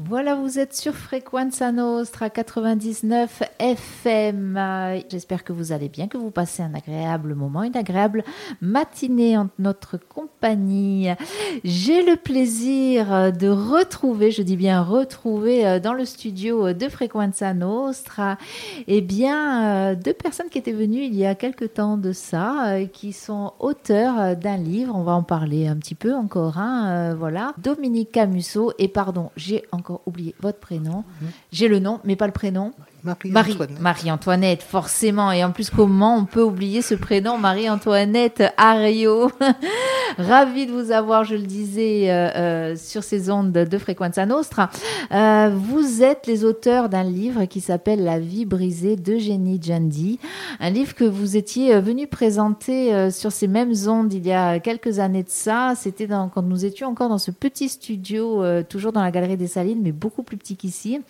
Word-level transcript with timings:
Voilà, 0.00 0.36
vous 0.36 0.60
êtes 0.60 0.76
sur 0.76 0.94
Frequenza 0.94 1.72
Nostra 1.72 2.30
99 2.30 3.42
FM. 3.58 4.56
J'espère 5.08 5.42
que 5.42 5.52
vous 5.52 5.72
allez 5.72 5.88
bien, 5.88 6.06
que 6.06 6.16
vous 6.16 6.30
passez 6.30 6.62
un 6.62 6.72
agréable 6.72 7.34
moment, 7.34 7.64
une 7.64 7.76
agréable 7.76 8.22
matinée 8.60 9.36
en 9.36 9.48
notre 9.58 9.96
compagnie. 9.96 11.08
J'ai 11.64 12.04
le 12.04 12.14
plaisir 12.14 13.32
de 13.32 13.48
retrouver, 13.48 14.30
je 14.30 14.42
dis 14.42 14.56
bien 14.56 14.82
retrouver 14.82 15.80
dans 15.80 15.94
le 15.94 16.04
studio 16.04 16.72
de 16.72 16.88
Frequenza 16.88 17.52
Nostra, 17.52 18.38
eh 18.86 19.00
bien, 19.00 19.96
deux 19.96 20.14
personnes 20.14 20.48
qui 20.48 20.58
étaient 20.58 20.70
venues 20.70 21.02
il 21.02 21.16
y 21.16 21.26
a 21.26 21.34
quelque 21.34 21.64
temps 21.64 21.96
de 21.96 22.12
ça, 22.12 22.84
qui 22.92 23.12
sont 23.12 23.52
auteurs 23.58 24.36
d'un 24.36 24.58
livre. 24.58 24.94
On 24.94 25.02
va 25.02 25.14
en 25.14 25.24
parler 25.24 25.66
un 25.66 25.74
petit 25.74 25.96
peu 25.96 26.14
encore. 26.14 26.56
Hein, 26.58 27.16
voilà, 27.16 27.52
Dominique 27.58 28.12
Camusso 28.12 28.72
et 28.78 28.86
pardon, 28.86 29.30
j'ai 29.34 29.64
encore 29.72 29.87
oublié 30.06 30.34
votre 30.40 30.58
prénom. 30.58 31.04
J'ai 31.52 31.68
le 31.68 31.78
nom, 31.78 32.00
mais 32.04 32.16
pas 32.16 32.26
le 32.26 32.32
prénom. 32.32 32.72
Marie- 33.04 33.30
Marie-Antoinette. 33.30 33.80
Marie-Antoinette, 33.80 34.62
forcément. 34.62 35.32
Et 35.32 35.44
en 35.44 35.52
plus, 35.52 35.70
comment 35.70 36.16
on 36.16 36.24
peut 36.24 36.42
oublier 36.42 36.82
ce 36.82 36.94
prénom, 36.94 37.38
Marie-Antoinette 37.38 38.42
Ario 38.56 39.30
Ravie 40.18 40.66
de 40.66 40.72
vous 40.72 40.90
avoir, 40.90 41.24
je 41.24 41.34
le 41.36 41.42
disais, 41.42 42.10
euh, 42.10 42.28
euh, 42.34 42.76
sur 42.76 43.04
ces 43.04 43.30
ondes 43.30 43.52
de 43.52 43.78
Frequenza 43.78 44.26
Nostra. 44.26 44.70
Euh, 45.12 45.50
vous 45.54 46.02
êtes 46.02 46.26
les 46.26 46.44
auteurs 46.44 46.88
d'un 46.88 47.04
livre 47.04 47.44
qui 47.44 47.60
s'appelle 47.60 48.02
La 48.02 48.18
vie 48.18 48.44
brisée 48.44 48.96
d'Eugénie 48.96 49.60
Djandi. 49.62 50.18
Un 50.60 50.70
livre 50.70 50.94
que 50.94 51.04
vous 51.04 51.36
étiez 51.36 51.78
venu 51.80 52.06
présenter 52.06 53.10
sur 53.10 53.30
ces 53.32 53.46
mêmes 53.46 53.74
ondes 53.86 54.12
il 54.12 54.26
y 54.26 54.32
a 54.32 54.58
quelques 54.58 54.98
années 54.98 55.22
de 55.22 55.30
ça. 55.30 55.74
C'était 55.76 56.08
quand 56.08 56.42
nous 56.42 56.64
étions 56.64 56.88
encore 56.88 57.08
dans 57.08 57.18
ce 57.18 57.30
petit 57.30 57.68
studio, 57.68 58.42
toujours 58.64 58.92
dans 58.92 59.02
la 59.02 59.10
Galerie 59.10 59.36
des 59.36 59.46
Salines, 59.46 59.80
mais 59.82 59.92
beaucoup 59.92 60.22
plus 60.22 60.36
petit 60.36 60.56
qu'ici. 60.56 61.00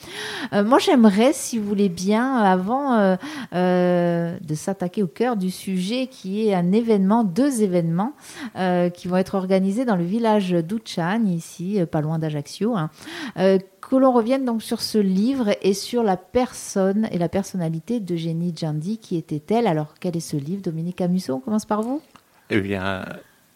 Moi, 0.53 0.79
j'aimerais, 0.79 1.33
si 1.33 1.59
vous 1.59 1.67
voulez 1.69 1.88
bien, 1.89 2.37
avant 2.37 2.95
euh, 2.95 3.17
euh, 3.55 4.37
de 4.41 4.55
s'attaquer 4.55 5.03
au 5.03 5.07
cœur 5.07 5.37
du 5.37 5.51
sujet, 5.51 6.07
qui 6.07 6.47
est 6.47 6.55
un 6.55 6.73
événement, 6.73 7.25
deux 7.25 7.63
événements 7.63 8.15
euh, 8.57 8.91
qui 8.91 9.09
vont 9.09 9.17
être 9.17 9.35
organisés 9.35 9.85
dans 9.85 9.97
le 9.97 10.05
village 10.05 10.51
d'Ouchan, 10.51 11.25
ici, 11.27 11.81
pas 11.91 12.01
loin 12.01 12.19
d'Ajaccio, 12.19 12.77
hein, 12.77 12.91
que 13.37 13.97
l'on 13.97 14.13
revienne 14.13 14.45
donc 14.45 14.63
sur 14.63 14.81
ce 14.81 14.99
livre 14.99 15.51
et 15.63 15.75
sur 15.75 16.03
la 16.03 16.17
personne 16.17 17.09
et 17.11 17.19
la 17.19 17.29
personnalité 17.29 18.01
d'Eugénie 18.01 18.53
Djandi, 18.55 18.99
qui 18.99 19.17
était-elle 19.17 19.67
Alors, 19.67 19.95
quel 20.01 20.17
est 20.17 20.21
ce 20.21 20.37
livre 20.37 20.63
Dominique 20.63 20.97
Camusso, 20.97 21.35
on 21.35 21.41
commence 21.41 21.67
par 21.67 21.83
vous. 21.83 22.03
Eh 22.51 22.61
bien, 22.61 23.05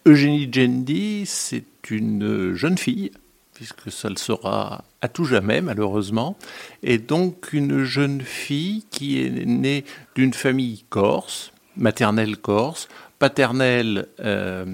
Eugénie 0.05 0.49
Djendi, 0.51 1.23
c'est 1.25 1.89
une 1.89 2.53
jeune 2.53 2.77
fille, 2.77 3.11
puisque 3.53 3.91
ça 3.91 4.09
le 4.09 4.17
sera 4.17 4.83
à 5.03 5.09
tout 5.09 5.25
jamais, 5.25 5.59
malheureusement, 5.59 6.37
et 6.81 6.97
donc 6.97 7.51
une 7.51 7.83
jeune 7.83 8.21
fille 8.21 8.85
qui 8.89 9.21
est 9.21 9.29
née 9.45 9.83
d'une 10.15 10.33
famille 10.33 10.85
corse, 10.89 11.51
maternelle 11.75 12.37
corse, 12.37 12.87
paternelle 13.19 14.07
euh, 14.21 14.65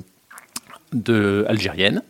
algérienne, 1.47 2.03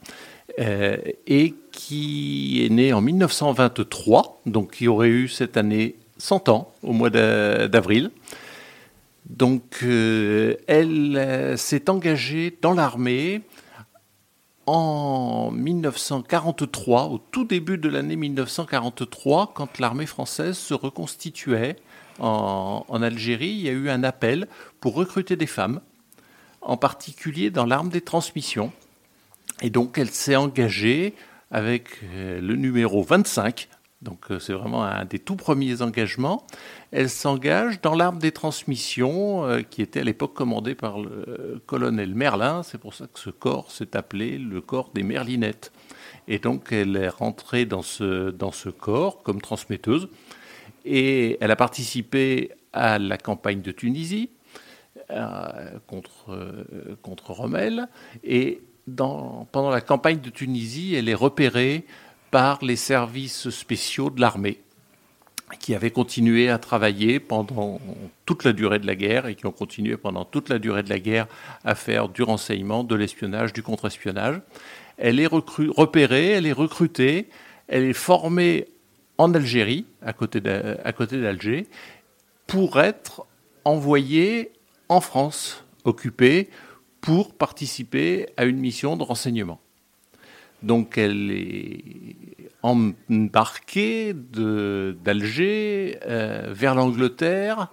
euh, 0.60 0.98
et 1.28 1.54
qui 1.72 2.66
est 2.66 2.70
née 2.70 2.92
en 2.92 3.00
1923, 3.02 4.42
donc 4.46 4.72
qui 4.74 4.88
aurait 4.90 5.08
eu 5.10 5.28
cette 5.30 5.56
année 5.56 5.96
100 6.18 6.50
ans, 6.50 6.74
au 6.84 6.92
mois 6.92 7.10
d'a- 7.10 7.70
d'avril. 7.70 8.12
Donc, 9.30 9.80
euh, 9.84 10.56
elle 10.68 11.54
s'est 11.58 11.90
engagée 11.90 12.58
dans 12.62 12.74
l'armée 12.74 13.42
en 14.72 15.50
1943, 15.50 17.06
au 17.06 17.18
tout 17.18 17.44
début 17.44 17.80
de 17.80 17.90
l'année 17.90 18.16
1943, 18.16 19.52
quand 19.56 19.80
l'armée 19.80 20.06
française 20.06 20.60
se 20.60 20.76
reconstituait 20.76 21.78
en, 22.20 23.02
Algérie. 23.02 23.50
Il 23.50 23.62
y 23.62 23.70
a 23.70 23.72
eu 23.72 23.90
un 23.90 24.04
appel 24.04 24.48
pour 24.80 24.94
recruter 24.94 25.36
des 25.36 25.48
femmes, 25.48 25.82
en 26.62 26.78
particulier 26.78 27.50
dans 27.50 27.66
l'arme 27.66 27.90
des 27.90 28.02
transmissions. 28.02 28.72
Et 29.64 29.72
donc, 29.72 29.98
elle 29.98 30.12
s'est 30.12 30.36
engagée 30.36 31.16
avec 31.50 32.04
euh, 32.14 32.40
le 32.40 32.56
numéro 32.56 33.02
25. 33.02 33.70
Donc, 34.02 34.32
euh, 34.32 34.40
c'est 34.40 34.54
vraiment 34.54 34.84
un 34.84 35.04
des 35.04 35.20
tout 35.20 35.36
premiers 35.36 35.82
engagements. 35.82 36.46
Elle 36.92 37.10
s'engage 37.10 37.82
dans 37.82 37.96
l'arme 37.96 38.18
des 38.18 38.32
transmissions, 38.32 39.44
euh, 39.46 39.62
qui 39.62 39.82
était 39.82 40.00
à 40.00 40.04
l'époque 40.04 40.34
commandée 40.34 40.74
par 40.74 41.00
le 41.00 41.26
euh, 41.28 41.60
colonel 41.66 42.16
Merlin. 42.16 42.64
C'est 42.64 42.78
pour 42.78 42.94
ça 42.94 43.08
que 43.08 43.20
ce 43.20 43.30
corps 43.30 43.72
s'est 43.72 43.98
appelé 43.98 44.38
le 44.38 44.62
corps 44.62 44.92
des 44.94 45.04
Merlinettes. 45.04 45.74
Et 46.30 46.40
donc, 46.40 46.72
elle 46.72 46.96
est 46.96 47.10
rentrée 47.10 47.66
dans 47.66 47.82
ce, 47.82 48.30
dans 48.30 48.54
ce 48.54 48.70
corps 48.70 49.22
comme 49.22 49.42
transmetteuse. 49.42 50.08
Et 50.86 51.38
elle 51.42 51.52
a 51.52 51.58
participé 51.58 52.52
à 52.72 53.00
la 53.00 53.18
campagne 53.18 53.62
de 53.62 53.72
Tunisie 53.72 54.30
contre, 55.88 56.38
contre 57.02 57.32
Rommel. 57.32 57.88
Et 58.24 58.62
pendant 58.96 59.70
la 59.70 59.82
campagne 59.82 60.20
de 60.20 60.30
Tunisie, 60.30 60.96
elle 60.96 61.10
est 61.10 61.16
repérée 61.16 61.86
par 62.32 62.64
les 62.64 62.76
services 62.76 63.50
spéciaux 63.50 64.10
de 64.10 64.22
l'armée 64.22 64.60
qui 65.60 65.74
avaient 65.74 65.92
continué 65.92 66.50
à 66.50 66.60
travailler 66.60 67.20
pendant 67.20 67.80
toute 68.26 68.44
la 68.44 68.54
durée 68.54 68.78
de 68.78 68.86
la 68.86 68.96
guerre 68.96 69.26
et 69.26 69.36
qui 69.36 69.48
ont 69.48 69.52
continué 69.52 69.98
pendant 69.98 70.24
toute 70.24 70.50
la 70.50 70.60
durée 70.60 70.84
de 70.84 70.90
la 70.90 71.00
guerre 71.00 71.28
à 71.64 71.74
faire 71.74 72.08
du 72.08 72.22
renseignement, 72.22 72.84
de 72.84 72.96
l'espionnage, 72.96 73.52
du 73.52 73.64
contre-espionnage. 73.64 74.42
Elle 74.98 75.20
est 75.20 75.28
repérée, 75.28 76.32
elle 76.32 76.46
est 76.46 76.54
recrutée, 76.54 77.30
elle 77.68 77.84
est 77.84 77.94
formée 77.94 78.68
en 79.18 79.34
Algérie, 79.34 79.86
à 80.02 80.14
côté 80.14 80.40
d'Alger, 80.40 81.68
pour 82.46 82.80
être 82.80 83.26
envoyée 83.66 84.52
en 84.88 85.02
France, 85.02 85.66
occupée, 85.84 86.50
pour 87.02 87.34
participer 87.34 88.28
à 88.38 88.46
une 88.46 88.58
mission 88.58 88.98
de 88.98 89.04
renseignement. 89.04 89.60
Donc 90.64 90.98
elle 90.98 91.32
est 91.32 92.16
embarquée 92.62 94.14
d'Alger 94.14 95.98
euh, 96.06 96.50
vers 96.52 96.76
l'Angleterre, 96.76 97.70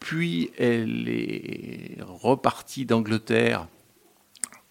puis 0.00 0.50
elle 0.58 1.08
est 1.08 1.98
repartie 2.00 2.84
d'Angleterre 2.84 3.68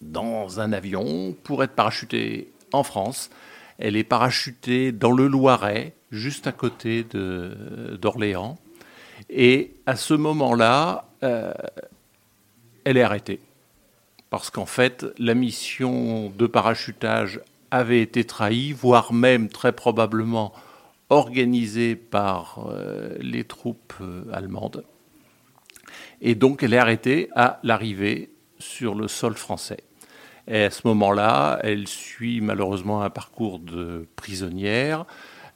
dans 0.00 0.60
un 0.60 0.72
avion 0.72 1.34
pour 1.42 1.64
être 1.64 1.72
parachutée 1.72 2.52
en 2.72 2.82
France. 2.82 3.30
Elle 3.78 3.96
est 3.96 4.04
parachutée 4.04 4.92
dans 4.92 5.10
le 5.10 5.26
Loiret, 5.26 5.94
juste 6.12 6.46
à 6.46 6.52
côté 6.52 7.04
d'Orléans. 8.00 8.58
Et 9.30 9.72
à 9.86 9.96
ce 9.96 10.14
moment-là, 10.14 11.08
euh, 11.22 11.52
elle 12.84 12.98
est 12.98 13.02
arrêtée. 13.02 13.40
Parce 14.30 14.50
qu'en 14.50 14.66
fait, 14.66 15.06
la 15.18 15.34
mission 15.34 16.30
de 16.36 16.46
parachutage 16.46 17.40
avait 17.74 18.00
été 18.00 18.24
trahie, 18.24 18.72
voire 18.72 19.12
même 19.12 19.48
très 19.48 19.72
probablement 19.72 20.52
organisée 21.10 21.96
par 21.96 22.66
euh, 22.68 23.16
les 23.20 23.42
troupes 23.42 23.94
euh, 24.00 24.22
allemandes. 24.32 24.84
Et 26.20 26.36
donc, 26.36 26.62
elle 26.62 26.72
est 26.72 26.78
arrêtée 26.78 27.28
à 27.34 27.58
l'arrivée 27.64 28.30
sur 28.60 28.94
le 28.94 29.08
sol 29.08 29.34
français. 29.34 29.82
Et 30.46 30.62
à 30.62 30.70
ce 30.70 30.86
moment-là, 30.86 31.58
elle 31.64 31.88
suit 31.88 32.40
malheureusement 32.40 33.02
un 33.02 33.10
parcours 33.10 33.58
de 33.58 34.06
prisonnière. 34.14 35.04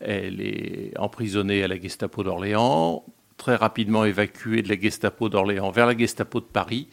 Elle 0.00 0.40
est 0.40 0.98
emprisonnée 0.98 1.62
à 1.62 1.68
la 1.68 1.80
Gestapo 1.80 2.24
d'Orléans, 2.24 3.04
très 3.36 3.54
rapidement 3.54 4.04
évacuée 4.04 4.62
de 4.62 4.68
la 4.68 4.80
Gestapo 4.80 5.28
d'Orléans 5.28 5.70
vers 5.70 5.86
la 5.86 5.96
Gestapo 5.96 6.40
de 6.40 6.46
Paris, 6.46 6.88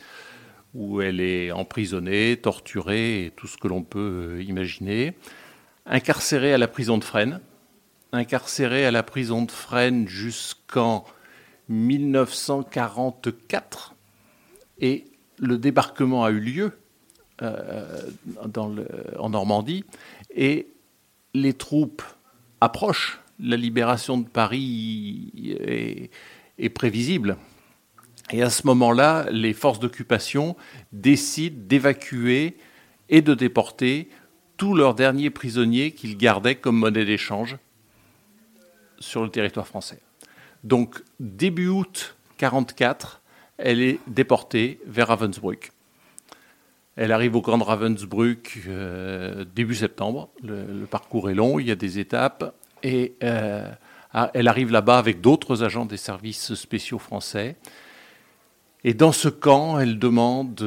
où 0.75 1.01
elle 1.01 1.21
est 1.21 1.51
emprisonnée, 1.51 2.37
torturée 2.37 3.25
et 3.25 3.31
tout 3.31 3.47
ce 3.47 3.57
que 3.57 3.67
l'on 3.67 3.81
peut 3.81 4.37
euh, 4.37 4.43
imaginer. 4.43 5.15
Incarcérée 5.85 6.53
à 6.53 6.57
la 6.57 6.67
prison 6.67 6.97
de 6.97 7.03
Fresnes, 7.03 7.39
incarcérée 8.11 8.85
à 8.85 8.91
la 8.91 9.01
prison 9.01 9.43
de 9.43 9.51
Fresnes 9.51 10.07
jusqu'en 10.07 11.05
1944, 11.69 13.95
et 14.79 15.05
le 15.39 15.57
débarquement 15.57 16.25
a 16.25 16.31
eu 16.31 16.39
lieu 16.39 16.73
euh, 17.41 18.01
en 19.17 19.29
Normandie, 19.29 19.85
et 20.35 20.67
les 21.33 21.53
troupes 21.53 22.03
approchent. 22.61 23.21
La 23.39 23.57
libération 23.57 24.17
de 24.17 24.27
Paris 24.27 25.57
est 26.57 26.69
prévisible. 26.69 27.37
Et 28.35 28.41
à 28.41 28.49
ce 28.49 28.67
moment-là, 28.67 29.27
les 29.31 29.53
forces 29.53 29.79
d'occupation 29.79 30.57
décident 30.91 31.55
d'évacuer 31.57 32.57
et 33.07 33.21
de 33.21 33.33
déporter 33.33 34.09
tous 34.57 34.75
leurs 34.75 34.93
derniers 34.93 35.29
prisonniers 35.29 35.91
qu'ils 35.91 36.17
gardaient 36.17 36.55
comme 36.55 36.75
monnaie 36.75 37.05
d'échange 37.05 37.55
sur 38.99 39.23
le 39.23 39.29
territoire 39.29 39.67
français. 39.67 40.01
Donc, 40.65 41.01
début 41.21 41.69
août 41.69 42.17
1944, 42.41 43.21
elle 43.57 43.79
est 43.79 43.99
déportée 44.05 44.81
vers 44.85 45.07
Ravensbrück. 45.07 45.71
Elle 46.97 47.13
arrive 47.13 47.37
au 47.37 47.41
camp 47.41 47.57
de 47.57 47.63
Ravensbrück 47.63 48.63
euh, 48.67 49.45
début 49.55 49.75
septembre. 49.75 50.27
Le, 50.43 50.65
le 50.65 50.85
parcours 50.87 51.29
est 51.29 51.35
long, 51.35 51.57
il 51.57 51.67
y 51.67 51.71
a 51.71 51.75
des 51.75 51.99
étapes. 51.99 52.53
Et 52.83 53.15
elle 53.21 54.47
arrive 54.49 54.73
là-bas 54.73 54.97
avec 54.97 55.21
d'autres 55.21 55.63
agents 55.63 55.85
des 55.85 55.95
services 55.95 56.53
spéciaux 56.55 56.99
français. 56.99 57.55
Et 58.87 58.93
dans 58.93 59.11
ce 59.11 59.29
camp, 59.29 59.79
elle 59.79 59.97
demande 59.97 60.63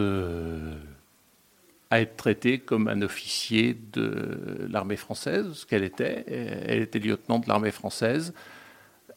à 1.88 2.00
être 2.00 2.16
traitée 2.16 2.58
comme 2.58 2.88
un 2.88 3.00
officier 3.02 3.78
de 3.92 4.66
l'armée 4.68 4.96
française, 4.96 5.52
ce 5.52 5.64
qu'elle 5.64 5.84
était. 5.84 6.24
Elle 6.26 6.82
était 6.82 6.98
lieutenant 6.98 7.38
de 7.38 7.48
l'armée 7.48 7.70
française. 7.70 8.34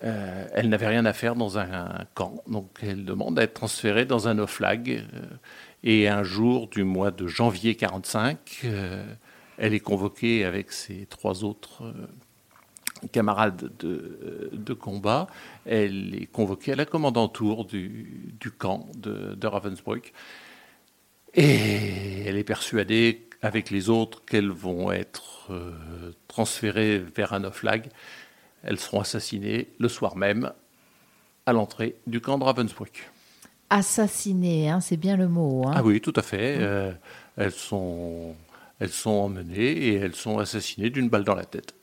Euh, 0.03 0.48
elle 0.53 0.69
n'avait 0.69 0.88
rien 0.88 1.06
à 1.06 1.13
faire 1.13 1.36
dans 1.36 1.57
un, 1.57 2.06
camp, 2.15 2.44
donc 2.48 2.69
elle 2.81 3.06
demande 3.06 3.38
à 3.38 3.44
être 3.44 3.53
transférée 3.53 4.06
dans 4.06 4.27
un 4.27 4.38
oflag. 4.38 4.89
Euh, 4.89 5.21
et 5.83 6.07
un 6.07 6.21
jour 6.21 6.68
du 6.68 6.83
mois 6.83 7.09
de 7.09 7.25
janvier 7.25 7.74
45, 7.74 8.38
euh, 8.65 9.03
elle 9.57 9.74
est 9.74 9.80
convoquée 9.80 10.45
avec 10.45 10.71
ses 10.71 11.07
trois 11.07 11.44
autres 11.44 11.92
camarades 13.12 13.71
de, 13.80 14.74
combat. 14.74 15.27
Elle 15.65 16.15
est 16.15 16.25
convoquée 16.27 16.74
à 16.74 16.75
la 16.75 16.86
commandanture 16.86 17.65
du, 17.65 18.33
du 18.39 18.51
camp 18.51 18.88
de, 18.95 19.36
de 19.36 19.48
Ravensbrück. 19.48 20.13
Et 21.33 22.24
elle 22.25 22.38
est 22.38 22.44
persuadée, 22.44 23.27
avec 23.42 23.69
les 23.69 23.89
autres, 23.89 24.24
qu'elles 24.25 24.50
vont 24.50 24.92
être 24.92 25.48
euh, 25.50 26.12
transférées 26.27 27.00
vers 27.00 27.33
un 27.33 27.44
off-flag. 27.44 27.89
Elles 28.63 28.80
seront 28.80 29.00
assassinées 29.00 29.69
le 29.80 29.88
soir 29.88 30.15
même 30.18 30.51
à 31.45 31.53
l'entrée 31.53 31.95
du 32.06 32.21
camp 32.21 32.38
de 32.38 32.44
Ravensbrück. 32.44 33.09
Assassinées, 33.69 34.69
hein, 34.69 34.81
c'est 34.81 34.98
bien 34.98 35.15
le 35.15 35.30
mot. 35.30 35.63
Hein. 35.68 35.74
Ah 35.75 35.83
oui, 35.83 36.01
tout 36.01 36.13
à 36.15 36.21
fait. 36.21 36.57
Euh, 36.59 36.92
elles, 37.38 37.53
sont, 37.53 38.36
elles 38.80 38.89
sont 38.89 39.12
emmenées 39.12 39.71
et 39.71 39.95
elles 39.95 40.15
sont 40.15 40.39
assassinées 40.39 40.89
d'une 40.89 41.09
balle 41.09 41.24
dans 41.24 41.36
la 41.36 41.45
tête. 41.45 41.74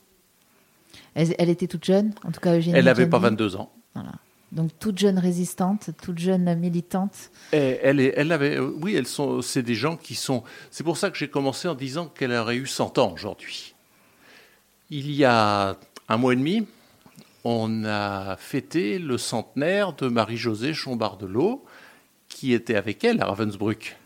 Elle, 1.15 1.49
était 1.49 1.67
toute 1.67 1.85
jeune, 1.85 2.13
en 2.23 2.31
tout 2.31 2.39
cas 2.39 2.55
Eugénie. 2.55 2.77
Elle 2.77 2.85
n'avait 2.85 3.07
pas 3.07 3.19
22 3.19 3.55
ans. 3.55 3.71
Voilà. 3.93 4.11
Donc 4.51 4.71
toute 4.79 4.97
jeune 4.97 5.19
résistante, 5.19 5.91
toute 6.01 6.17
jeune 6.17 6.55
militante. 6.55 7.29
elle, 7.51 7.99
elle 7.99 8.31
avait, 8.31 8.57
euh, 8.57 8.73
oui, 8.81 8.95
elles 8.95 9.07
sont, 9.07 9.41
c'est 9.41 9.61
des 9.61 9.75
gens 9.75 9.95
qui 9.95 10.15
sont. 10.15 10.43
C'est 10.71 10.83
pour 10.83 10.97
ça 10.97 11.11
que 11.11 11.17
j'ai 11.17 11.29
commencé 11.29 11.67
en 11.67 11.75
disant 11.75 12.07
qu'elle 12.07 12.31
aurait 12.31 12.55
eu 12.55 12.65
100 12.65 12.97
ans 12.97 13.11
aujourd'hui. 13.13 13.75
Il 14.89 15.11
y 15.11 15.23
a 15.23 15.77
un 16.07 16.17
mois 16.17 16.33
et 16.33 16.35
demi, 16.35 16.65
on 17.43 17.85
a 17.85 18.37
fêté 18.37 18.97
le 18.97 19.19
centenaire 19.19 19.93
de 19.93 20.07
Marie-Josée 20.07 20.73
Chombardelot, 20.73 21.63
qui 22.27 22.53
était 22.53 22.75
avec 22.75 23.03
elle 23.03 23.21
à 23.21 23.25
Ravensbrück. 23.25 23.97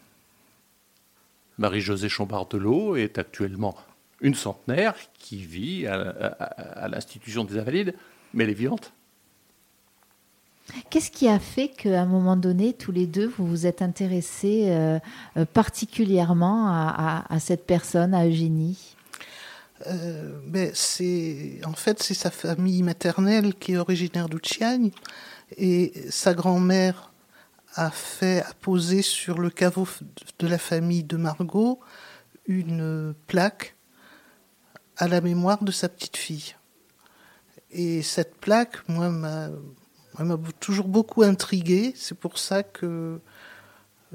Marie-Josée 1.58 2.10
Chombardelot 2.10 2.98
est 2.98 3.18
actuellement 3.18 3.76
une 4.24 4.34
centenaire 4.34 4.96
qui 5.20 5.38
vit 5.38 5.86
à, 5.86 5.96
à 5.96 6.88
l'institution 6.88 7.44
des 7.44 7.60
Invalides, 7.60 7.94
mais 8.34 8.46
elle 8.46 8.50
est 8.50 8.54
vivante. 8.54 8.92
Qu'est-ce 10.90 11.12
qui 11.12 11.28
a 11.28 11.40
fait 11.40 11.68
qu'à 11.68 12.02
un 12.02 12.06
moment 12.06 12.38
donné, 12.38 12.74
tous 12.74 12.92
les 12.92 13.06
deux, 13.06 13.28
vous 13.28 13.46
vous 13.46 13.66
êtes 13.66 13.82
intéressés 13.82 14.68
euh, 14.68 14.98
euh, 15.38 15.46
particulièrement 15.46 16.68
à, 16.70 17.40
cette 17.40 17.66
personne, 17.66 18.14
à 18.14 18.26
Eugénie? 18.26 18.96
Euh, 19.88 20.40
ben 20.48 20.72
c'est 20.74 21.60
en 21.66 21.74
fait 21.74 22.02
c'est 22.02 22.14
sa 22.14 22.32
famille 22.32 22.84
maternelle 22.84 23.54
qui 23.54 23.74
est 23.74 23.78
originaire 23.78 24.30
d'Ouchiagne 24.30 24.92
et 25.58 25.92
sa 26.10 26.34
grand-mère 26.34 27.12
a 27.76 27.92
fait 27.92 28.42
a 28.44 28.54
posé 28.62 29.02
sur 29.02 29.40
le 29.40 29.50
caveau 29.50 29.86
de 30.40 30.48
la 30.48 30.58
famille 30.58 31.04
de 31.04 31.18
Margot 31.18 31.82
une 32.48 33.14
plaque 33.28 33.73
à 34.98 35.08
la 35.08 35.22
mémoire 35.22 35.64
de 35.64 35.72
sa 35.72 35.90
petite 35.90 36.18
fille. 36.18 36.56
Et 37.72 38.02
cette 38.02 38.38
plaque, 38.38 38.88
moi, 38.88 39.10
m'a 39.10 39.50
toujours 40.60 40.88
beaucoup 40.88 41.24
intrigué. 41.24 41.94
C'est 41.96 42.18
pour 42.18 42.38
ça 42.38 42.64
que 42.64 43.20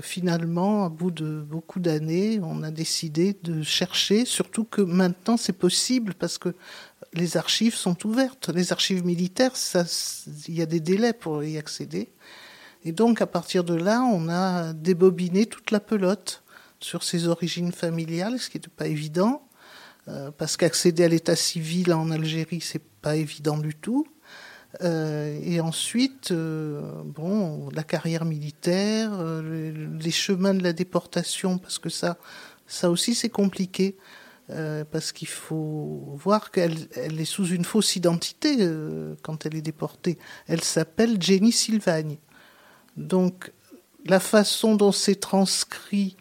finalement, 0.00 0.84
à 0.84 0.88
bout 0.88 1.10
de 1.10 1.40
beaucoup 1.40 1.80
d'années, 1.80 2.40
on 2.42 2.62
a 2.62 2.70
décidé 2.70 3.36
de 3.42 3.62
chercher, 3.62 4.24
surtout 4.24 4.64
que 4.64 4.80
maintenant 4.80 5.36
c'est 5.36 5.52
possible 5.52 6.14
parce 6.14 6.38
que 6.38 6.54
les 7.14 7.36
archives 7.36 7.74
sont 7.74 8.06
ouvertes. 8.06 8.48
Les 8.50 8.72
archives 8.72 9.04
militaires, 9.04 9.52
il 10.46 10.54
y 10.54 10.62
a 10.62 10.66
des 10.66 10.80
délais 10.80 11.12
pour 11.12 11.42
y 11.42 11.58
accéder. 11.58 12.08
Et 12.84 12.92
donc 12.92 13.20
à 13.20 13.26
partir 13.26 13.64
de 13.64 13.74
là, 13.74 14.02
on 14.02 14.28
a 14.28 14.72
débobiné 14.72 15.46
toute 15.46 15.72
la 15.72 15.80
pelote 15.80 16.44
sur 16.80 17.02
ses 17.02 17.26
origines 17.26 17.72
familiales, 17.72 18.38
ce 18.38 18.50
qui 18.50 18.58
n'était 18.58 18.68
pas 18.68 18.86
évident, 18.86 19.47
parce 20.38 20.56
qu'accéder 20.56 21.04
à 21.04 21.08
l'état 21.08 21.36
civil 21.36 21.92
en 21.92 22.10
Algérie, 22.10 22.60
c'est 22.60 22.82
pas 22.82 23.16
évident 23.16 23.58
du 23.58 23.74
tout. 23.74 24.06
Euh, 24.82 25.38
et 25.42 25.60
ensuite, 25.60 26.30
euh, 26.30 27.02
bon, 27.04 27.70
la 27.70 27.82
carrière 27.82 28.24
militaire, 28.24 29.10
euh, 29.14 29.72
les 29.98 30.10
chemins 30.10 30.54
de 30.54 30.62
la 30.62 30.72
déportation, 30.72 31.58
parce 31.58 31.78
que 31.78 31.88
ça, 31.88 32.18
ça 32.66 32.90
aussi 32.90 33.14
c'est 33.14 33.30
compliqué, 33.30 33.96
parce 34.90 35.12
qu'il 35.12 35.28
faut 35.28 36.16
voir 36.16 36.50
qu'elle 36.50 36.88
elle 36.96 37.20
est 37.20 37.26
sous 37.26 37.48
une 37.48 37.66
fausse 37.66 37.96
identité 37.96 38.66
quand 39.22 39.44
elle 39.44 39.54
est 39.54 39.60
déportée. 39.60 40.16
Elle 40.46 40.62
s'appelle 40.62 41.20
Jenny 41.20 41.52
Sylvagne. 41.52 42.16
Donc, 42.96 43.52
la 44.06 44.20
façon 44.20 44.74
dont 44.74 44.90
c'est 44.90 45.20
transcrit 45.20 46.16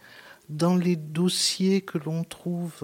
dans 0.50 0.76
les 0.76 0.98
dossiers 0.98 1.80
que 1.80 1.98
l'on 2.00 2.26
trouve 2.26 2.84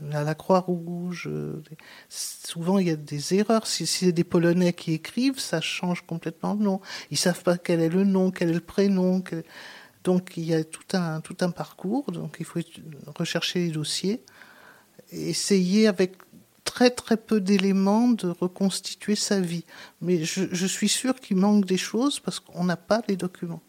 la 0.00 0.34
Croix-Rouge. 0.34 1.28
Euh, 1.30 1.62
souvent, 2.08 2.78
il 2.78 2.88
y 2.88 2.90
a 2.90 2.96
des 2.96 3.34
erreurs. 3.34 3.66
Si, 3.66 3.86
c'est 3.86 4.12
des 4.12 4.24
Polonais 4.24 4.72
qui 4.72 4.92
écrivent, 4.92 5.38
ça 5.38 5.60
change 5.60 6.02
complètement 6.06 6.54
le 6.54 6.64
nom. 6.64 6.80
Ils 7.10 7.16
savent 7.16 7.42
pas 7.42 7.58
quel 7.58 7.80
est 7.80 7.88
le 7.88 8.04
nom, 8.04 8.30
quel 8.30 8.50
est 8.50 8.54
le 8.54 8.60
prénom. 8.60 9.22
Donc, 10.04 10.36
il 10.36 10.44
y 10.44 10.54
a 10.54 10.64
tout 10.64 10.84
un, 10.92 11.20
tout 11.20 11.36
un 11.40 11.50
parcours. 11.50 12.10
Donc, 12.12 12.36
il 12.38 12.44
faut 12.44 12.60
rechercher 13.16 13.66
les 13.66 13.70
dossiers. 13.70 14.22
Essayer 15.12 15.86
avec 15.86 16.16
très 16.64 16.90
très 16.90 17.16
peu 17.16 17.40
d'éléments 17.40 18.08
de 18.08 18.28
reconstituer 18.28 19.14
sa 19.14 19.40
vie. 19.40 19.64
Mais 20.00 20.24
je, 20.24 20.44
je 20.50 20.66
suis 20.66 20.88
sûre 20.88 21.14
qu'il 21.14 21.36
manque 21.36 21.64
des 21.64 21.78
choses 21.78 22.20
parce 22.20 22.40
qu'on 22.40 22.64
n'a 22.64 22.76
pas 22.76 23.02
les 23.08 23.16
documents. 23.16 23.62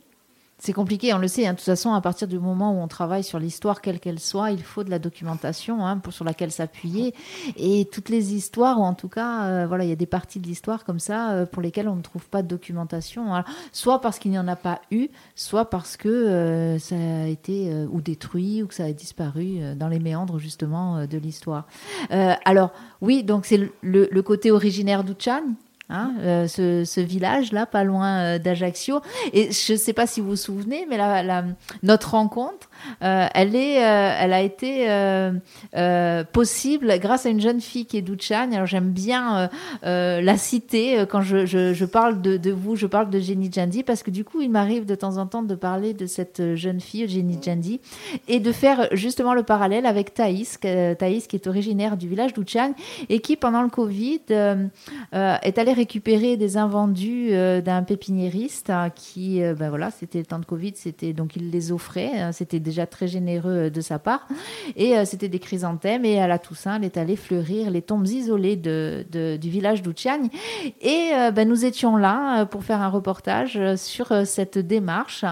C'est 0.59 0.73
compliqué, 0.73 1.13
on 1.13 1.19
le 1.19 1.27
sait. 1.27 1.45
Hein. 1.45 1.51
De 1.51 1.57
toute 1.57 1.65
façon, 1.65 1.93
à 1.93 2.01
partir 2.01 2.27
du 2.27 2.39
moment 2.39 2.73
où 2.73 2.81
on 2.81 2.87
travaille 2.87 3.23
sur 3.23 3.37
l'histoire, 3.37 3.79
quelle 3.79 3.99
qu'elle 3.99 4.19
soit, 4.19 4.49
il 4.49 4.63
faut 4.63 4.83
de 4.83 4.89
la 4.89 4.97
documentation 4.97 5.85
hein, 5.85 5.99
pour, 5.99 6.13
sur 6.13 6.25
laquelle 6.25 6.51
s'appuyer. 6.51 7.13
Et 7.57 7.87
toutes 7.91 8.09
les 8.09 8.33
histoires, 8.33 8.79
ou 8.79 8.83
en 8.83 8.95
tout 8.95 9.07
cas, 9.07 9.45
euh, 9.45 9.67
voilà, 9.67 9.83
il 9.83 9.89
y 9.89 9.93
a 9.93 9.95
des 9.95 10.07
parties 10.07 10.39
de 10.39 10.47
l'histoire 10.47 10.83
comme 10.83 10.99
ça 10.99 11.31
euh, 11.31 11.45
pour 11.45 11.61
lesquelles 11.61 11.87
on 11.87 11.95
ne 11.95 12.01
trouve 12.01 12.27
pas 12.27 12.41
de 12.41 12.47
documentation. 12.47 13.43
soit 13.71 14.01
parce 14.01 14.17
qu'il 14.17 14.31
n'y 14.31 14.39
en 14.39 14.47
a 14.47 14.55
pas 14.55 14.81
eu, 14.89 15.09
soit 15.35 15.69
parce 15.69 15.95
que 15.95 16.09
euh, 16.09 16.79
ça 16.79 16.95
a 16.95 17.27
été 17.27 17.71
ou 17.91 18.01
détruit 18.01 18.63
ou 18.63 18.67
que 18.67 18.73
ça 18.73 18.85
a 18.85 18.91
disparu 18.91 19.59
dans 19.75 19.87
les 19.87 19.99
méandres 19.99 20.39
justement 20.39 21.05
de 21.05 21.17
l'histoire. 21.19 21.67
alors 22.09 22.71
oui, 23.01 23.23
donc 23.23 23.45
c'est 23.45 23.57
le, 23.57 23.71
le, 24.11 24.21
côté 24.21 24.49
originaire 24.51 25.03
d'Uchan 25.03 25.43
Hein, 25.89 26.13
euh, 26.19 26.47
ce, 26.47 26.99
village-là, 26.99 27.65
pas 27.65 27.85
loin 27.85 28.19
euh, 28.19 28.39
d'Ajaccio. 28.39 29.01
Et 29.31 29.51
je 29.51 29.73
ne 29.73 29.77
sais 29.77 29.93
pas 29.93 30.05
si 30.05 30.19
vous 30.19 30.31
vous 30.31 30.35
souvenez, 30.35 30.85
mais 30.89 30.97
la, 30.97 31.45
notre 31.81 32.11
rencontre, 32.11 32.66
euh, 33.03 33.27
elle, 33.33 33.55
est, 33.55 33.75
elle 33.75 34.33
a 34.33 34.41
été 34.41 34.87
possible 36.31 36.99
grâce 36.99 37.25
à 37.25 37.29
une 37.29 37.41
jeune 37.41 37.61
fille 37.61 37.85
qui 37.85 37.97
est 37.97 38.01
d'Ouchane. 38.01 38.53
Alors 38.53 38.67
j'aime 38.67 38.91
bien 38.91 39.49
la 39.83 40.37
citer 40.37 41.05
quand 41.09 41.21
je, 41.21 41.45
je, 41.45 41.85
parle 41.85 42.21
de, 42.21 42.37
de, 42.37 42.51
vous, 42.51 42.75
je 42.75 42.87
parle 42.87 43.09
de 43.09 43.19
Jenny 43.19 43.49
Jandi, 43.51 43.83
parce 43.83 44.03
que 44.03 44.11
du 44.11 44.23
coup, 44.23 44.41
il 44.41 44.49
m'arrive 44.49 44.85
de 44.85 44.95
temps 44.95 45.17
en 45.17 45.25
temps 45.27 45.43
de 45.43 45.55
parler 45.55 45.93
de 45.93 46.05
cette 46.05 46.55
jeune 46.55 46.79
fille, 46.79 47.07
Jenny 47.07 47.39
Jandi, 47.43 47.79
et 48.27 48.39
de 48.39 48.51
faire 48.51 48.87
justement 48.91 49.33
le 49.33 49.43
parallèle 49.43 49.85
avec 49.85 50.13
Thaïs, 50.13 50.59
Thaïs 50.59 51.27
qui 51.27 51.35
est 51.35 51.47
originaire 51.47 51.97
du 51.97 52.07
village 52.07 52.33
d'Ouchane 52.33 52.73
et 53.09 53.19
qui, 53.19 53.35
pendant 53.35 53.61
le 53.61 53.69
Covid, 53.69 54.21
est 55.11 55.57
allée 55.57 55.73
récupérer 55.73 56.37
des 56.37 56.57
invendus 56.57 57.29
euh, 57.31 57.61
d'un 57.61 57.83
pépiniériste 57.83 58.69
hein, 58.69 58.89
qui, 58.89 59.43
euh, 59.43 59.53
ben 59.53 59.69
voilà, 59.69 59.91
c'était 59.91 60.19
le 60.19 60.25
temps 60.25 60.39
de 60.39 60.45
Covid, 60.45 60.73
c'était 60.75 61.13
donc 61.13 61.35
il 61.35 61.51
les 61.51 61.71
offrait, 61.71 62.19
hein, 62.19 62.31
c'était 62.31 62.59
déjà 62.67 62.85
très 62.85 63.07
généreux 63.07 63.65
euh, 63.65 63.69
de 63.69 63.81
sa 63.81 63.99
part, 63.99 64.27
et 64.75 65.05
c'était 65.05 65.29
des 65.29 65.39
chrysanthèmes. 65.39 66.05
Et 66.05 66.19
à 66.19 66.27
la 66.27 66.39
Toussaint, 66.39 66.75
elle 66.75 66.83
est 66.83 66.97
allée 66.97 67.15
fleurir 67.15 67.71
les 67.71 67.81
tombes 67.81 68.07
isolées 68.07 68.55
du 68.55 69.49
village 69.49 69.81
d'Ouchiagne. 69.81 70.29
Et 70.81 71.11
ben, 71.33 71.47
nous 71.47 71.65
étions 71.65 71.97
là 71.97 72.45
pour 72.45 72.63
faire 72.63 72.81
un 72.81 72.89
reportage 72.89 73.59
sur 73.75 74.25
cette 74.25 74.57
démarche. 74.57 75.25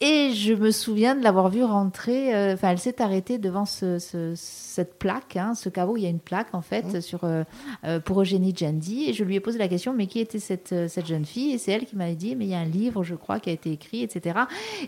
Et 0.00 0.30
je 0.32 0.54
me 0.54 0.70
souviens 0.70 1.16
de 1.16 1.24
l'avoir 1.24 1.48
vue 1.48 1.64
rentrer. 1.64 2.32
euh, 2.32 2.54
Enfin, 2.54 2.70
elle 2.70 2.78
s'est 2.78 3.02
arrêtée 3.02 3.36
devant 3.38 3.64
ce, 3.64 3.98
ce- 3.98 4.32
cette 4.36 4.96
plaque, 4.96 5.36
hein, 5.36 5.54
ce 5.56 5.68
caveau. 5.68 5.96
Il 5.96 6.04
y 6.04 6.06
a 6.06 6.08
une 6.08 6.20
plaque 6.20 6.54
en 6.54 6.62
fait 6.62 7.00
sur 7.00 7.24
euh, 7.24 7.42
euh, 7.84 7.98
pour 7.98 8.20
Eugénie 8.22 8.54
Jandy. 8.56 9.06
Et 9.08 9.12
je 9.12 9.24
lui 9.24 9.34
ai 9.34 9.40
posé 9.40 9.58
la 9.58 9.66
question, 9.66 9.92
mais 9.92 10.06
qui 10.06 10.20
était 10.20 10.38
cette 10.38 10.72
euh, 10.72 10.86
cette 10.86 11.06
jeune 11.06 11.24
fille? 11.24 11.52
Et 11.52 11.58
c'est 11.58 11.72
elle 11.72 11.84
qui 11.84 11.96
m'avait 11.96 12.14
dit, 12.14 12.36
mais 12.36 12.44
il 12.44 12.50
y 12.50 12.54
a 12.54 12.58
un 12.60 12.64
livre, 12.64 13.02
je 13.02 13.16
crois, 13.16 13.40
qui 13.40 13.50
a 13.50 13.52
été 13.52 13.72
écrit, 13.72 14.04
etc. 14.04 14.38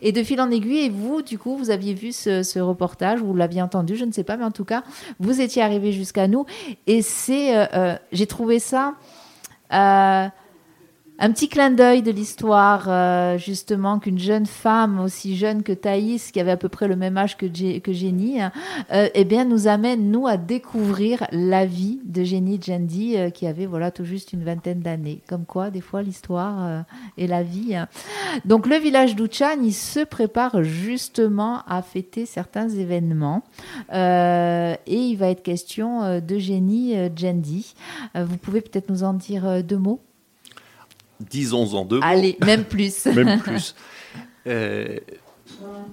Et 0.01 0.13
de 0.13 0.23
fil 0.23 0.41
en 0.41 0.49
aiguille, 0.49 0.85
et 0.85 0.91
vous, 0.91 1.23
du 1.23 1.39
coup, 1.39 1.57
vous 1.57 1.71
aviez 1.71 1.93
vu 1.93 2.13
ce, 2.13 2.45
ce 2.45 2.61
reportage, 2.61 3.19
vous 3.19 3.35
l'aviez 3.35 3.63
entendu, 3.63 3.97
je 3.97 4.05
ne 4.05 4.13
sais 4.13 4.23
pas, 4.25 4.37
mais 4.37 4.45
en 4.45 4.53
tout 4.53 4.65
cas, 4.65 4.85
vous 5.19 5.41
étiez 5.41 5.61
arrivé 5.61 5.91
jusqu'à 5.91 6.29
nous. 6.29 6.47
Et 6.87 7.03
c'est, 7.03 7.57
euh, 7.57 7.67
euh, 7.75 7.97
j'ai 8.13 8.29
trouvé 8.29 8.61
ça. 8.61 8.95
Euh, 11.21 11.25
un 11.25 11.33
petit 11.33 11.49
clin 11.49 11.71
d'œil 11.71 12.03
de 12.03 12.11
l'histoire, 12.11 12.87
euh, 12.89 13.39
justement, 13.39 13.99
qu'une 13.99 14.19
jeune 14.19 14.47
femme 14.47 15.01
aussi 15.01 15.37
jeune 15.37 15.63
que 15.63 15.73
Thaïs, 15.73 16.33
qui 16.33 16.41
avait 16.41 16.51
à 16.51 16.57
peu 16.57 16.69
près 16.69 16.89
le 16.89 16.97
même 16.97 17.17
âge 17.17 17.37
que, 17.37 17.47
que 17.79 17.93
Jenny, 17.93 18.41
hein, 18.41 18.53
euh, 18.93 19.09
eh 19.15 19.25
bien, 19.25 19.45
nous 19.45 19.69
amène, 19.69 20.11
nous, 20.11 20.27
à 20.27 20.37
découvrir 20.37 21.27
la 21.33 21.67
vie 21.67 22.01
de 22.05 22.25
Jenny 22.25 22.59
Jandy, 22.61 23.17
euh, 23.17 23.31
qui 23.31 23.47
avait, 23.47 23.67
voilà, 23.67 23.91
tout 23.91 24.05
juste 24.05 24.33
une 24.33 24.45
vingtaine 24.45 24.81
d'années. 24.81 25.21
Comme 25.29 25.45
quoi, 25.45 25.71
des 25.71 25.81
fois, 25.81 26.03
l'histoire 26.03 26.67
euh, 26.67 26.81
et 27.17 27.27
la 27.27 27.43
vie. 27.43 27.75
hein. 27.75 27.89
Donc, 28.45 28.67
le 28.67 28.77
village 28.77 29.15
d'Uchan, 29.15 29.63
il 29.63 29.75
se 29.75 30.01
prépare 30.01 30.63
justement 30.63 31.63
à 31.69 31.83
fêter 31.83 32.27
certains 32.27 32.69
événements. 32.69 33.43
Euh, 33.93 34.75
et 34.87 34.97
il 34.97 35.17
va 35.17 35.31
être 35.31 35.43
question 35.43 36.03
euh, 36.03 36.21
de 36.21 36.39
Jenny 36.39 36.97
euh, 36.97 37.09
Jandy. 37.15 37.75
Euh, 38.17 38.25
vous 38.25 38.37
pouvez 38.37 38.61
peut-être 38.61 38.91
nous 38.91 39.05
en 39.05 39.13
dire 39.15 39.47
euh, 39.47 39.63
deux 39.63 39.79
mots? 39.79 40.01
Disons 41.21 41.75
en 41.75 41.85
deux 41.85 41.99
mots. 41.99 42.05
Allez, 42.05 42.37
même 42.45 42.65
plus. 42.65 43.07
même 43.07 43.41
plus. 43.41 43.75
Euh, 44.47 44.99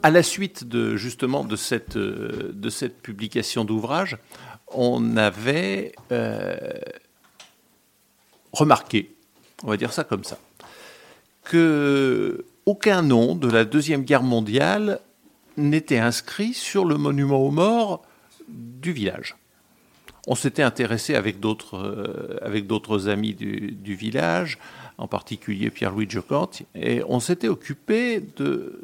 à 0.04 0.12
la 0.12 0.24
suite 0.24 0.64
de 0.64 0.96
justement 0.96 1.44
de 1.44 1.56
cette 1.56 1.98
euh, 1.98 2.52
de 2.54 2.70
cette 2.70 3.02
publication 3.02 3.66
d'ouvrage, 3.66 4.18
on 4.68 5.18
avait 5.18 5.94
euh, 6.12 6.56
remarqué, 8.54 9.16
on 9.64 9.68
va 9.68 9.78
dire 9.78 9.94
ça 9.94 10.04
comme 10.04 10.24
ça, 10.24 10.38
que 11.44 12.46
aucun 12.66 13.02
nom 13.02 13.36
de 13.36 13.50
la 13.50 13.66
deuxième 13.66 14.04
guerre 14.04 14.24
mondiale 14.24 15.00
n'était 15.56 16.00
inscrit 16.00 16.54
sur 16.54 16.86
le 16.86 16.98
monument 16.98 17.40
aux 17.40 17.52
morts 17.52 18.04
du 18.48 18.92
village. 18.92 19.36
On 20.28 20.36
s'était 20.36 20.64
intéressé 20.64 21.16
avec 21.16 21.40
d'autres 21.40 21.78
euh, 21.78 23.10
amis 23.10 23.34
du, 23.34 23.72
du 23.72 23.96
village, 23.96 24.60
en 24.98 25.08
particulier 25.08 25.70
Pierre-Louis 25.70 26.10
Jocante, 26.10 26.63
et 26.75 27.01
on 27.08 27.20
s'était 27.20 27.48
occupé 27.48 28.22
de, 28.38 28.80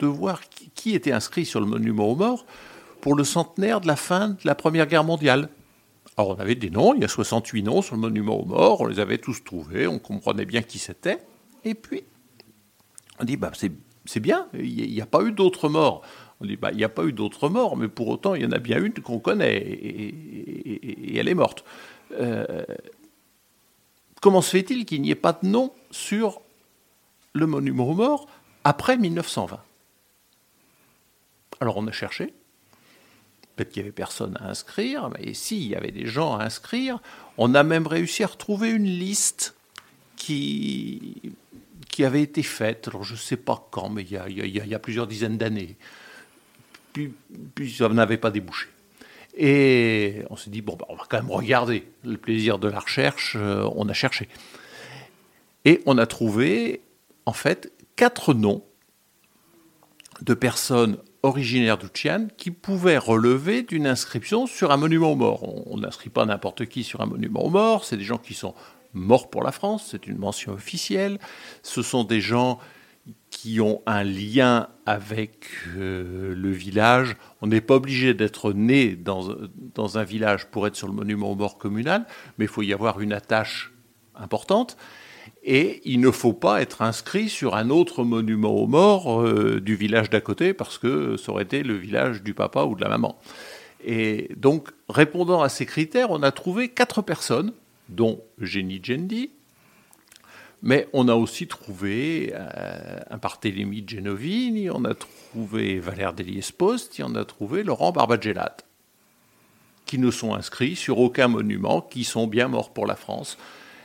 voir 0.00 0.40
qui, 0.74 0.94
était 0.94 1.12
inscrit 1.12 1.44
sur 1.44 1.60
le 1.60 1.66
monument 1.66 2.08
aux 2.08 2.16
morts 2.16 2.46
pour 3.00 3.14
le 3.14 3.24
centenaire 3.24 3.80
de 3.80 3.86
la 3.86 3.96
fin 3.96 4.30
de 4.30 4.38
la 4.44 4.54
Première 4.54 4.86
Guerre 4.86 5.04
mondiale. 5.04 5.48
Alors 6.16 6.30
on 6.30 6.40
avait 6.40 6.54
des 6.54 6.70
noms, 6.70 6.94
il 6.94 7.02
y 7.02 7.04
a 7.04 7.08
68 7.08 7.62
noms 7.62 7.82
sur 7.82 7.96
le 7.96 8.00
monument 8.00 8.40
aux 8.40 8.46
morts, 8.46 8.80
on 8.80 8.86
les 8.86 9.00
avait 9.00 9.18
tous 9.18 9.42
trouvés, 9.42 9.86
on 9.86 9.98
comprenait 9.98 10.46
bien 10.46 10.62
qui 10.62 10.78
c'était, 10.78 11.18
et 11.64 11.74
puis 11.74 12.04
on 13.20 13.24
dit 13.24 13.36
bah, 13.36 13.50
c'est 13.54 14.20
bien, 14.20 14.46
il 14.54 14.92
n'y 14.92 15.00
a 15.00 15.06
pas 15.06 15.22
eu 15.22 15.32
d'autres 15.32 15.68
morts. 15.68 16.02
On 16.38 16.44
dit, 16.44 16.56
bah, 16.56 16.68
il 16.70 16.76
n'y 16.76 16.84
a 16.84 16.90
pas 16.90 17.04
eu 17.04 17.12
d'autres 17.12 17.48
morts, 17.48 17.78
mais 17.78 17.88
pour 17.88 18.08
autant, 18.08 18.34
il 18.34 18.42
y 18.42 18.46
en 18.46 18.52
a 18.52 18.58
bien 18.58 18.78
une 18.78 18.92
qu'on 18.92 19.18
connaît, 19.18 19.56
et 19.56 21.16
elle 21.16 21.28
est 21.28 21.34
morte. 21.34 21.64
Euh, 22.12 22.64
comment 24.20 24.42
se 24.42 24.50
fait-il 24.50 24.84
qu'il 24.84 25.02
n'y 25.02 25.10
ait 25.10 25.14
pas 25.14 25.32
de 25.32 25.46
nom 25.46 25.72
sur 25.90 26.40
le 27.32 27.46
monument 27.46 27.88
aux 27.88 27.94
morts 27.94 28.26
après 28.64 28.96
1920 28.96 29.60
Alors 31.60 31.76
on 31.76 31.86
a 31.86 31.92
cherché, 31.92 32.34
peut-être 33.54 33.70
qu'il 33.70 33.82
n'y 33.82 33.88
avait 33.88 33.94
personne 33.94 34.36
à 34.40 34.50
inscrire, 34.50 35.10
mais 35.10 35.34
si, 35.34 35.56
il 35.58 35.68
y 35.68 35.74
avait 35.74 35.92
des 35.92 36.06
gens 36.06 36.36
à 36.36 36.44
inscrire. 36.44 37.00
On 37.38 37.54
a 37.54 37.62
même 37.62 37.86
réussi 37.86 38.22
à 38.22 38.26
retrouver 38.26 38.70
une 38.70 38.86
liste 38.86 39.54
qui, 40.16 41.32
avait 42.00 42.22
été 42.22 42.42
faite, 42.42 42.88
alors 42.88 43.04
je 43.04 43.14
ne 43.14 43.18
sais 43.18 43.38
pas 43.38 43.68
quand, 43.70 43.88
mais 43.88 44.02
il 44.02 44.10
y 44.12 44.74
a, 44.74 44.78
plusieurs 44.78 45.06
dizaines 45.06 45.38
d'années. 45.38 45.76
Puis 46.92 47.14
ça 47.72 47.88
n'avait 47.88 48.18
pas 48.18 48.30
débouché. 48.30 48.68
Et 49.36 50.22
on 50.30 50.36
s'est 50.36 50.50
dit, 50.50 50.62
bon, 50.62 50.76
bah, 50.76 50.86
on 50.88 50.96
va 50.96 51.04
quand 51.08 51.18
même 51.18 51.30
regarder. 51.30 51.86
Le 52.04 52.16
plaisir 52.16 52.58
de 52.58 52.68
la 52.68 52.80
recherche, 52.80 53.36
euh, 53.36 53.68
on 53.76 53.88
a 53.88 53.92
cherché. 53.92 54.28
Et 55.64 55.82
on 55.84 55.98
a 55.98 56.06
trouvé, 56.06 56.80
en 57.26 57.32
fait, 57.32 57.72
quatre 57.96 58.34
noms 58.34 58.64
de 60.22 60.32
personnes 60.32 60.98
originaires 61.22 61.76
d'Uchian 61.76 62.28
qui 62.36 62.50
pouvaient 62.50 62.98
relever 62.98 63.62
d'une 63.62 63.86
inscription 63.86 64.46
sur 64.46 64.70
un 64.70 64.76
monument 64.76 65.12
aux 65.12 65.16
morts. 65.16 65.68
On 65.68 65.78
n'inscrit 65.78 66.08
pas 66.08 66.24
n'importe 66.24 66.66
qui 66.66 66.84
sur 66.84 67.00
un 67.00 67.06
monument 67.06 67.44
aux 67.44 67.50
morts, 67.50 67.84
c'est 67.84 67.96
des 67.96 68.04
gens 68.04 68.18
qui 68.18 68.34
sont 68.34 68.54
morts 68.92 69.28
pour 69.28 69.42
la 69.42 69.52
France, 69.52 69.88
c'est 69.90 70.06
une 70.06 70.16
mention 70.16 70.52
officielle. 70.52 71.18
Ce 71.62 71.82
sont 71.82 72.04
des 72.04 72.20
gens 72.20 72.58
ont 73.60 73.82
un 73.86 74.04
lien 74.04 74.68
avec 74.86 75.46
euh, 75.76 76.34
le 76.34 76.50
village. 76.50 77.16
On 77.42 77.46
n'est 77.46 77.60
pas 77.60 77.76
obligé 77.76 78.14
d'être 78.14 78.52
né 78.52 78.96
dans, 78.96 79.28
dans 79.74 79.98
un 79.98 80.04
village 80.04 80.46
pour 80.46 80.66
être 80.66 80.76
sur 80.76 80.86
le 80.86 80.92
monument 80.92 81.30
aux 81.30 81.34
morts 81.34 81.58
communal, 81.58 82.06
mais 82.38 82.46
il 82.46 82.48
faut 82.48 82.62
y 82.62 82.72
avoir 82.72 83.00
une 83.00 83.12
attache 83.12 83.72
importante. 84.14 84.76
Et 85.42 85.80
il 85.84 86.00
ne 86.00 86.10
faut 86.10 86.32
pas 86.32 86.60
être 86.60 86.82
inscrit 86.82 87.28
sur 87.28 87.54
un 87.54 87.70
autre 87.70 88.04
monument 88.04 88.54
aux 88.54 88.66
morts 88.66 89.22
euh, 89.22 89.60
du 89.60 89.76
village 89.76 90.10
d'à 90.10 90.20
côté 90.20 90.54
parce 90.54 90.78
que 90.78 91.16
ça 91.16 91.32
aurait 91.32 91.44
été 91.44 91.62
le 91.62 91.74
village 91.74 92.22
du 92.22 92.34
papa 92.34 92.64
ou 92.64 92.74
de 92.74 92.80
la 92.80 92.88
maman. 92.88 93.16
Et 93.84 94.30
donc, 94.36 94.70
répondant 94.88 95.42
à 95.42 95.48
ces 95.48 95.66
critères, 95.66 96.10
on 96.10 96.22
a 96.22 96.32
trouvé 96.32 96.68
quatre 96.68 97.02
personnes, 97.02 97.52
dont 97.88 98.20
Eugénie 98.40 98.80
Gendi, 98.82 99.30
mais 100.66 100.88
on 100.92 101.06
a 101.06 101.14
aussi 101.14 101.46
trouvé 101.46 102.32
euh, 102.34 102.98
un 103.08 103.18
Barthélemy 103.18 103.84
Genovini, 103.86 104.68
on 104.68 104.84
a 104.84 104.94
trouvé 104.94 105.78
Valère 105.78 106.12
Deliespost, 106.12 106.98
et 106.98 107.04
on 107.04 107.14
a 107.14 107.24
trouvé 107.24 107.62
Laurent 107.62 107.92
Barbagellat, 107.92 108.56
qui 109.84 109.98
ne 109.98 110.10
sont 110.10 110.34
inscrits 110.34 110.74
sur 110.74 110.98
aucun 110.98 111.28
monument, 111.28 111.80
qui 111.80 112.02
sont 112.02 112.26
bien 112.26 112.48
morts 112.48 112.72
pour 112.72 112.84
la 112.84 112.96
France 112.96 113.38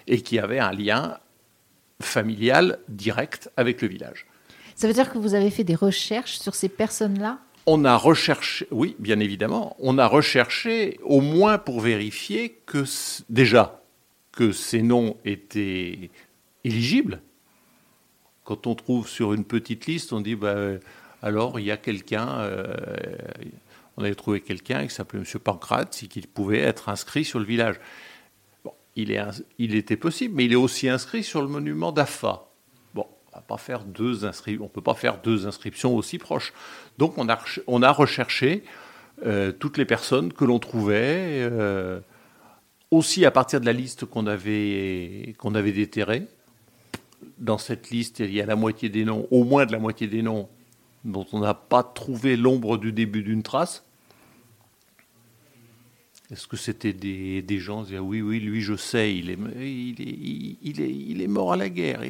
et 0.07 0.21
qui 0.21 0.39
avaient 0.39 0.57
un 0.57 0.71
lien 0.71 1.19
familial 2.01 2.79
direct 2.89 3.51
avec 3.57 3.83
le 3.83 3.88
village. 3.88 4.25
Ça 4.75 4.88
veut 4.88 4.93
dire 4.93 5.11
que 5.11 5.19
vous 5.19 5.35
avez 5.35 5.51
fait 5.51 5.63
des 5.63 5.75
recherches 5.75 6.39
sur 6.39 6.55
ces 6.55 6.67
personnes-là? 6.67 7.38
On 7.67 7.85
a 7.85 7.95
recherché, 7.95 8.67
oui, 8.71 8.95
bien 8.97 9.19
évidemment, 9.19 9.75
on 9.77 10.00
a 10.00 10.07
recherché 10.07 11.00
au 11.03 11.21
moins 11.21 11.59
pour 11.59 11.79
vérifier 11.79 12.57
que 12.65 12.85
déjà 13.29 13.83
que 14.31 14.51
ces 14.51 14.81
noms 14.81 15.17
étaient 15.25 16.09
éligibles. 16.63 17.22
Quand 18.44 18.68
on 18.68 18.75
trouve 18.75 19.08
sur 19.08 19.34
une 19.34 19.46
petite 19.46 19.86
liste, 19.86 20.13
on 20.13 20.22
dit 20.22 20.36
bah, 20.36 20.50
euh, 20.50 20.80
alors 21.22 21.60
il 21.60 21.65
y 21.65 21.72
a 21.72 21.77
quelqu'un, 21.77 22.39
euh, 22.39 22.75
on 23.98 24.03
avait 24.03 24.15
trouvé 24.15 24.41
quelqu'un 24.41 24.86
qui 24.88 24.94
s'appelait 24.94 25.20
M. 25.20 25.39
Pancrate, 25.39 25.91
qui 25.91 26.22
pouvait 26.22 26.60
être 26.60 26.89
inscrit 26.89 27.24
sur 27.24 27.39
le 27.39 27.46
village. 27.46 27.80
Bon, 28.63 28.74
il, 28.96 29.12
est, 29.12 29.22
il 29.60 29.75
était 29.75 29.96
possible, 29.96 30.36
mais 30.36 30.46
il 30.46 30.53
est 30.53 30.58
aussi 30.58 30.89
inscrit 30.89 31.24
sur 31.24 31.41
le 31.41 31.48
monument 31.48 31.91
d'Afa. 31.91 32.48
Bon, 32.96 33.06
on 33.34 33.39
on 33.39 34.68
peut 34.68 34.82
pas 34.82 34.96
faire 34.96 35.22
deux 35.22 35.48
inscriptions 35.48 35.96
aussi 35.96 36.18
proches. 36.18 36.51
Donc 36.98 37.18
on 37.18 37.30
a, 37.30 37.39
on 37.68 37.84
a 37.84 37.91
recherché 37.91 38.63
euh, 39.24 39.51
toutes 39.51 39.77
les 39.77 39.86
personnes 39.86 40.34
que 40.34 40.46
l'on 40.46 40.58
trouvait, 40.58 41.48
aussi 42.89 43.24
à 43.24 43.32
partir 43.32 43.62
de 43.62 43.65
la 43.65 43.74
liste 43.74 44.06
qu'on 44.06 44.27
avait, 44.27 45.36
qu'on 45.38 45.56
avait 45.56 45.72
déterrée. 45.72 46.27
Dans 47.37 47.57
cette 47.57 47.89
liste, 47.89 48.19
il 48.19 48.33
y 48.33 48.41
a 48.41 48.45
la 48.45 48.55
moitié 48.55 48.89
des 48.89 49.05
noms, 49.05 49.27
au 49.31 49.43
moins 49.43 49.65
de 49.65 49.71
la 49.71 49.79
moitié 49.79 50.07
des 50.07 50.21
noms, 50.21 50.47
dont 51.05 51.25
on 51.33 51.39
n'a 51.39 51.53
pas 51.53 51.83
trouvé 51.83 52.37
l'ombre 52.37 52.77
du 52.77 52.91
début 52.91 53.23
d'une 53.23 53.43
trace. 53.43 53.85
Est-ce 56.31 56.47
que 56.47 56.55
c'était 56.55 56.93
des, 56.93 57.59
gens 57.59 57.83
disaient 57.83 57.99
oui, 57.99 58.21
oui, 58.21 58.39
lui, 58.39 58.61
je 58.61 58.75
sais, 58.75 59.13
il 59.13 59.29
est, 59.29 59.37
il 59.59 60.01
est, 60.01 60.57
il 60.61 60.81
est, 60.81 60.89
il 60.89 61.21
est 61.21 61.27
mort 61.27 61.51
à 61.51 61.57
la 61.57 61.69
guerre. 61.69 62.01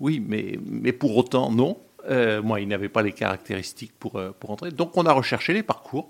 Oui, 0.00 0.20
mais, 0.20 0.58
mais 0.66 0.92
pour 0.92 1.16
autant, 1.16 1.52
non. 1.52 1.78
Euh, 2.08 2.42
moi, 2.42 2.60
il 2.60 2.68
n'avait 2.68 2.88
pas 2.88 3.02
les 3.02 3.12
caractéristiques 3.12 3.92
pour, 3.98 4.16
euh, 4.16 4.32
pour 4.38 4.50
entrer. 4.50 4.72
Donc, 4.72 4.96
on 4.96 5.06
a 5.06 5.12
recherché 5.12 5.52
les 5.52 5.62
parcours 5.62 6.08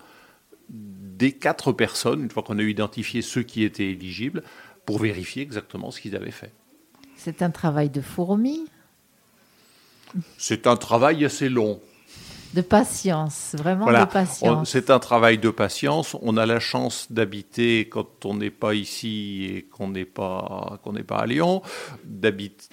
des 0.71 1.33
quatre 1.33 1.73
personnes, 1.73 2.23
une 2.23 2.31
fois 2.31 2.43
qu'on 2.43 2.59
a 2.59 2.63
identifié 2.63 3.23
ceux 3.23 3.43
qui 3.43 3.65
étaient 3.65 3.91
éligibles, 3.91 4.43
pour 4.87 4.99
vérifier 4.99 5.43
exactement 5.43 5.91
ce 5.91 6.01
qu'ils 6.01 6.17
avaient 6.17 6.31
fait. 6.31 6.53
C'est 7.23 7.43
un 7.43 7.51
travail 7.51 7.91
de 7.91 8.01
fourmi, 8.01 8.65
C'est 10.39 10.67
un 10.67 10.77
travail 10.77 11.25
assez 11.25 11.49
long. 11.49 11.81
de 12.55 12.63
patience, 12.63 13.55
vraiment 13.57 13.85
Voilà. 13.85 14.07
de 14.07 14.11
patience. 14.11 14.69
C'est 14.71 14.89
un 14.91 14.99
travail 14.99 15.39
de 15.39 15.51
patience. 15.51 16.17
On 16.23 16.37
a 16.37 16.47
la 16.47 16.59
chance 16.61 17.07
d'habiter 17.13 17.89
quand 17.89 18.25
on 18.25 18.35
n'est 18.35 18.51
pas 18.51 18.75
ici 18.75 19.45
et 19.45 19.63
qu'on 19.65 19.89
n'est 19.89 20.05
pas 20.07 20.81
qu'on 20.83 20.93
n'est 20.95 21.05
pas 21.05 21.19
à 21.19 21.27
Lyon, 21.27 21.63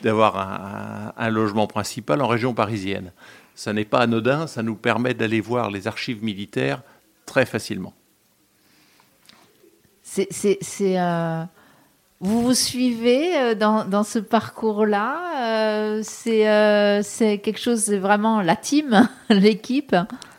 d'avoir 0.02 0.38
un, 0.40 1.14
un 1.16 1.30
logement 1.30 1.68
principal 1.68 2.22
en 2.22 2.28
région 2.28 2.54
parisienne. 2.56 3.12
ça 3.54 3.74
n'est 3.74 3.86
pas 3.86 4.00
anodin, 4.00 4.48
ça 4.48 4.64
nous 4.64 4.76
permet 4.76 5.14
d'aller 5.14 5.42
voir 5.42 5.70
les 5.70 5.88
archives 5.88 6.24
militaires 6.24 6.82
très 7.26 7.46
facilement. 7.46 7.94
C'est, 10.04 10.38
euh, 10.82 11.44
vous 12.20 12.42
vous 12.42 12.54
suivez 12.54 13.38
euh, 13.38 13.56
dans, 13.56 14.04
ce 14.04 14.20
parcours-là 14.20 16.02
c'est, 16.04 17.04
c'est 17.04 17.38
quelque 17.40 17.60
chose, 17.60 17.84
c'est 17.84 18.00
vraiment 18.00 18.42
la 18.42 18.56
team, 18.56 19.08
l'équipe 19.30 19.96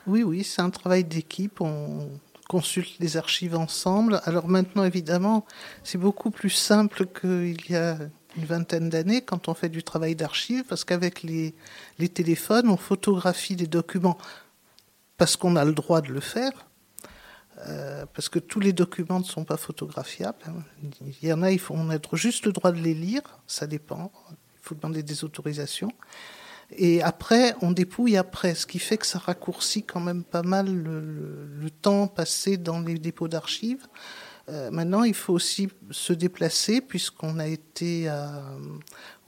Oui, 0.06 0.22
oui, 0.22 0.44
c'est 0.44 0.62
un 0.62 0.70
travail 0.70 1.04
d'équipe. 1.04 1.60
On 1.60 2.08
consulte 2.48 2.98
les 2.98 3.16
archives 3.16 3.54
ensemble. 3.54 4.20
Alors 4.24 4.48
maintenant, 4.48 4.82
évidemment, 4.82 5.44
c'est 5.84 5.98
beaucoup 5.98 6.30
plus 6.30 6.50
simple 6.50 7.06
qu'il 7.06 7.60
y 7.68 7.76
a 7.76 7.96
une 8.36 8.44
vingtaine 8.44 8.88
d'années 8.88 9.20
quand 9.20 9.48
on 9.48 9.54
fait 9.54 9.68
du 9.68 9.82
travail 9.82 10.16
d'archives, 10.16 10.64
parce 10.68 10.84
qu'avec 10.84 11.22
les, 11.22 11.54
les 11.98 12.08
téléphones, 12.08 12.68
on 12.68 12.76
photographie 12.76 13.54
des 13.54 13.66
documents 13.66 14.18
parce 15.18 15.36
qu'on 15.36 15.56
a 15.56 15.64
le 15.64 15.72
droit 15.72 16.00
de 16.00 16.12
le 16.12 16.20
faire. 16.20 16.67
Euh, 17.66 18.06
parce 18.14 18.28
que 18.28 18.38
tous 18.38 18.60
les 18.60 18.72
documents 18.72 19.18
ne 19.18 19.24
sont 19.24 19.44
pas 19.44 19.56
photographiables. 19.56 20.38
Il 21.02 21.28
y 21.28 21.32
en 21.32 21.42
a, 21.42 21.50
il 21.50 21.58
faut, 21.58 21.74
on 21.74 21.90
a 21.90 21.98
juste 22.12 22.46
le 22.46 22.52
droit 22.52 22.72
de 22.72 22.78
les 22.78 22.94
lire, 22.94 23.22
ça 23.46 23.66
dépend. 23.66 24.12
Il 24.30 24.60
faut 24.62 24.74
demander 24.74 25.02
des 25.02 25.24
autorisations. 25.24 25.92
Et 26.70 27.02
après, 27.02 27.54
on 27.62 27.72
dépouille 27.72 28.16
après, 28.16 28.54
ce 28.54 28.66
qui 28.66 28.78
fait 28.78 28.98
que 28.98 29.06
ça 29.06 29.18
raccourcit 29.18 29.82
quand 29.82 30.00
même 30.00 30.22
pas 30.22 30.42
mal 30.42 30.72
le, 30.72 31.70
temps 31.82 32.08
passé 32.08 32.56
dans 32.56 32.80
les 32.80 32.98
dépôts 32.98 33.28
d'archives. 33.28 33.86
Euh, 34.48 34.70
maintenant, 34.70 35.04
il 35.04 35.14
faut 35.14 35.32
aussi 35.32 35.68
se 35.90 36.12
déplacer 36.12 36.80
puisqu'on 36.80 37.38
a 37.38 37.46
été 37.46 38.08
à, 38.08 38.42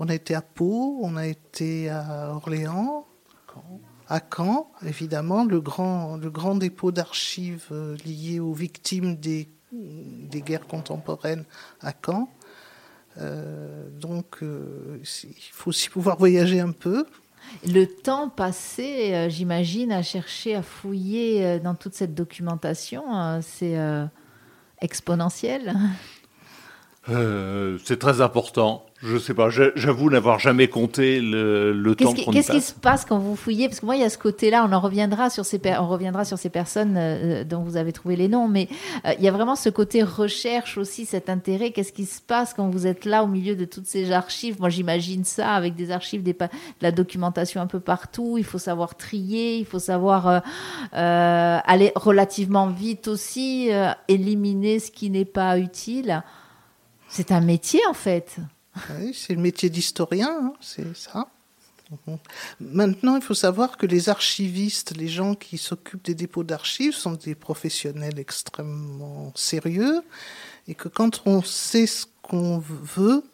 a 0.01 0.15
été 0.15 0.35
à 0.35 0.43
Pau, 0.43 0.99
on 1.03 1.17
a 1.17 1.27
été 1.27 1.89
à 1.91 2.33
Orléans, 2.35 3.07
à 4.11 4.21
Caen, 4.21 4.71
évidemment, 4.85 5.45
le 5.45 5.61
grand, 5.61 6.19
le 6.19 6.31
grand 6.31 6.57
dépôt 6.57 6.93
d'archives 6.93 7.69
euh, 7.73 7.97
lié 8.05 8.41
aux 8.41 8.53
victimes 8.53 9.17
des, 9.17 9.49
des 9.73 10.43
guerres 10.43 10.67
contemporaines 10.67 11.45
à 11.81 11.93
Caen. 12.05 12.29
Euh, 13.19 13.89
donc, 13.91 14.39
il 14.43 15.53
faut 15.53 15.71
aussi 15.71 15.89
pouvoir 15.89 16.19
voyager 16.19 16.61
un 16.61 16.73
peu. 16.73 17.07
Le 17.67 17.85
temps 17.85 18.29
passé, 18.29 19.13
euh, 19.13 19.29
j'imagine, 19.29 19.93
à 19.93 20.03
chercher, 20.03 20.55
à 20.55 20.63
fouiller 20.63 21.45
euh, 21.45 21.59
dans 21.59 21.75
toute 21.75 21.95
cette 21.95 22.15
documentation, 22.15 23.05
euh, 23.15 23.41
c'est 23.43 23.77
exponentiel. 24.81 25.75
c'est 27.07 27.99
très 27.99 28.21
important. 28.21 28.87
Je 29.03 29.17
sais 29.17 29.33
pas, 29.33 29.49
j'avoue 29.49 30.11
n'avoir 30.11 30.39
jamais 30.39 30.69
compté 30.69 31.23
le, 31.23 31.95
temps 31.95 32.13
qu'on 32.13 32.33
Qu'est-ce 32.33 32.53
qui 32.53 32.61
se 32.61 32.75
passe 32.75 33.07
quand 33.07 33.19
vous 33.19 33.35
fouillez? 33.35 33.67
Parce 33.67 33.81
que 33.81 33.87
moi, 33.87 33.97
il 33.97 34.03
y 34.03 34.05
a 34.05 34.11
ce 34.11 34.19
côté-là, 34.19 34.67
on 34.69 34.73
en 34.75 34.81
reviendra 34.81 35.31
sur 35.31 35.47
ces, 35.47 35.59
on 35.79 35.89
reviendra 35.89 36.27
sur 36.27 36.37
ces 36.37 36.51
personnes 36.51 36.97
euh, 36.99 37.43
dont 37.45 37.63
vous 37.63 37.79
avez 37.79 37.93
trouvé 37.93 38.17
les 38.17 38.29
noms, 38.29 38.47
mais 38.47 38.69
euh, 39.07 39.15
il 39.19 39.25
y 39.25 39.29
a 39.29 39.33
vraiment 39.33 39.57
ce 39.57 39.71
côté 39.71 40.03
recherche 40.03 40.77
aussi, 40.77 41.07
cet 41.07 41.31
intérêt. 41.31 41.71
Qu'est-ce 41.71 41.95
qui 41.95 42.05
se 42.05 42.21
passe 42.21 42.53
quand 42.53 42.69
vous 42.69 42.87
êtes 42.87 43.07
là 43.07 43.25
au 43.25 43.27
milieu 43.27 43.57
de 43.57 43.65
toutes 43.65 43.87
ces 43.87 44.13
archives? 44.13 44.61
Moi, 44.61 44.69
j'imagine 44.69 45.25
ça 45.25 45.55
avec 45.55 45.77
des 45.77 45.93
archives, 45.93 46.23
des, 46.23 46.35
de 46.35 46.49
la 46.83 46.93
documentation 46.93 47.63
un 47.63 47.67
peu 47.67 47.81
partout. 47.81 48.37
Il 48.37 48.45
faut 48.45 48.59
savoir 48.59 48.97
trier, 48.97 49.57
il 49.57 49.65
faut 49.65 49.79
savoir 49.79 50.29
euh, 50.29 50.41
aller 50.93 51.93
relativement 51.95 52.67
vite 52.67 53.09
aussi, 53.09 53.71
éliminer 54.09 54.79
ce 54.79 54.91
qui 54.91 55.09
n'est 55.09 55.25
pas 55.25 55.59
utile. 55.59 56.23
C'est 57.09 57.33
un 57.33 57.41
métier 57.41 57.81
en 57.89 57.95
fait. 57.95 58.41
C'est 59.13 59.35
le 59.35 59.41
métier 59.41 59.71
d'historien, 59.71 60.31
hein, 60.31 60.53
c'est 60.61 60.97
ça. 60.97 61.29
Maintenant, 62.61 63.17
il 63.17 63.23
faut 63.23 63.35
savoir 63.35 63.77
que 63.77 63.87
les 63.87 64.09
archivistes, 64.09 64.97
les 64.97 65.09
gens 65.09 65.35
qui 65.35 65.59
s'occupent 65.59 66.05
des 66.05 66.15
dépôts 66.15 66.45
d'archives, 66.45 66.95
sont 66.95 67.13
des 67.13 67.35
professionnels 67.35 68.19
extrêmement 68.19 69.33
sérieux 69.35 70.03
et 70.69 70.75
que 70.75 70.89
quand 70.89 71.23
on 71.27 71.43
sait 71.43 71.87
ce 71.87 72.07
qu'on 72.23 72.59
veut, 72.59 73.25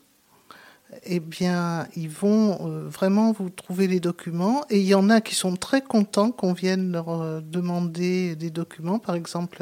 eh 1.04 1.20
bien, 1.20 1.86
ils 1.96 2.08
vont 2.08 2.66
euh, 2.66 2.88
vraiment 2.88 3.32
vous 3.32 3.50
trouver 3.50 3.86
les 3.88 4.00
documents. 4.00 4.64
Et 4.70 4.80
il 4.80 4.86
y 4.86 4.94
en 4.94 5.10
a 5.10 5.20
qui 5.20 5.34
sont 5.34 5.56
très 5.56 5.82
contents 5.82 6.30
qu'on 6.30 6.54
vienne 6.54 6.92
leur 6.92 7.10
euh, 7.10 7.40
demander 7.42 8.36
des 8.36 8.50
documents, 8.50 8.98
par 8.98 9.16
exemple 9.16 9.58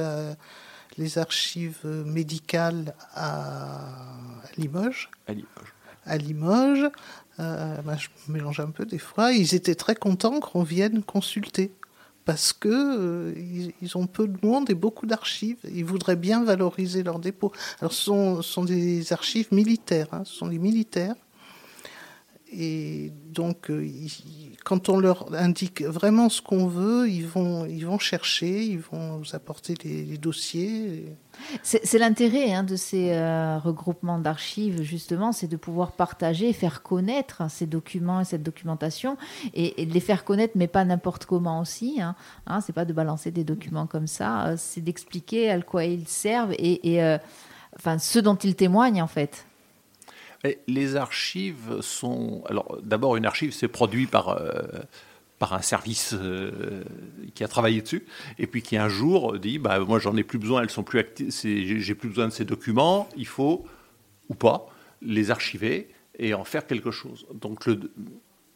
les 0.97 1.19
archives 1.19 1.87
médicales 2.07 2.95
à 3.15 3.81
Limoges. 4.57 5.11
À 5.27 5.33
Limoges 5.33 5.75
à 6.07 6.17
Limoges. 6.17 6.91
Euh, 7.41 7.83
bah, 7.83 7.97
je 7.97 8.09
mélange 8.33 8.61
un 8.61 8.71
peu 8.71 8.85
des 8.85 8.99
fois. 8.99 9.33
Ils 9.33 9.55
étaient 9.55 9.75
très 9.75 9.95
contents 9.95 10.41
qu'on 10.41 10.63
vienne 10.63 11.03
consulter 11.03 11.73
parce 12.25 12.53
que 12.53 12.69
euh, 12.69 13.73
ils, 13.83 13.97
ont 13.99 14.07
peu 14.07 14.29
de 14.29 14.47
monde 14.47 14.71
et 14.71 14.75
beaucoup 14.75 15.07
d'archives. 15.07 15.59
Ils 15.65 15.85
voudraient 15.85 16.17
bien 16.17 16.45
valoriser 16.45 17.03
leurs 17.03 17.19
dépôts. 17.19 17.53
Alors, 17.81 17.93
ce 17.93 18.05
sont, 18.05 18.43
sont 18.43 18.65
des 18.65 19.13
archives 19.13 19.49
militaires. 19.53 20.09
Hein. 20.13 20.23
ce 20.25 20.35
sont 20.35 20.47
des 20.47 20.59
militaires. 20.59 21.17
Et 22.57 23.13
donc, 23.31 23.69
euh, 23.69 23.89
quand 24.65 24.89
on 24.89 25.01
leur 25.01 25.35
indique 25.35 25.83
vraiment 25.83 26.29
ce 26.29 26.41
qu'on 26.41 26.69
veut, 26.69 27.09
ils 27.09 27.27
vont, 27.27 27.67
ils 27.67 27.85
vont 27.85 27.99
chercher, 27.99 28.63
ils 28.63 28.79
vont 28.79 29.19
nous 29.19 29.35
apporter 29.35 29.75
les, 29.83 30.17
dossiers. 30.19 31.17
C'est 31.63 31.99
l'intérêt 31.99 32.53
hein, 32.53 32.63
de 32.63 32.77
ces 32.77 33.13
euh, 33.13 33.59
regroupements 33.59 34.21
d'archives, 34.21 34.83
justement, 34.83 35.33
c'est 35.33 35.49
de 35.49 35.57
pouvoir 35.57 35.93
partager, 35.93 36.53
faire 36.53 36.83
connaître 36.83 37.43
ces 37.51 37.67
documents 37.67 38.21
et 38.21 38.25
cette 38.25 38.45
documentation, 38.45 39.17
et, 39.53 39.85
les 39.85 40.01
faire 40.01 40.25
connaître, 40.25 40.53
mais 40.55 40.69
pas 40.69 40.85
n'importe 40.85 41.27
comment 41.27 41.61
aussi. 41.61 42.01
Hein. 42.01 42.15
Hein, 42.47 42.61
c'est 42.61 42.73
pas 42.73 42.85
de 42.85 42.93
balancer 42.93 43.33
des 43.33 43.45
documents 43.45 43.89
comme 43.89 44.07
ça, 44.07 44.47
euh, 44.47 44.55
c'est 44.57 44.81
d'expliquer 44.81 45.51
à 45.51 45.61
quoi 45.61 45.85
ils 45.85 46.07
servent 46.07 46.53
et, 46.53 46.95
et 46.95 47.19
enfin, 47.77 47.99
ce 47.99 48.21
dont 48.21 48.37
ils 48.37 48.55
témoignent, 48.55 49.03
en 49.03 49.09
fait 49.09 49.45
les 50.67 50.97
archives 50.97 51.81
sont. 51.81 52.43
Alors, 52.49 52.79
d'abord, 52.83 53.17
une 53.17 53.27
archive, 53.27 53.53
c'est 53.53 53.69
produit 53.69 54.07
par, 54.07 54.29
euh, 54.29 54.63
un 55.53 55.61
service 55.61 56.15
euh, 56.15 56.83
qui 57.35 57.45
a 57.45 57.49
travaillé 57.49 57.83
dessus, 57.83 58.07
et 58.39 58.47
puis 58.47 58.63
qui 58.63 58.79
un 58.79 58.89
jour 58.89 59.39
dit 59.39 59.59
bah, 59.59 59.79
Moi, 59.81 59.99
j'en 59.99 60.17
ai 60.17 60.25
plus 60.25 60.39
besoin, 60.39 60.63
elles 60.63 60.71
sont 60.71 60.83
plus 60.83 61.01
actives, 61.01 61.31
j'ai 61.31 61.95
plus 61.95 62.09
besoin 62.09 62.29
de 62.29 62.33
ces 62.33 62.47
documents, 62.47 63.11
il 63.15 63.27
faut, 63.27 63.67
ou 64.31 64.35
pas, 64.35 64.67
les 65.03 65.31
archiver 65.31 65.91
et 66.19 66.33
en 66.33 66.45
faire 66.45 66.67
quelque 66.67 66.91
chose. 66.91 67.27
Donc, 67.35 67.69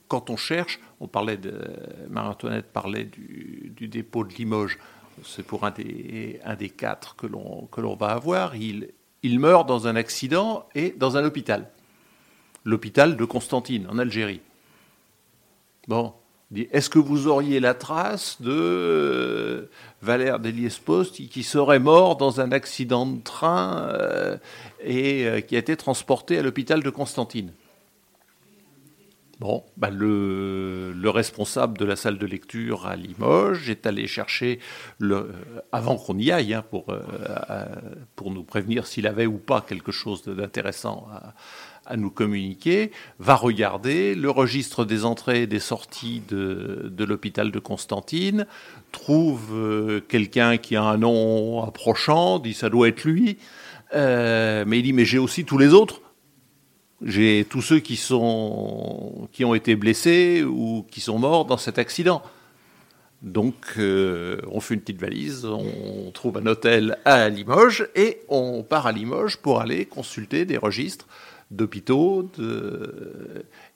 quand 0.09 0.31
on 0.31 0.39
cherche, 0.39 0.81
on 1.01 1.09
parlait 1.09 1.37
de. 1.37 1.61
Marie-Antoinette 2.09 2.73
parlait 2.73 3.05
du, 3.05 3.71
du, 3.77 3.89
dépôt 3.89 4.25
de 4.25 4.33
Limoges, 4.33 4.79
c'est 5.25 5.45
pour 5.45 5.65
un 5.65 5.71
des, 5.73 6.41
un 6.43 6.55
des 6.55 6.71
quatre 6.71 7.17
que 7.17 7.27
l'on 7.27 7.97
va 7.97 8.09
avoir. 8.09 8.57
Il 8.57 9.41
meurt 9.41 9.69
dans 9.69 9.89
un 9.89 9.97
accident 9.97 10.67
et 10.75 10.95
dans 10.97 11.19
un 11.19 11.25
hôpital 11.25 11.71
l'hôpital 12.65 13.17
de 13.17 13.25
Constantine, 13.25 13.87
en 13.91 13.99
Algérie. 13.99 14.41
Bon, 15.87 16.13
est-ce 16.57 16.89
que 16.89 16.99
vous 16.99 17.27
auriez 17.27 17.61
la 17.61 17.75
trace 17.75 18.41
de 18.41 18.51
euh, 18.51 19.71
Valère 20.01 20.41
Deliès-Post 20.41 21.29
qui 21.29 21.43
serait 21.43 21.79
mort 21.79 22.17
dans 22.17 22.41
un 22.41 22.53
accident 22.53 23.05
de 23.05 23.21
train 23.21 23.89
euh, 23.89 24.39
et 24.83 25.27
euh, 25.27 25.41
qui 25.41 25.57
a 25.57 25.59
été 25.59 25.77
transporté 25.77 26.39
à 26.39 26.43
l'hôpital 26.43 26.83
de 26.83 26.89
Constantine? 26.89 27.53
Bon, 29.41 29.63
bah, 29.77 29.91
le, 29.91 30.93
responsable 31.05 31.79
de 31.79 31.85
la 31.85 31.97
salle 31.97 32.19
de 32.19 32.27
lecture 32.27 32.87
à 32.87 32.97
Limoges 32.97 33.71
est 33.71 33.87
allé 33.87 34.09
chercher, 34.09 34.59
avant 35.71 35.97
qu'on 35.97 36.19
y 36.19 36.33
aille, 36.33 36.55
hein, 36.55 36.65
pour, 36.69 36.87
pour 38.17 38.33
nous 38.33 38.43
prévenir 38.43 38.89
s'il 38.89 39.07
avait 39.07 39.27
ou 39.27 39.39
pas 39.39 39.61
quelque 39.61 39.93
chose 39.93 40.25
d'intéressant 40.25 41.07
à, 41.13 41.35
à 41.89 41.97
nous 41.97 42.11
communiquer, 42.11 42.93
va 43.19 43.35
regarder 43.35 44.15
le 44.15 44.31
registre 44.31 44.85
des 44.85 45.05
entrées 45.05 45.43
et 45.43 45.47
des 45.47 45.59
sorties 45.59 46.23
de, 46.29 46.91
de 46.93 47.05
l'hôpital 47.05 47.51
de 47.51 47.59
Constantine, 47.59 48.47
trouve 48.93 49.49
euh, 49.53 50.01
quelqu'un 50.07 50.59
qui 50.59 50.77
a 50.77 50.83
un 50.83 50.99
nom 50.99 51.65
approchant, 51.65 52.39
dit 52.39 52.55
ça 52.55 52.69
doit 52.69 52.89
être 52.89 53.05
lui, 53.05 53.39
euh, 53.95 54.65
mais 54.67 54.79
il 54.79 54.83
dit 54.83 54.93
mais 54.93 55.05
j'ai 55.05 55.19
aussi 55.19 55.45
tous 55.45 55.59
les 55.59 55.73
autres. 55.73 56.03
J'ai 57.01 57.47
tous 57.49 57.63
ceux 57.63 57.79
qui, 57.79 57.95
sont, 57.95 59.29
qui 59.31 59.45
ont 59.45 59.55
été 59.55 59.77
blessés 59.77 60.43
ou 60.43 60.85
qui 60.91 61.01
sont 61.01 61.19
morts 61.19 61.45
dans 61.45 61.57
cet 61.57 61.79
accident. 61.79 62.23
Donc, 63.23 63.55
euh, 63.79 64.41
on 64.51 64.61
fait 64.61 64.75
une 64.75 64.81
petite 64.81 65.01
valise, 65.01 65.45
on 65.45 66.11
trouve 66.13 66.39
un 66.39 66.47
hôtel 66.47 66.99
à 67.05 67.29
Limoges 67.29 67.89
et 67.97 68.21
on 68.29 68.63
part 68.63 68.87
à 68.87 68.93
Limoges 68.93 69.39
pour 69.39 69.61
aller 69.61 69.87
consulter 69.87 70.45
des 70.45 70.57
registres 70.57 71.07
d'hôpitaux, 71.51 72.31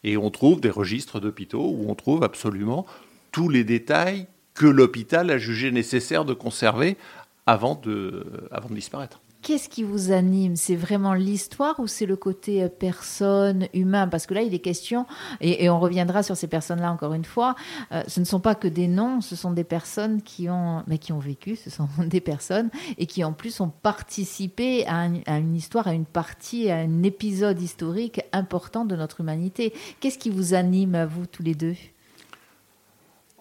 et 0.05 0.17
on 0.17 0.31
trouve 0.31 0.61
des 0.61 0.71
registres 0.71 1.21
d'hôpitaux 1.21 1.71
où 1.71 1.87
on 1.89 1.95
trouve 1.95 2.23
absolument 2.23 2.87
tous 3.31 3.49
les 3.49 3.65
détails 3.65 4.27
que 4.55 4.67
l'hôpital 4.67 5.31
a 5.31 5.39
jugé 5.39 5.71
nécessaire 5.71 6.27
de 6.27 6.35
conserver 6.35 6.99
avant 7.47 7.75
de, 7.75 8.27
avant 8.51 8.69
de 8.69 8.75
disparaître. 8.75 9.22
Qu'est-ce 9.43 9.69
qui 9.69 9.83
vous 9.83 10.13
anime? 10.13 10.55
C'est 10.55 10.77
vraiment 10.77 11.15
l'histoire 11.15 11.81
ou 11.81 11.89
c'est 11.89 12.07
le 12.07 12.15
côté 12.15 12.63
euh, 12.63 12.69
personne, 12.69 13.67
humain? 13.75 14.07
Parce 14.07 14.27
que 14.27 14.35
là, 14.35 14.43
il 14.43 14.55
est 14.55 14.61
question, 14.61 15.05
et, 15.41 15.69
on 15.69 15.81
reviendra 15.81 16.23
sur 16.23 16.37
ces 16.37 16.47
personnes-là 16.47 16.93
encore 16.93 17.13
une 17.13 17.25
fois, 17.25 17.57
euh, 17.91 18.05
ce 18.07 18.21
ne 18.21 18.25
sont 18.25 18.39
pas 18.39 18.55
que 18.55 18.69
des 18.69 18.87
noms, 18.87 19.21
ce 19.21 19.35
sont 19.35 19.51
des 19.51 19.65
personnes 19.65 20.23
qui 20.23 20.49
ont, 20.49 20.85
mais 20.87 20.99
qui 20.99 21.13
ont 21.13 21.19
vécu, 21.19 21.57
ce 21.57 21.71
sont 21.71 21.89
des 22.07 22.21
personnes, 22.21 22.71
et 22.99 23.07
qui 23.07 23.25
en 23.25 23.33
plus 23.33 23.61
ont 23.61 23.71
participé 23.83 24.87
à, 24.87 25.07
une 25.07 25.57
histoire, 25.57 25.89
à 25.89 25.93
une 25.93 26.07
partie, 26.07 26.71
à 26.71 26.77
un 26.77 27.03
épisode 27.03 27.61
historique 27.61 28.21
important 28.33 28.85
de 28.85 28.95
notre 28.95 29.23
humanité. 29.23 29.75
Qu'est-ce 29.99 30.19
qui 30.19 30.31
vous 30.31 30.55
anime, 30.55 31.05
vous 31.05 31.27
tous 31.27 31.43
les 31.43 31.57
deux? 31.57 31.75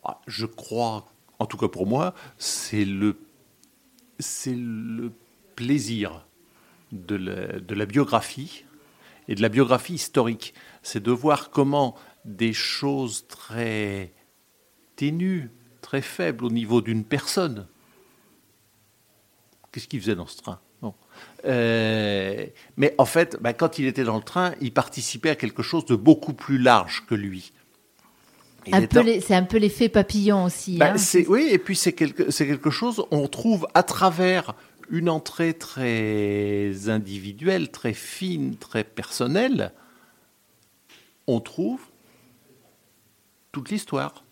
Ah, 0.03 0.19
Je 0.25 0.47
crois, 0.47 1.05
en 1.37 1.45
tout 1.45 1.57
cas 1.57 1.67
pour 1.67 1.85
moi, 1.85 2.15
c'est 2.39 2.85
le, 2.85 3.19
c'est 4.17 4.55
le 4.55 5.11
plaisir 5.55 6.25
de 6.91 7.15
la, 7.15 7.85
biographie 7.85 8.65
et 9.27 9.35
de 9.35 9.41
la 9.41 9.49
biographie 9.49 9.93
historique. 9.93 10.53
C'est 10.83 11.01
de 11.01 11.11
voir 11.11 11.49
comment 11.49 11.95
des 12.25 12.53
choses 12.53 13.27
très 13.27 14.13
ténues, 14.95 15.51
très 15.81 16.01
faibles 16.01 16.45
au 16.45 16.51
niveau 16.51 16.81
d'une 16.81 17.03
personne. 17.03 17.67
Qu'est-ce 19.71 19.87
qu'il 19.87 20.01
faisait 20.01 20.15
dans 20.15 20.27
ce 20.27 20.37
train? 20.37 20.59
Euh, 21.45 22.45
mais 22.77 22.95
en 22.97 23.05
fait, 23.05 23.37
bah, 23.41 23.53
quand 23.53 23.79
il 23.79 23.85
était 23.85 24.03
dans 24.03 24.17
le 24.17 24.23
train, 24.23 24.53
il 24.61 24.73
participait 24.73 25.29
à 25.29 25.35
quelque 25.35 25.63
chose 25.63 25.85
de 25.85 25.95
beaucoup 25.95 26.33
plus 26.33 26.57
large 26.57 27.03
que 27.07 27.15
lui. 27.15 27.53
C'est 28.65 29.33
un 29.33 29.43
peu 29.43 29.57
l'effet 29.57 29.89
papillon 29.89 30.45
aussi. 30.45 30.77
Bah, 30.77 30.93
hein. 30.95 31.23
oui, 31.27 31.47
et 31.51 31.57
puis 31.57 31.75
c'est 31.75 31.93
quelque, 31.93 32.31
quelque 32.31 32.69
chose, 32.69 33.03
on 33.09 33.27
trouve 33.27 33.67
à 33.73 33.81
travers 33.81 34.55
une 34.89 35.09
entrée 35.09 35.53
très 35.53 36.89
individuelle, 36.89 37.71
très 37.71 37.93
fine, 37.93 38.55
très 38.57 38.83
personnelle, 38.83 39.73
on 41.27 41.39
trouve 41.39 41.81
toute 43.51 43.69
l'histoire, 43.69 44.23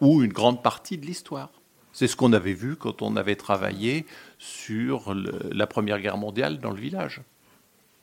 ou 0.00 0.22
une 0.22 0.32
grande 0.32 0.62
partie 0.62 0.98
de 0.98 1.06
l'histoire. 1.06 1.50
C'est 1.92 2.08
ce 2.08 2.16
qu'on 2.16 2.32
avait 2.32 2.54
vu 2.54 2.76
quand 2.76 3.02
on 3.02 3.16
avait 3.16 3.36
travaillé 3.36 4.06
sur 4.38 5.14
la 5.14 5.66
Première 5.66 6.00
Guerre 6.00 6.16
mondiale 6.16 6.58
dans 6.58 6.70
le 6.70 6.80
village. 6.80 7.20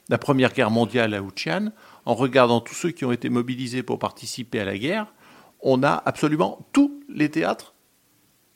La 0.10 0.18
Première 0.18 0.54
Guerre 0.54 0.72
mondiale 0.72 1.14
à 1.14 1.22
Wuchian, 1.22 1.72
en 2.06 2.16
regardant 2.16 2.62
tous 2.62 2.74
ceux 2.74 2.92
qui 2.92 3.06
ont 3.06 3.12
été 3.12 3.30
mobilisés 3.30 3.84
pour 3.84 4.00
participer 4.00 4.60
à 4.60 4.66
la 4.66 4.78
guerre, 4.78 5.14
on 5.62 5.84
a 5.84 6.02
absolument 6.06 6.66
tous 6.72 7.04
les 7.10 7.30
théâtres 7.30 7.74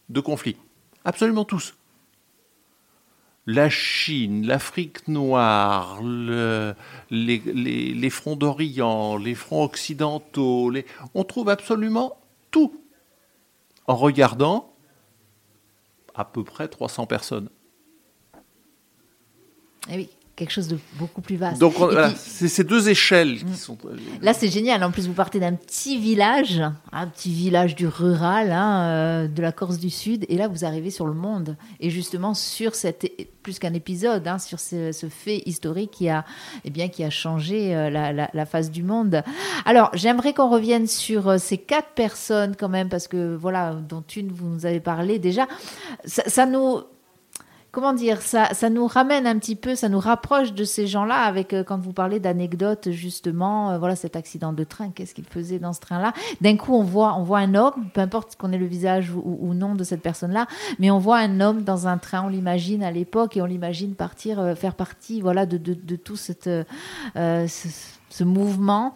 de 0.09 0.19
conflit. 0.19 0.55
Absolument 1.03 1.45
tous 1.45 1.75
la 3.45 3.69
Chine, 3.69 4.45
l'Afrique 4.45 5.07
noire, 5.07 6.01
les, 6.01 8.09
fronts 8.09 8.35
d'Orient, 8.35 9.17
les 9.17 9.35
fronts 9.35 9.63
occidentaux, 9.63 10.71
on 11.13 11.23
trouve 11.23 11.49
absolument 11.49 12.17
tout 12.51 12.81
en 13.87 13.95
regardant 13.95 14.73
à 16.15 16.25
peu 16.25 16.43
près 16.43 16.67
300 16.67 17.07
personnes. 17.07 17.49
Eh 19.89 19.95
oui 19.95 20.09
quelque 20.43 20.53
chose 20.53 20.67
de 20.67 20.77
beaucoup 20.99 21.21
plus 21.21 21.37
vaste. 21.37 21.59
Donc 21.59 21.75
c'est 22.17 22.49
ces 22.49 22.63
deux 22.63 22.89
échelles 22.89 23.39
qui 23.39 23.45
mm. 23.45 23.55
sont. 23.55 23.77
Euh, 23.85 23.95
Là, 24.21 24.33
c'est 24.33 24.49
génial. 24.49 24.83
En 24.83 24.91
plus, 24.91 25.07
vous 25.07 25.13
partez 25.13 25.39
d'un 25.39 25.53
petit 25.53 25.97
village, 25.97 26.61
un 26.91 27.07
petit 27.07 27.31
village 27.31 27.75
du 27.75 27.87
rural, 27.87 28.51
hein, 28.51 28.83
euh, 28.83 29.27
de 29.27 29.41
la 29.41 29.51
Corse 29.51 29.77
du 29.77 29.89
Sud, 29.89 30.25
et 30.27 30.35
là, 30.35 30.47
vous 30.47 30.65
arrivez 30.65 30.91
sur 30.91 31.07
le 31.07 31.13
monde. 31.13 31.55
Et 31.79 31.89
justement, 31.89 32.33
sur 32.33 32.75
cette 32.75 33.09
plus 33.41 33.59
qu'un 33.59 33.73
épisode, 33.73 34.25
hein, 34.27 34.39
sur 34.39 34.59
ce, 34.59 34.91
fait 35.09 35.43
historique 35.45 35.91
qui 35.91 36.09
a, 36.09 36.23
eh 36.63 36.69
bien, 36.69 36.87
qui 36.87 37.03
a 37.03 37.09
changé 37.09 37.75
euh, 37.75 37.89
la, 37.89 38.45
face 38.45 38.71
du 38.71 38.83
monde. 38.83 39.21
Alors, 39.65 39.91
j'aimerais 39.93 40.33
qu'on 40.33 40.49
revienne 40.49 40.87
sur 40.87 41.39
ces 41.39 41.57
quatre 41.57 41.89
personnes 41.89 42.55
quand 42.57 42.69
même, 42.69 42.89
parce 42.89 43.07
que 43.07 43.35
voilà, 43.35 43.73
dont 43.73 44.03
une 44.15 44.31
vous 44.31 44.47
nous 44.47 44.65
avez 44.65 44.79
parlé 44.79 45.19
déjà. 45.19 45.47
ça, 46.05 46.23
ça 46.27 46.45
nous 46.45 46.83
comment 47.73 47.93
dire, 47.93 48.21
ça, 48.21 48.53
ça 48.53 48.69
nous 48.69 48.85
ramène 48.85 49.25
un 49.25 49.37
petit 49.39 49.55
peu, 49.55 49.73
ça 49.73 49.89
nous 49.89 49.99
rapproche 49.99 50.53
de 50.53 50.63
ces 50.63 50.85
gens-là 50.85 51.23
avec, 51.23 51.53
euh, 51.53 51.63
quand 51.63 51.79
vous 51.79 51.91
parlez 51.91 52.19
d'anecdotes, 52.19 52.91
justement, 52.91 53.71
euh, 53.71 53.77
voilà, 53.79 53.95
cet 53.95 54.15
accident 54.15 54.53
de 54.53 54.63
train, 54.63 54.91
qu'est-ce 54.91 55.15
qu'il 55.15 55.25
faisait 55.25 55.57
dans 55.57 55.73
ce 55.73 55.79
train-là? 55.79 56.13
D'un 56.39 56.55
coup, 56.55 56.75
on 56.75 56.83
voit, 56.83 57.15
on 57.17 57.23
voit 57.23 57.39
un 57.39 57.55
homme, 57.55 57.89
peu 57.91 57.99
importe 57.99 58.35
qu'on 58.35 58.51
ait 58.51 58.59
le 58.59 58.67
visage 58.67 59.11
ou, 59.11 59.53
non 59.55 59.73
de 59.73 59.83
cette 59.83 60.03
personne-là, 60.03 60.45
mais 60.77 60.91
on 60.91 60.99
voit 60.99 61.17
un 61.17 61.41
homme 61.41 61.63
dans 61.63 61.87
un 61.87 61.97
train, 61.97 62.23
on 62.25 62.27
l'imagine 62.29 62.83
à 62.83 62.91
l'époque 62.91 63.37
et 63.37 63.41
on 63.41 63.45
l'imagine 63.45 63.95
partir, 63.95 64.39
euh, 64.39 64.53
faire 64.53 64.75
partie, 64.75 65.19
voilà, 65.19 65.47
de, 65.47 65.57
de, 65.57 65.73
de 65.73 65.95
tout 65.95 66.15
cette, 66.15 66.49
ce, 67.15 68.23
mouvement. 68.23 68.93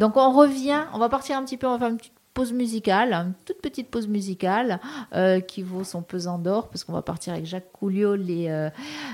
donc 0.00 0.16
on 0.16 0.32
revient, 0.32 0.84
on 0.94 0.98
va 0.98 1.10
partir 1.10 1.36
un 1.36 1.44
petit 1.44 1.58
peu, 1.58 1.66
on 1.66 1.72
va 1.72 1.78
faire 1.78 1.88
une 1.88 1.98
petite 1.98 2.13
pause 2.34 2.52
musicale, 2.52 3.32
toute 3.46 3.62
petite 3.62 3.88
pause 3.88 4.08
musicale 4.08 4.80
euh, 5.14 5.38
qui 5.40 5.62
vaut 5.62 5.84
son 5.84 6.02
pesant 6.02 6.38
d'or 6.38 6.68
parce 6.68 6.82
qu'on 6.82 6.92
va 6.92 7.00
partir 7.00 7.32
avec 7.32 7.46
Jacques 7.46 7.70
Couliot, 7.72 8.16
les 8.16 8.48
euh, 8.48 8.70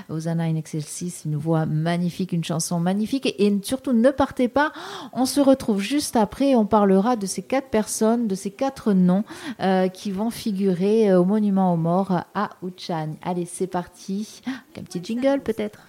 Hosanna 0.09 0.43
in 0.45 0.55
Excelsis, 0.55 1.21
une 1.25 1.35
voix 1.35 1.67
magnifique, 1.67 2.33
une 2.33 2.43
chanson 2.43 2.79
magnifique. 2.79 3.33
Et, 3.37 3.59
surtout 3.63 3.93
ne 3.93 4.09
partez 4.09 4.47
pas, 4.47 4.73
on 5.13 5.25
se 5.25 5.39
retrouve 5.39 5.81
juste 5.81 6.15
après, 6.15 6.55
on 6.55 6.65
parlera 6.65 7.15
de 7.15 7.27
ces 7.27 7.43
quatre 7.43 7.69
personnes, 7.69 8.27
de 8.27 8.35
ces 8.35 8.49
quatre 8.49 8.93
noms 8.93 9.23
euh, 9.59 9.87
qui 9.87 10.11
vont 10.11 10.31
figurer 10.31 11.13
au 11.13 11.23
monument 11.23 11.73
aux 11.73 11.77
morts 11.77 12.23
à 12.33 12.49
Uchan. 12.63 13.15
Allez, 13.21 13.45
c'est 13.45 13.67
parti, 13.67 14.41
un 14.77 14.81
petit 14.81 15.03
jingle 15.03 15.41
peut-être. 15.41 15.79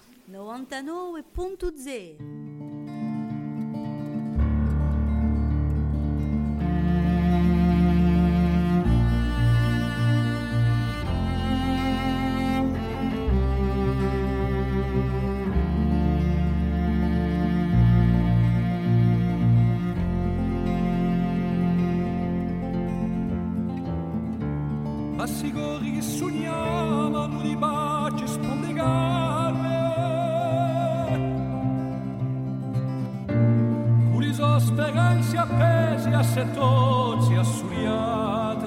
eleganze 34.93 35.37
appesi 35.37 36.09
a 36.09 36.21
settoci 36.21 37.33
assuriate. 37.35 38.61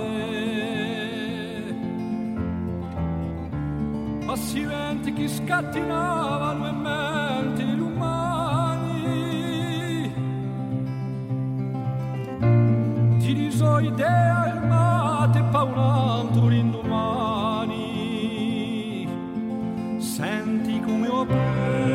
Passi 4.27 4.65
venti 4.65 5.13
che 5.13 5.29
scattinavano 5.29 6.67
e 6.69 6.73
menti 6.73 7.63
umani. 7.79 9.05
Ti 13.19 13.33
riso 13.33 13.79
idee 13.79 14.61
mate 14.67 15.43
paurando 15.45 16.49
l'indomani. 16.49 17.85
Senti 19.99 20.81
come 20.81 21.09
ho 21.09 21.25
preso 21.25 21.86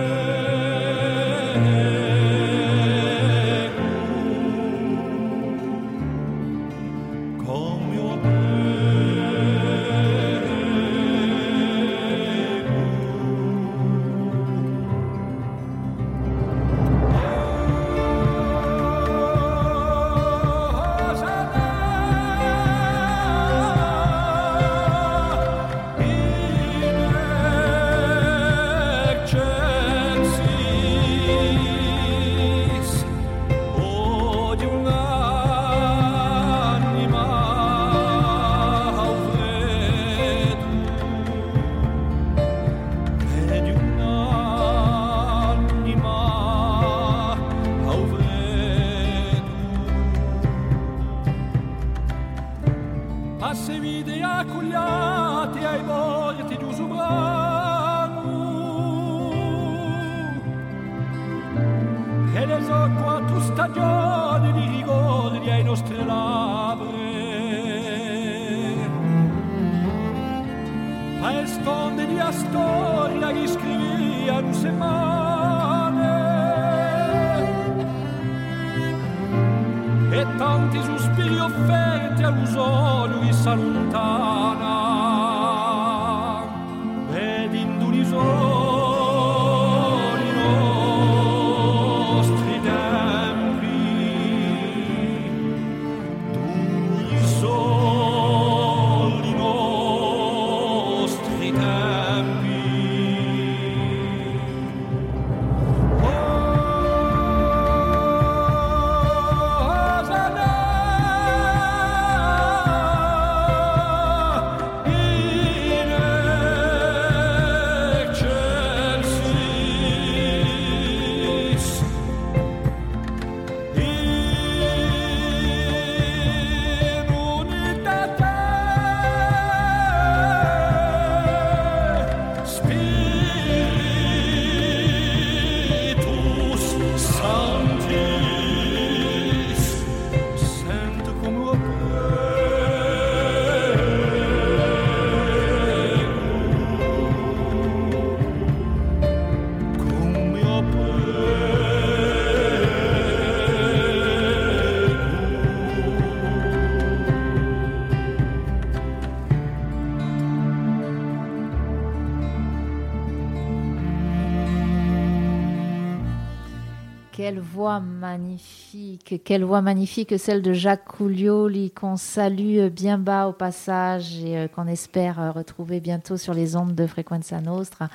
Quelle 167.32 167.40
voix 167.40 167.80
magnifique, 167.80 169.22
quelle 169.24 169.46
voix 169.46 169.62
magnifique, 169.62 170.20
celle 170.20 170.42
de 170.42 170.52
Jacques 170.52 170.84
Coulioli, 170.84 171.72
qu'on 171.72 171.96
salue 171.96 172.68
bien 172.68 172.98
bas 172.98 173.30
au 173.30 173.32
passage 173.32 174.22
et 174.22 174.38
euh, 174.38 174.48
qu'on 174.50 174.68
espère 174.68 175.18
euh, 175.18 175.32
retrouver 175.32 175.80
bientôt 175.80 176.18
sur 176.18 176.34
les 176.34 176.58
ondes 176.58 176.76
de 176.76 176.86
Frequenza 176.86 177.40
Nostra. 177.40 177.88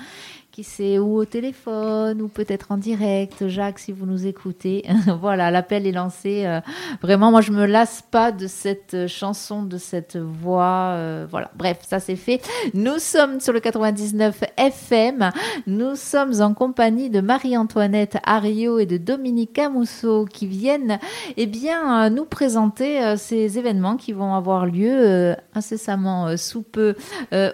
Qui 0.57 0.65
sait, 0.65 0.99
ou 0.99 1.19
au 1.19 1.27
téléphone, 1.27 2.23
ou 2.23 2.29
peut-être 2.29 2.73
en 2.73 2.79
direct. 2.79 3.47
Jacques, 3.47 3.79
si 3.79 3.93
vous 3.93 4.07
nous 4.07 4.27
écoutez. 4.27 4.87
voilà, 5.21 5.51
l'appel 5.51 5.87
est 5.87 5.93
lancé. 5.93 6.47
Euh, 6.47 6.61
Vraiment, 7.03 7.31
moi, 7.31 7.43
je 7.43 7.53
me 7.53 7.67
lasse 7.67 8.03
pas 8.11 8.33
de 8.33 8.47
cette 8.47 8.95
euh, 8.95 9.07
chanson, 9.07 9.65
de 9.65 9.77
cette 9.77 10.17
voix. 10.17 10.93
euh, 10.95 11.27
voilà, 11.31 11.51
bref, 11.57 11.81
ça 11.87 12.01
c'est 12.01 12.17
fait. 12.17 12.41
Nous 12.73 12.99
sommes 13.01 13.39
sur 13.39 13.53
le 13.53 13.61
99 13.61 14.45
FM. 14.57 15.31
Nous 15.67 15.95
sommes 15.95 16.41
en 16.41 16.55
compagnie 16.55 17.11
de 17.11 17.21
Marie-Antoinette 17.21 18.17
Ario 18.25 18.79
et 18.79 18.87
de 18.87 18.97
Dominique 18.97 19.53
Camusso 19.53 20.25
qui 20.25 20.47
viennent 20.47 20.99
eh 21.37 21.45
bien, 21.45 22.09
nous 22.09 22.25
présenter 22.25 23.15
ces 23.19 23.59
événements 23.59 23.99
qui 23.99 24.15
vont 24.15 24.35
avoir 24.35 24.65
lieu 24.65 25.37
incessamment 25.55 26.35
sous 26.39 26.63
peu 26.63 26.95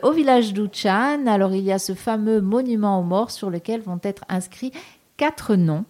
au 0.02 0.12
village 0.12 0.52
d'Uchan. 0.52 1.26
Alors, 1.26 1.52
il 1.52 1.64
y 1.64 1.72
a 1.72 1.80
ce 1.80 1.94
fameux 1.94 2.40
monument 2.40 2.91
aux 2.98 3.04
morts 3.04 3.30
sur 3.30 3.50
lequel 3.50 3.80
vont 3.80 4.00
être 4.02 4.24
inscrits 4.28 4.72
quatre 5.16 5.54
noms. 5.54 5.84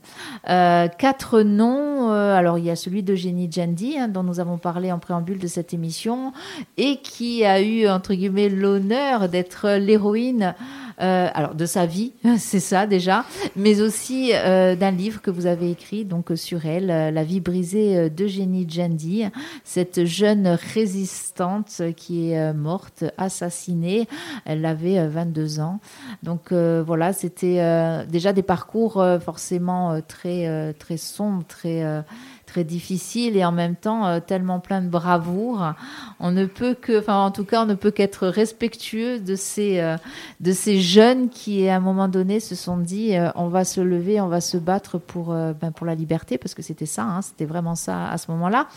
Euh, 0.50 0.88
quatre 0.88 1.40
noms. 1.40 2.12
euh, 2.12 2.34
alors, 2.34 2.58
il 2.58 2.64
y 2.64 2.70
a 2.70 2.76
celui 2.76 3.02
d'Eugénie 3.02 3.48
Djandi, 3.50 3.96
hein, 3.98 4.08
dont 4.08 4.22
nous 4.22 4.40
avons 4.40 4.58
parlé 4.58 4.92
en 4.92 4.98
préambule 4.98 5.38
de 5.38 5.46
cette 5.46 5.72
émission, 5.72 6.32
et 6.76 6.98
qui 6.98 7.44
a 7.44 7.62
eu, 7.62 7.88
entre 7.88 8.12
guillemets, 8.12 8.50
l'honneur 8.50 9.30
d'être 9.30 9.70
l'héroïne. 9.70 10.54
Euh, 11.00 11.28
alors 11.32 11.54
de 11.54 11.66
sa 11.66 11.86
vie, 11.86 12.12
c'est 12.38 12.60
ça 12.60 12.86
déjà, 12.86 13.24
mais 13.56 13.80
aussi 13.80 14.32
euh, 14.34 14.76
d'un 14.76 14.90
livre 14.90 15.20
que 15.20 15.30
vous 15.30 15.46
avez 15.46 15.70
écrit 15.70 16.04
donc 16.04 16.32
sur 16.34 16.66
elle, 16.66 16.90
euh, 16.90 17.10
La 17.10 17.24
vie 17.24 17.40
brisée 17.40 17.96
euh, 17.96 18.08
d'Eugénie 18.08 18.66
Djandi, 18.68 19.24
cette 19.64 20.04
jeune 20.04 20.58
résistante 20.74 21.82
qui 21.96 22.30
est 22.30 22.38
euh, 22.38 22.52
morte, 22.52 23.04
assassinée. 23.18 24.08
Elle 24.44 24.64
avait 24.64 24.98
euh, 24.98 25.08
22 25.08 25.60
ans. 25.60 25.80
Donc 26.22 26.52
euh, 26.52 26.82
voilà, 26.86 27.12
c'était 27.12 27.62
déjà 28.06 28.32
des 28.32 28.42
parcours 28.42 29.04
forcément 29.24 30.00
très 30.06 30.72
très 30.74 30.96
sombres, 30.96 31.44
très 31.46 32.04
très 32.52 32.64
difficiles 32.64 33.38
et 33.38 33.44
en 33.46 33.52
même 33.52 33.76
temps 33.76 34.06
euh, 34.06 34.20
tellement 34.20 34.60
plein 34.60 34.82
de 34.82 34.88
bravoure. 34.88 35.72
On 36.20 36.32
ne 36.32 36.44
peut 36.44 36.74
que, 36.74 36.98
enfin 36.98 37.16
en 37.16 37.30
tout 37.30 37.44
cas, 37.44 37.62
on 37.62 37.66
ne 37.66 37.74
peut 37.74 37.90
qu'être 37.90 38.26
respectueux 38.26 39.20
de 39.20 39.36
ces 39.36 39.80
euh, 39.80 39.96
de 40.40 40.52
ces 40.52 40.78
jeunes 40.80 41.30
qui 41.30 41.66
à 41.68 41.76
un 41.76 41.80
moment 41.80 42.08
donné 42.08 42.40
se 42.40 42.54
sont 42.54 42.76
dit 42.76 43.16
euh, 43.16 43.30
on 43.36 43.48
va 43.48 43.64
se 43.64 43.80
lever, 43.80 44.20
on 44.20 44.28
va 44.28 44.42
se 44.42 44.58
battre 44.58 44.98
pour 44.98 45.28
ben, 45.28 45.72
pour 45.74 45.86
la 45.86 45.94
liberté 45.94 46.36
parce 46.36 46.54
que 46.54 46.60
c'était 46.60 46.84
ça, 46.86 47.04
hein, 47.04 47.22
c'était 47.22 47.46
vraiment 47.46 47.74
ça 47.74 48.10
à 48.10 48.18
ce 48.18 48.30
moment-là. 48.32 48.68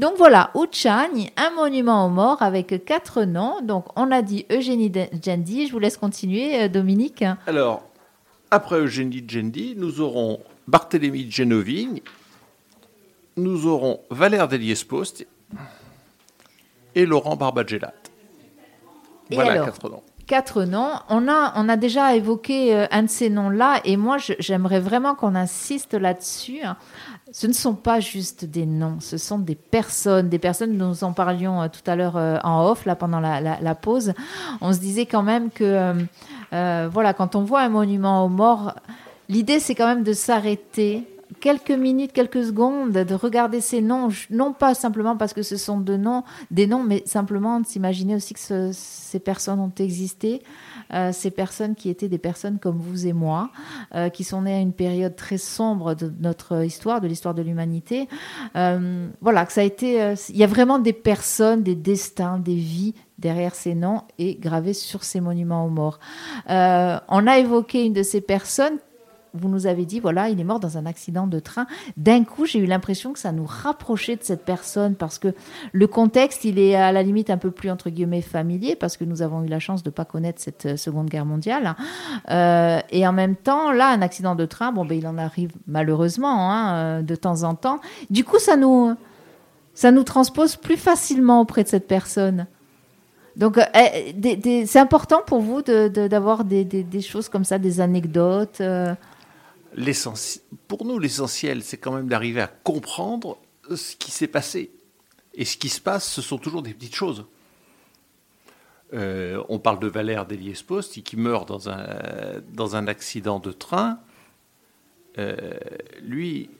Donc 0.00 0.14
voilà, 0.18 0.50
Uchani, 0.56 1.30
un 1.36 1.54
monument 1.54 2.06
aux 2.06 2.10
morts 2.10 2.42
avec 2.42 2.84
quatre 2.84 3.22
noms. 3.22 3.60
Donc 3.62 3.86
on 3.94 4.10
a 4.10 4.22
dit 4.22 4.44
Eugénie 4.50 4.90
Djendi. 5.22 5.68
Je 5.68 5.72
vous 5.72 5.78
laisse 5.78 5.96
continuer, 5.96 6.68
Dominique. 6.68 7.24
Alors, 7.46 7.82
après 8.50 8.80
Eugénie 8.80 9.22
Djendi, 9.24 9.74
nous 9.76 10.00
aurons 10.00 10.40
Barthélemy 10.66 11.30
Genovigne, 11.30 12.00
nous 13.40 13.66
aurons 13.66 14.00
Valère 14.10 14.48
Deliespost 14.48 15.26
et 16.94 17.06
Laurent 17.06 17.36
Barbagellat. 17.36 17.94
Et 19.30 19.34
Voilà 19.36 19.52
alors 19.52 19.66
quatre 19.66 19.88
noms. 19.88 20.02
quatre 20.26 20.64
noms. 20.64 20.90
On 21.08 21.28
a, 21.28 21.52
on 21.56 21.68
a 21.68 21.76
déjà 21.76 22.16
évoqué 22.16 22.74
euh, 22.74 22.86
un 22.90 23.04
de 23.04 23.08
ces 23.08 23.30
noms-là, 23.30 23.80
et 23.84 23.96
moi, 23.96 24.16
j'aimerais 24.38 24.80
vraiment 24.80 25.14
qu'on 25.14 25.34
insiste 25.36 25.94
là-dessus. 25.94 26.60
Ce 27.32 27.46
ne 27.46 27.52
sont 27.52 27.74
pas 27.74 28.00
juste 28.00 28.44
des 28.44 28.66
noms, 28.66 28.98
ce 28.98 29.16
sont 29.18 29.38
des 29.38 29.54
personnes, 29.54 30.28
des 30.28 30.40
personnes 30.40 30.76
dont 30.76 30.88
nous 30.88 31.04
en 31.04 31.12
parlions 31.12 31.62
euh, 31.62 31.68
tout 31.68 31.88
à 31.88 31.94
l'heure 31.94 32.16
euh, 32.16 32.38
en 32.42 32.66
off, 32.68 32.86
là, 32.86 32.96
pendant 32.96 33.20
la, 33.20 33.40
la- 33.40 33.60
la 33.60 33.74
pause. 33.76 34.14
On 34.60 34.72
se 34.72 34.80
disait 34.80 35.06
quand 35.06 35.22
même 35.22 35.50
que, 35.50 35.94
euh, 36.52 36.88
voilà, 36.92 37.12
quand 37.14 37.36
on 37.36 37.42
voit 37.44 37.60
un 37.60 37.68
monument 37.68 38.24
aux 38.24 38.28
morts, 38.28 38.74
l'idée, 39.28 39.60
c'est 39.60 39.76
quand 39.76 39.86
même 39.86 40.02
de 40.02 40.12
s'arrêter 40.12 41.06
quelques 41.38 41.70
minutes, 41.70 42.12
quelques 42.12 42.44
secondes, 42.44 42.92
de 42.92 43.14
regarder 43.14 43.60
ces 43.60 43.80
noms, 43.80 44.08
non 44.30 44.52
pas 44.52 44.74
simplement 44.74 45.16
parce 45.16 45.32
que 45.32 45.42
ce 45.42 45.56
sont 45.56 45.78
de 45.80 45.96
noms, 45.96 46.24
des 46.50 46.66
noms, 46.66 46.82
mais 46.82 47.02
simplement 47.06 47.60
de 47.60 47.66
s'imaginer 47.66 48.14
aussi 48.16 48.34
que 48.34 48.40
ce- 48.40 48.70
ces 48.72 49.20
personnes 49.20 49.60
ont 49.60 49.72
existé, 49.78 50.42
euh, 50.92 51.12
ces 51.12 51.30
personnes 51.30 51.74
qui 51.74 51.88
étaient 51.88 52.08
des 52.08 52.18
personnes 52.18 52.58
comme 52.58 52.78
vous 52.78 53.06
et 53.06 53.12
moi, 53.12 53.50
euh, 53.94 54.08
qui 54.08 54.24
sont 54.24 54.42
nées 54.42 54.54
à 54.54 54.60
une 54.60 54.72
période 54.72 55.14
très 55.14 55.38
sombre 55.38 55.94
de 55.94 56.12
notre 56.20 56.64
histoire, 56.64 57.00
de 57.00 57.06
l'histoire 57.06 57.34
de 57.34 57.42
l'humanité. 57.42 58.08
Euh, 58.56 59.08
voilà, 59.20 59.46
que 59.46 59.52
ça 59.52 59.60
a 59.60 59.64
été, 59.64 60.02
euh, 60.02 60.14
il 60.30 60.36
y 60.36 60.44
a 60.44 60.48
vraiment 60.48 60.78
des 60.78 60.92
personnes, 60.92 61.62
des 61.62 61.76
destins, 61.76 62.38
des 62.38 62.56
vies 62.56 62.94
derrière 63.18 63.54
ces 63.54 63.74
noms 63.74 64.02
et 64.18 64.34
gravés 64.36 64.72
sur 64.72 65.04
ces 65.04 65.20
monuments 65.20 65.64
aux 65.66 65.70
morts. 65.70 66.00
Euh, 66.48 66.98
on 67.08 67.26
a 67.26 67.38
évoqué 67.38 67.84
une 67.84 67.92
de 67.92 68.02
ces 68.02 68.20
personnes 68.20 68.78
vous 69.34 69.48
nous 69.48 69.66
avez 69.66 69.84
dit, 69.86 70.00
voilà, 70.00 70.28
il 70.28 70.40
est 70.40 70.44
mort 70.44 70.60
dans 70.60 70.76
un 70.76 70.86
accident 70.86 71.26
de 71.26 71.38
train. 71.38 71.66
D'un 71.96 72.24
coup, 72.24 72.46
j'ai 72.46 72.58
eu 72.58 72.66
l'impression 72.66 73.12
que 73.12 73.18
ça 73.18 73.32
nous 73.32 73.46
rapprochait 73.46 74.16
de 74.16 74.22
cette 74.24 74.44
personne 74.44 74.94
parce 74.96 75.18
que 75.18 75.34
le 75.72 75.86
contexte, 75.86 76.44
il 76.44 76.58
est 76.58 76.74
à 76.74 76.90
la 76.92 77.02
limite 77.02 77.30
un 77.30 77.38
peu 77.38 77.50
plus, 77.50 77.70
entre 77.70 77.90
guillemets, 77.90 78.22
familier 78.22 78.74
parce 78.76 78.96
que 78.96 79.04
nous 79.04 79.22
avons 79.22 79.42
eu 79.44 79.46
la 79.48 79.58
chance 79.60 79.82
de 79.82 79.88
ne 79.90 79.94
pas 79.94 80.04
connaître 80.04 80.40
cette 80.40 80.66
euh, 80.66 80.76
Seconde 80.76 81.08
Guerre 81.08 81.26
mondiale. 81.26 81.76
Euh, 82.30 82.80
et 82.90 83.06
en 83.06 83.12
même 83.12 83.36
temps, 83.36 83.70
là, 83.72 83.90
un 83.90 84.02
accident 84.02 84.34
de 84.34 84.46
train, 84.46 84.72
bon, 84.72 84.84
ben, 84.84 84.98
il 84.98 85.06
en 85.06 85.18
arrive 85.18 85.52
malheureusement 85.66 86.50
hein, 86.52 86.74
euh, 86.74 87.02
de 87.02 87.14
temps 87.14 87.42
en 87.44 87.54
temps. 87.54 87.80
Du 88.10 88.24
coup, 88.24 88.38
ça 88.38 88.56
nous, 88.56 88.94
ça 89.74 89.92
nous 89.92 90.02
transpose 90.02 90.56
plus 90.56 90.76
facilement 90.76 91.40
auprès 91.40 91.62
de 91.62 91.68
cette 91.68 91.86
personne. 91.86 92.46
Donc, 93.36 93.58
eh, 93.74 94.66
c'est 94.66 94.80
important 94.80 95.20
pour 95.24 95.40
vous 95.40 95.62
de- 95.62 95.86
de- 95.88 96.08
d'avoir 96.08 96.44
des, 96.44 96.64
des- 96.64 96.82
des 96.82 97.00
choses 97.00 97.28
comme 97.28 97.44
ça, 97.44 97.58
des 97.58 97.80
anecdotes. 97.80 98.60
Pour 100.68 100.84
nous, 100.84 100.98
l'essentiel, 100.98 101.62
c'est 101.62 101.78
quand 101.78 101.92
même 101.92 102.08
d'arriver 102.08 102.40
à 102.40 102.48
comprendre 102.48 103.38
ce 103.74 103.96
qui 103.96 104.10
s'est 104.10 104.26
passé. 104.26 104.70
Et 105.34 105.44
ce 105.44 105.56
qui 105.56 105.68
se 105.68 105.80
passe, 105.80 106.08
ce 106.08 106.22
sont 106.22 106.38
toujours 106.38 106.62
des 106.62 106.74
petites 106.74 106.94
choses. 106.94 107.24
Euh, 108.92 109.42
on 109.48 109.58
parle 109.58 109.78
de 109.78 109.86
Valère 109.86 110.26
Deliès-Post, 110.26 111.02
qui 111.02 111.16
meurt 111.16 111.46
dans 111.46 111.68
un, 111.68 111.86
dans 112.52 112.76
un 112.76 112.88
accident 112.88 113.38
de 113.38 113.52
train. 113.52 114.00
Euh, 115.18 115.36
lui, 116.02 116.50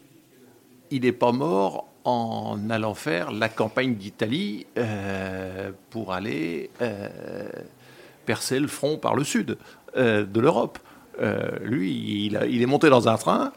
il 0.90 1.02
n'est 1.02 1.12
pas 1.12 1.32
mort 1.32 1.88
en 2.04 2.70
allant 2.70 2.94
faire 2.94 3.30
la 3.32 3.48
campagne 3.48 3.94
d'Italie 3.94 4.66
euh, 4.78 5.72
pour 5.90 6.12
aller 6.12 6.70
percer 8.24 8.60
le 8.60 8.68
front 8.68 8.96
par 8.96 9.16
le 9.16 9.24
sud 9.24 9.58
de 9.96 10.40
l'Europe. 10.40 10.78
Lui, 11.62 12.26
il, 12.26 12.62
est 12.62 12.66
monté 12.66 12.88
dans 12.88 13.08
un 13.08 13.16
train, 13.16 13.52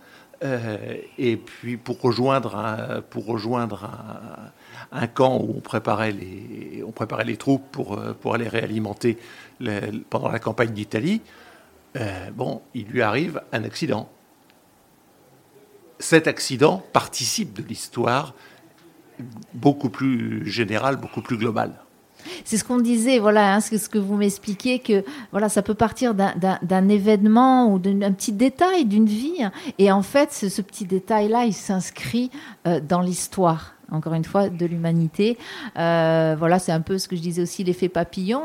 et 1.17 1.37
puis 1.37 1.77
pour 1.77 2.01
rejoindre 2.01 2.57
un, 2.57 3.01
pour 3.01 3.25
rejoindre 3.25 3.89
un, 4.91 5.07
camp 5.07 5.37
où 5.37 5.53
on 5.57 5.61
préparait 5.61 6.11
les, 6.11 6.83
on 6.85 6.91
préparait 6.91 7.23
les 7.23 7.37
troupes 7.37 7.65
pour, 7.71 7.97
euh, 7.97 8.13
aller 8.33 8.47
réalimenter 8.47 9.17
pendant 10.09 10.29
la 10.29 10.39
campagne 10.39 10.71
d'Italie. 10.71 11.21
Euh, 11.95 12.31
bon, 12.31 12.61
il 12.73 12.87
lui 12.87 13.01
arrive 13.01 13.41
un 13.51 13.63
accident. 13.63 14.09
Cet 15.99 16.27
accident 16.27 16.83
participe 16.91 17.53
de 17.53 17.63
l'histoire 17.63 18.33
beaucoup 19.53 19.89
plus 19.89 20.49
générale, 20.49 20.97
beaucoup 20.97 21.21
plus 21.21 21.37
globale. 21.37 21.82
C'est 22.45 22.57
ce 22.57 22.63
qu'on 22.63 22.77
disait, 22.77 23.19
voilà, 23.19 23.55
hein, 23.55 23.59
c'est 23.59 23.77
ce 23.77 23.89
que 23.89 23.97
vous 23.97 24.15
m'expliquez, 24.15 24.79
que 24.79 25.03
voilà, 25.31 25.49
ça 25.49 25.61
peut 25.61 25.73
partir 25.73 26.13
d'un 26.13 26.89
événement 26.89 27.71
ou 27.71 27.79
d'un 27.79 28.11
petit 28.11 28.31
détail 28.31 28.85
d'une 28.85 29.05
vie, 29.05 29.43
et 29.77 29.91
en 29.91 30.01
fait, 30.01 30.31
ce, 30.33 30.61
petit 30.61 30.85
détail-là, 30.85 31.45
il 31.45 31.53
s'inscrit 31.53 32.31
euh, 32.67 32.79
dans 32.79 33.01
l'histoire 33.01 33.73
encore 33.91 34.15
une 34.15 34.23
fois, 34.23 34.49
de 34.49 34.65
l'humanité. 34.65 35.37
Euh, 35.77 36.35
voilà, 36.39 36.57
c'est 36.57 36.71
un 36.71 36.81
peu 36.81 36.97
ce 36.97 37.07
que 37.07 37.15
je 37.15 37.21
disais 37.21 37.43
aussi, 37.43 37.63
l'effet 37.63 37.89
papillon. 37.89 38.41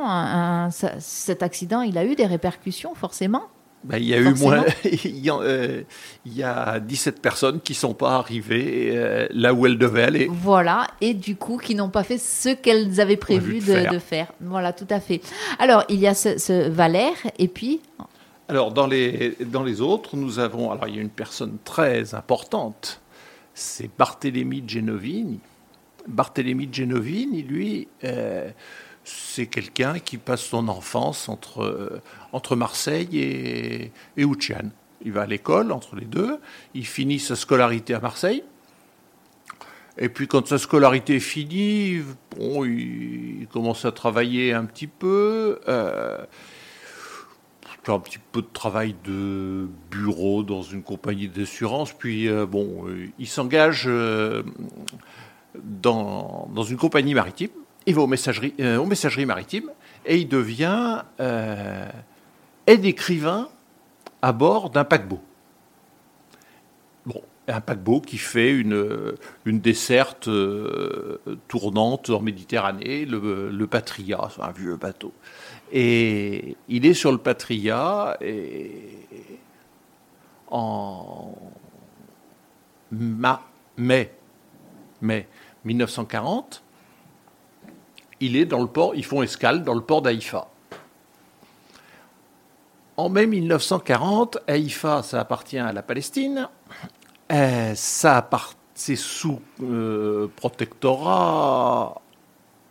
cet 0.99 1.43
accident, 1.43 1.81
il 1.81 1.97
a 1.97 2.05
eu 2.05 2.14
des 2.17 2.27
répercussions, 2.27 2.95
forcément. 2.95 3.45
Ben, 3.85 3.99
il 3.99 4.05
y 4.05 4.14
a 4.14 4.19
eu 4.19 4.35
moins. 4.35 4.64
il, 4.85 5.19
y 5.19 5.31
a, 5.31 5.37
euh, 5.37 5.83
il 6.27 6.37
y 6.37 6.43
a 6.43 6.81
17 6.81 7.23
personnes 7.23 7.61
qui 7.61 7.73
ne 7.73 7.77
sont 7.77 7.95
pas 7.95 8.17
arrivées 8.17 8.93
euh, 8.95 9.27
là 9.31 9.55
où 9.55 9.67
elles 9.67 9.79
devaient 9.79 10.03
aller. 10.03 10.29
Voilà, 10.31 10.87
et 11.01 11.14
du 11.14 11.37
coup, 11.37 11.59
qui 11.59 11.75
n'ont 11.75 11.91
pas 11.91 12.03
fait 12.03 12.19
ce 12.19 12.51
qu'elles 12.51 13.01
avaient 13.01 13.17
prévu 13.17 13.61
de, 13.61 13.99
faire. 13.99 14.33
Voilà, 14.41 14.73
tout 14.73 14.88
à 14.91 15.01
fait. 15.01 15.21
Alors, 15.59 15.85
il 15.88 16.01
y 16.01 16.07
a 16.07 16.14
ce, 16.14 16.38
ce 16.38 16.69
Valère, 16.69 17.17
et 17.38 17.49
puis. 17.49 17.81
Alors, 18.49 18.73
dans 18.73 18.87
les, 18.87 19.37
dans 19.41 19.62
les 19.62 19.81
autres, 19.81 20.17
nous 20.17 20.38
avons. 20.38 20.71
Alors, 20.73 20.88
il 20.88 20.97
y 20.97 20.99
a 20.99 21.03
une 21.03 21.09
personne 21.09 21.59
très 21.64 22.14
importante 22.14 23.01
c'est 23.59 23.91
Barthélemy 23.99 24.62
Genovini. 24.67 25.41
Barthélemy 26.07 26.69
Genovini, 26.73 27.43
lui, 27.43 27.88
euh, 28.05 28.51
c'est 29.09 29.47
quelqu'un 29.47 29.99
qui 29.99 30.18
passe 30.18 30.42
son 30.42 30.68
enfance 30.68 31.29
entre, 31.29 31.62
euh, 31.62 32.57
Marseille 32.57 33.18
et, 33.18 33.92
et 34.16 34.27
Il 35.05 35.12
va 35.12 35.23
à 35.23 35.27
l'école 35.27 35.73
entre 35.73 35.97
les 35.97 36.05
deux, 36.05 36.38
il 36.75 36.87
finit 36.87 37.18
sa 37.18 37.37
scolarité 37.37 37.94
à 37.94 38.01
Marseille. 38.01 38.44
Et 39.97 40.09
puis 40.09 40.29
quand 40.29 40.47
sa 40.47 40.59
scolarité 40.59 41.16
est 41.16 41.21
finie, 41.21 42.03
bon, 42.37 42.64
il, 42.64 43.47
commence 43.51 43.85
à 43.85 43.92
travailler 43.92 44.53
un 44.53 44.64
petit 44.64 44.87
peu. 44.87 45.59
Euh, 45.68 46.18
un 47.90 48.01
petit 48.01 48.18
peu 48.33 48.42
de 48.42 48.49
travail 48.53 48.94
de 49.07 49.66
bureau 49.90 50.42
dans 50.42 50.61
une 50.61 50.83
compagnie 50.83 51.27
d'assurance, 51.27 51.90
puis 51.94 52.29
euh, 52.29 52.44
bon, 52.44 52.85
il 53.18 53.27
s'engage 53.27 53.88
dans, 55.55 56.62
une 56.68 56.77
compagnie 56.77 57.14
maritime, 57.14 57.49
il 57.88 57.94
va 57.94 58.03
aux 58.03 58.07
messageries, 58.07 58.55
aux 58.59 58.87
messageries 58.87 59.27
maritimes, 59.27 59.70
et 60.07 60.18
il 60.18 60.29
devient 60.29 61.03
aide 62.66 62.85
écrivain 62.85 63.48
à 64.22 64.33
bord 64.33 64.70
d'un 64.70 64.85
paquebot. 64.85 65.20
Bon, 67.07 67.22
un 67.48 67.61
paquebot 67.61 68.01
qui 68.01 68.18
fait 68.18 68.51
une, 68.51 69.14
une 69.46 69.61
desserte 69.61 70.29
tournante 71.48 72.11
en 72.11 72.20
Méditerranée, 72.20 73.07
le, 73.07 73.66
Patria, 73.66 74.29
un 74.40 74.53
vieux 74.53 74.77
bateau. 74.77 75.12
Et 75.72 76.57
il 76.68 76.87
est 76.87 76.94
sur 76.94 77.12
le 77.12 77.18
Patria 77.18 78.16
et 78.20 78.83
en 80.51 81.35
mai, 82.90 84.12
mai 85.03 85.29
1940, 85.64 86.62
il 88.20 88.37
est 88.37 88.44
dans 88.44 88.61
le 88.61 88.66
port, 88.66 88.94
ils 88.94 89.04
font 89.04 89.22
escale 89.22 89.62
dans 89.62 89.74
le 89.74 89.81
port 89.81 90.02
d'Haïfa. 90.02 90.48
En 92.96 93.09
mai 93.09 93.26
1940, 93.26 94.38
Haïfa, 94.48 95.04
ça 95.04 95.20
appartient 95.20 95.59
à 95.59 95.72
la 95.72 95.83
Palestine, 95.83 96.48
euh, 97.31 97.74
c'est 98.74 98.96
sous 98.96 99.40
euh, 99.62 100.28
protectorat 100.35 102.00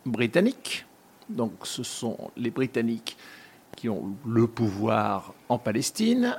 britannique. 0.04 0.84
Donc 1.30 1.52
ce 1.64 1.82
sont 1.82 2.30
les 2.36 2.50
Britanniques 2.50 3.16
qui 3.76 3.88
ont 3.88 4.14
le 4.26 4.46
pouvoir 4.46 5.32
en 5.48 5.58
Palestine. 5.58 6.38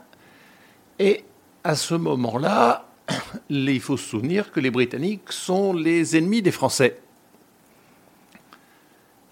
Et 1.00 1.24
à 1.64 1.76
ce 1.76 1.96
moment-là, 1.96 2.86
il 3.50 3.80
faut 3.80 3.98
se 3.98 4.08
souvenir 4.08 4.52
que 4.52 4.60
les 4.60 4.72
Britanniques 4.72 5.32
sont 5.32 5.74
les 5.74 6.18
ennemis 6.18 6.42
des 6.42 6.52
Français. 6.52 7.00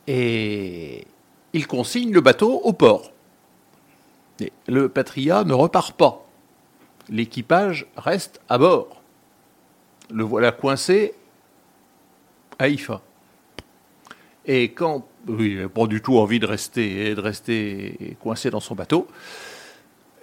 Et 0.08 1.06
ils 1.54 1.68
consignent 1.68 2.14
le 2.14 2.22
bateau 2.22 2.62
au 2.64 2.74
port. 2.74 3.12
le 4.68 4.90
Patria 4.90 5.44
ne 5.44 5.54
repart 5.54 5.96
pas. 5.96 6.26
L'équipage 7.10 7.88
reste 7.96 8.42
à 8.50 8.58
bord. 8.58 9.02
Le 10.10 10.24
voilà 10.24 10.52
coincé 10.52 11.14
à 12.60 12.66
Haïfa. 12.66 13.02
Et 14.46 14.72
quand 14.72 15.06
oui, 15.28 15.52
il 15.52 15.62
n'a 15.62 15.70
pas 15.70 15.88
du 15.88 16.02
tout 16.02 16.18
envie 16.18 16.40
de 16.40 16.46
rester, 16.46 17.14
de 17.14 17.22
rester 17.22 18.18
coincé 18.22 18.50
dans 18.50 18.60
son 18.60 18.76
bateau. 18.76 19.08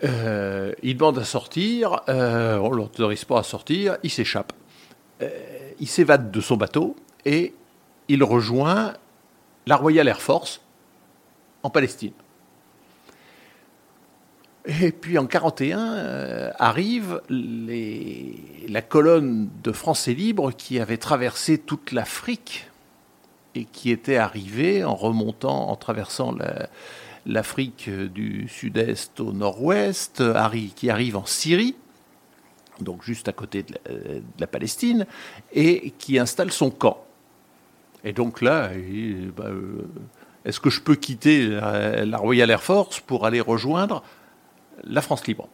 Euh, 0.03 0.73
il 0.83 0.97
demande 0.97 1.19
à 1.19 1.25
sortir, 1.25 2.01
euh, 2.09 2.59
on 2.59 2.71
ne 2.71 2.77
l'autorise 2.77 3.25
pas 3.25 3.39
à 3.39 3.43
sortir, 3.43 3.97
il 4.03 4.11
s'échappe. 4.11 4.53
Euh, 5.23 5.29
il 5.79 5.89
s'évade 5.89 6.31
de 6.31 6.41
son 6.41 6.57
bateau 6.57 6.97
et 7.25 7.55
il 8.09 8.23
rejoint 8.25 8.95
la 9.67 9.77
Royal 9.77 10.09
Air 10.09 10.21
Force 10.21 10.61
en 11.63 11.71
Palestine. 11.71 12.13
Et 14.67 14.93
puis 14.93 15.19
en 15.19 15.29
1941 15.29 16.53
arrive 16.59 17.21
la 17.29 18.81
colonne 18.81 19.51
de 19.63 19.73
Français 19.73 20.15
libres 20.15 20.53
qui 20.53 20.81
avait 20.81 20.97
traversé 20.97 21.59
toute 21.59 21.93
l'Afrique 21.93 22.71
et 23.55 23.67
qui 23.67 23.91
était 23.91 24.17
arrivé 24.17 24.83
en 24.85 24.95
remontant, 24.95 25.69
en 25.69 25.77
traversant 25.77 26.35
l'Afrique 27.27 27.91
du 27.91 28.49
sud-est 28.49 29.21
au 29.21 29.33
nord-ouest, 29.33 30.23
qui 30.75 30.91
arrive 30.91 31.17
en 31.17 31.27
Syrie, 31.27 31.77
donc 32.81 33.05
juste 33.05 33.29
à 33.29 33.33
côté 33.33 33.63
de 33.63 33.75
la, 34.39 34.47
Palestine, 34.47 35.07
et 35.53 35.93
qui 35.99 36.19
installe 36.19 36.51
son 36.51 36.71
camp. 36.71 37.05
Et 38.05 38.13
donc 38.13 38.43
là, 38.43 38.71
bah, 39.37 39.45
euh, 39.47 39.89
est-ce 40.45 40.61
que 40.61 40.71
je 40.71 40.81
peux 40.81 40.95
quitter 40.95 41.49
la 41.49 42.19
Royal 42.19 42.51
Air 42.51 42.63
Force 42.63 43.01
pour 43.01 43.27
aller 43.27 43.41
rejoindre 43.41 44.03
la 44.85 45.01
France 45.01 45.27
libre? 45.27 45.49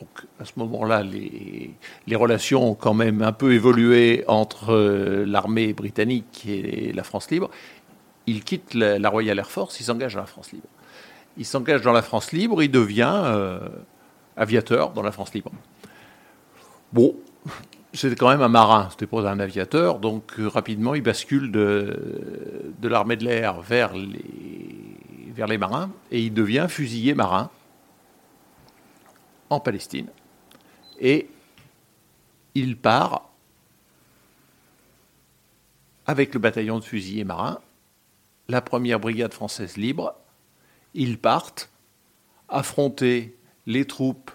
Donc, 0.00 0.26
à 0.40 0.44
ce 0.44 0.52
moment-là, 0.56 1.02
les, 1.02 2.16
relations 2.16 2.70
ont 2.70 2.74
quand 2.74 2.94
même 2.94 3.22
un 3.22 3.32
peu 3.32 3.52
évolué 3.52 4.24
entre 4.26 4.74
euh, 4.74 5.24
l'armée 5.24 5.72
britannique 5.72 6.44
et 6.46 6.92
la 6.92 7.04
France 7.04 7.30
libre. 7.30 7.48
Il 8.26 8.42
quitte 8.42 8.74
la, 8.74 9.08
Royal 9.08 9.38
Air 9.38 9.50
Force, 9.50 9.78
il 9.80 9.84
s'engage 9.84 10.14
dans 10.14 10.20
la 10.20 10.26
France 10.26 10.52
libre. 10.52 10.66
Il 11.36 11.44
s'engage 11.44 11.82
dans 11.82 11.92
la 11.92 12.02
France 12.02 12.32
libre, 12.32 12.62
il 12.62 12.70
devient 12.70 13.22
euh, 13.24 13.60
aviateur 14.36 14.90
dans 14.90 15.02
la 15.02 15.12
France 15.12 15.32
libre. 15.32 15.52
Bon, 16.92 17.14
c'était 17.94 18.16
quand 18.16 18.28
même 18.28 18.42
un 18.42 18.48
marin, 18.48 18.88
c'était 18.90 19.06
pas 19.06 19.28
un 19.28 19.38
aviateur, 19.38 20.00
donc 20.00 20.38
euh, 20.38 20.48
rapidement 20.48 20.94
il 20.94 21.02
bascule 21.02 21.52
de, 21.52 22.74
l'armée 22.82 23.16
de 23.16 23.24
l'air 23.24 23.60
vers 23.60 23.94
les, 23.94 25.58
marins 25.58 25.90
et 26.10 26.20
il 26.20 26.34
devient 26.34 26.66
fusilier 26.68 27.14
marin 27.14 27.50
en 29.50 29.60
Palestine. 29.60 30.08
Et 31.00 31.28
il 32.54 32.76
part 32.76 33.30
avec 36.06 36.34
le 36.34 36.40
bataillon 36.40 36.78
de 36.78 36.84
fusiliers 36.84 37.24
marins, 37.24 37.60
la 38.48 38.60
première 38.60 39.00
brigade 39.00 39.32
française 39.32 39.76
libre. 39.76 40.14
Ils 40.94 41.18
partent 41.18 41.70
affronter 42.48 43.36
les 43.66 43.86
troupes 43.86 44.30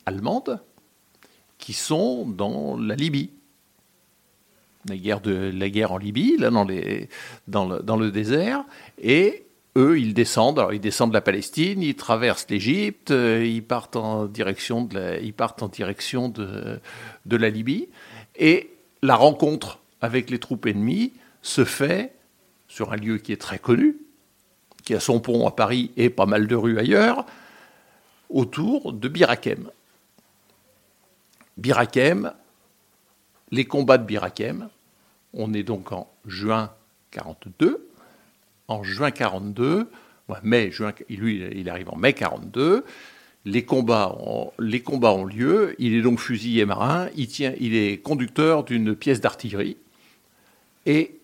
italo-allemandes 0.00 0.60
qui 1.58 1.72
sont 1.72 2.26
dans 2.26 2.76
la 2.78 2.94
Libye. 2.94 3.30
La 4.88 4.96
guerre, 4.96 5.20
de, 5.20 5.50
la 5.54 5.68
guerre 5.68 5.92
en 5.92 5.98
Libye, 5.98 6.36
là, 6.38 6.48
dans, 6.50 6.64
les, 6.64 7.08
dans, 7.48 7.68
le, 7.68 7.80
dans 7.80 7.96
le 7.96 8.10
désert. 8.10 8.64
Et 8.98 9.44
eux, 9.76 10.00
ils 10.00 10.14
descendent. 10.14 10.58
Alors, 10.58 10.72
ils 10.72 10.80
descendent 10.80 11.10
de 11.10 11.14
la 11.14 11.20
Palestine, 11.20 11.82
ils 11.82 11.94
traversent 11.94 12.46
l'Égypte, 12.48 13.10
euh, 13.10 13.44
ils 13.44 13.62
partent 13.62 13.96
en 13.96 14.24
direction 14.24 14.84
de 14.84 14.94
la, 14.94 15.18
ils 15.18 15.34
partent 15.34 15.62
en 15.62 15.68
direction 15.68 16.30
de, 16.30 16.80
de 17.26 17.36
la 17.36 17.50
Libye. 17.50 17.88
Et 18.36 18.70
la 19.02 19.16
rencontre 19.16 19.80
avec 20.00 20.30
les 20.30 20.38
troupes 20.38 20.64
ennemies 20.64 21.12
se 21.42 21.64
fait 21.64 22.14
sur 22.66 22.92
un 22.92 22.96
lieu 22.96 23.18
qui 23.18 23.32
est 23.32 23.40
très 23.40 23.58
connu, 23.58 23.98
qui 24.84 24.94
a 24.94 25.00
son 25.00 25.20
pont 25.20 25.46
à 25.46 25.50
Paris 25.50 25.90
et 25.98 26.08
pas 26.08 26.26
mal 26.26 26.46
de 26.46 26.54
rues 26.54 26.78
ailleurs, 26.78 27.26
autour 28.30 28.92
de 28.92 29.08
Birakem. 29.08 29.70
Birakem, 31.60 32.32
les 33.50 33.66
combats 33.66 33.98
de 33.98 34.04
Birakem, 34.04 34.68
on 35.34 35.52
est 35.52 35.62
donc 35.62 35.92
en 35.92 36.10
juin 36.26 36.72
42. 37.10 37.86
En 38.68 38.82
juin 38.82 39.10
42, 39.10 39.90
mai, 40.42 40.70
juin, 40.70 40.92
lui, 41.10 41.42
il 41.54 41.68
arrive 41.68 41.90
en 41.90 41.96
mai 41.96 42.14
42. 42.14 42.84
Les 43.44 43.64
combats, 43.64 44.16
ont, 44.18 44.52
les 44.58 44.80
combats 44.80 45.12
ont 45.12 45.24
lieu. 45.24 45.74
Il 45.78 45.94
est 45.94 46.02
donc 46.02 46.18
fusillé 46.18 46.64
marin. 46.64 47.08
Il, 47.14 47.28
tient, 47.28 47.54
il 47.60 47.74
est 47.74 47.98
conducteur 47.98 48.64
d'une 48.64 48.96
pièce 48.96 49.20
d'artillerie. 49.20 49.76
Et 50.86 51.19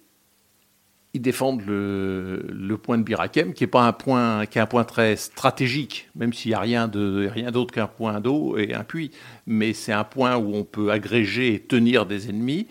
ils 1.17 1.23
défendent 1.23 1.63
le, 1.67 2.77
point 2.77 2.99
de 2.99 3.03
Birakem, 3.03 3.55
qui 3.55 3.65
est 3.65 3.69
pas 3.69 3.87
un 3.87 3.95
point, 3.95 4.45
qui 4.45 4.59
est 4.59 4.61
un 4.61 4.67
point 4.67 4.85
très 4.85 5.17
stratégique, 5.17 6.11
même 6.15 6.35
s'il 6.35 6.51
n'y 6.51 6.55
a 6.55 6.61
rien 6.61 6.89
de 6.89 7.27
rien 7.33 7.51
d'autre 7.51 7.73
qu'un 7.73 7.87
point 7.87 8.21
d'eau 8.21 8.59
et 8.59 8.75
un 8.75 8.85
puits, 8.85 9.11
mais 9.47 9.73
c'est 9.73 9.95
un 9.95 10.05
point 10.05 10.37
où 10.37 10.55
on 10.55 10.63
peut 10.63 10.91
agréger 10.91 11.55
et 11.55 11.61
tenir 11.61 12.05
des 12.05 12.29
ennemis. 12.29 12.67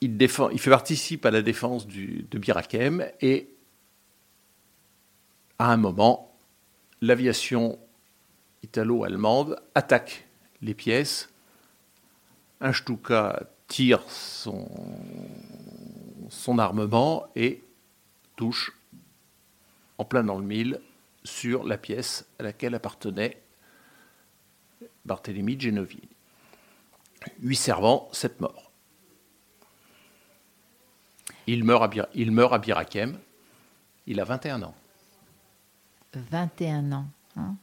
Il 0.00 0.16
défend, 0.16 0.48
il 0.48 0.58
fait 0.58 0.70
participe 0.70 1.26
à 1.26 1.30
la 1.30 1.42
défense 1.42 1.86
du, 1.86 2.24
de 2.30 2.38
Birakem 2.38 3.04
et 3.20 3.50
à 5.58 5.70
un 5.70 5.76
moment, 5.76 6.34
l'aviation 7.02 7.78
italo-allemande 8.62 9.60
attaque 9.74 10.24
les 10.62 10.72
pièces. 10.72 11.28
Un 12.62 12.72
Stuka 12.72 13.42
tire 13.66 14.00
son, 14.08 14.66
son 16.38 16.58
armement 16.58 17.26
et 17.34 17.64
touche 18.36 18.72
en 19.98 20.04
plein 20.04 20.22
dans 20.22 20.38
le 20.38 20.44
mille 20.44 20.80
sur 21.24 21.64
la 21.64 21.76
pièce 21.76 22.26
à 22.38 22.44
laquelle 22.44 22.74
appartenait 22.74 23.42
Barthélemy 25.04 25.58
Genovi. 25.58 26.00
Huit 27.40 27.56
servants, 27.56 28.08
sept 28.12 28.40
morts. 28.40 28.70
Il 31.48 31.64
meurt 31.64 31.98
à, 31.98 32.08
il 32.14 32.30
meurt 32.30 32.52
à 32.52 32.58
Birakem. 32.58 33.18
Il 34.06 34.20
a 34.20 34.24
21 34.24 34.62
ans. 34.62 34.74
21 36.14 36.92
ans. 36.92 37.06
Hein. 37.36 37.54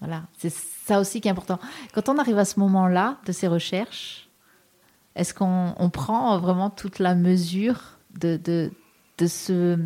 voilà, 0.00 0.24
c'est 0.38 0.52
ça 0.52 1.00
aussi 1.00 1.20
qui 1.20 1.28
est 1.28 1.30
important. 1.30 1.58
Quand 1.92 2.08
on 2.08 2.18
arrive 2.18 2.38
à 2.38 2.44
ce 2.44 2.58
moment-là 2.60 3.18
de 3.26 3.32
ces 3.32 3.48
recherches, 3.48 4.28
est-ce 5.14 5.34
qu'on 5.34 5.90
prend 5.90 6.38
vraiment 6.38 6.70
toute 6.70 6.98
la 6.98 7.14
mesure 7.14 7.98
de, 8.18 8.36
de, 8.36 8.70
de, 9.18 9.26
ce, 9.26 9.78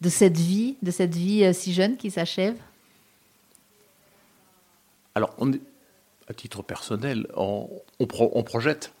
de 0.00 0.08
cette 0.08 0.36
vie, 0.36 0.76
de 0.82 0.90
cette 0.90 1.14
vie 1.14 1.44
euh, 1.44 1.52
si 1.52 1.72
jeune 1.72 1.96
qui 1.96 2.10
s'achève? 2.10 2.56
Alors, 5.14 5.34
on 5.38 5.52
à 6.28 6.34
titre 6.34 6.62
personnel, 6.62 7.26
on, 7.36 7.68
on, 7.98 8.42
projette. 8.42 8.92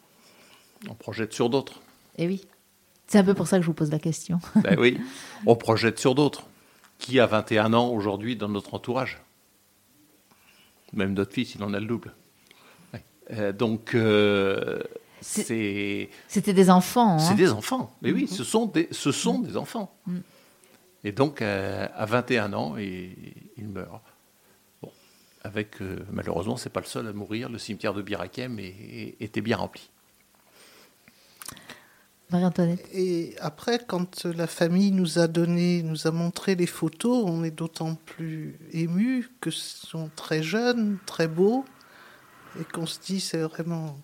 On 0.88 0.94
projette 0.94 1.32
sur 1.32 1.48
d'autres. 1.48 1.80
Eh 2.18 2.26
oui. 2.26 2.46
C'est 3.06 3.18
un 3.18 3.24
peu 3.24 3.34
pour 3.34 3.46
ça 3.46 3.56
que 3.56 3.62
je 3.62 3.66
vous 3.66 3.74
pose 3.74 3.90
la 3.90 3.98
question. 3.98 4.40
Ben 4.56 4.78
oui, 4.78 4.98
on 5.46 5.56
projette 5.56 5.98
sur 5.98 6.14
d'autres. 6.14 6.44
Qui 6.98 7.20
a 7.20 7.26
21 7.26 7.72
ans 7.72 7.88
aujourd'hui 7.88 8.36
dans 8.36 8.48
notre 8.48 8.74
entourage? 8.74 9.20
Même 10.92 11.14
notre 11.14 11.32
fils, 11.32 11.54
il 11.54 11.62
en 11.62 11.74
a 11.74 11.80
le 11.80 11.86
double. 11.86 12.14
Euh, 13.30 13.52
donc, 13.52 13.94
euh, 13.94 14.80
c'était 15.24 16.52
des 16.52 16.70
enfants. 16.70 17.14
Hein. 17.14 17.18
C'est 17.18 17.34
des 17.34 17.50
enfants. 17.50 17.94
Mais 18.02 18.12
oui, 18.12 18.28
ce 18.28 18.44
sont 18.44 18.66
des, 18.66 18.88
ce 18.90 19.10
sont 19.10 19.38
des 19.38 19.56
enfants. 19.56 19.94
Mm. 20.06 20.18
Et 21.04 21.12
donc, 21.12 21.42
euh, 21.42 21.86
à 21.94 22.06
21 22.06 22.52
ans, 22.52 22.76
il, 22.76 23.14
il 23.56 23.68
meurt. 23.68 24.02
Bon, 24.82 24.90
avec, 25.42 25.80
euh, 25.80 26.04
malheureusement, 26.12 26.56
c'est 26.56 26.70
pas 26.70 26.80
le 26.80 26.86
seul 26.86 27.06
à 27.06 27.12
mourir. 27.12 27.48
Le 27.48 27.58
cimetière 27.58 27.94
de 27.94 28.02
Birakem 28.02 28.58
était 28.58 29.40
bien 29.40 29.56
rempli. 29.56 29.90
Marie-Antoinette. 32.30 32.86
Et 32.92 33.34
après, 33.40 33.80
quand 33.86 34.24
la 34.24 34.46
famille 34.46 34.92
nous 34.92 35.18
a 35.18 35.28
donné, 35.28 35.82
nous 35.82 36.06
a 36.06 36.10
montré 36.10 36.54
les 36.54 36.66
photos, 36.66 37.24
on 37.26 37.44
est 37.44 37.50
d'autant 37.50 37.94
plus 37.94 38.58
ému 38.72 39.28
que 39.40 39.50
ce 39.50 39.86
sont 39.86 40.10
très 40.16 40.42
jeunes, 40.42 40.98
très 41.06 41.28
beaux, 41.28 41.64
et 42.58 42.64
qu'on 42.64 42.86
se 42.86 42.98
dit 42.98 43.20
c'est 43.20 43.42
vraiment 43.42 43.96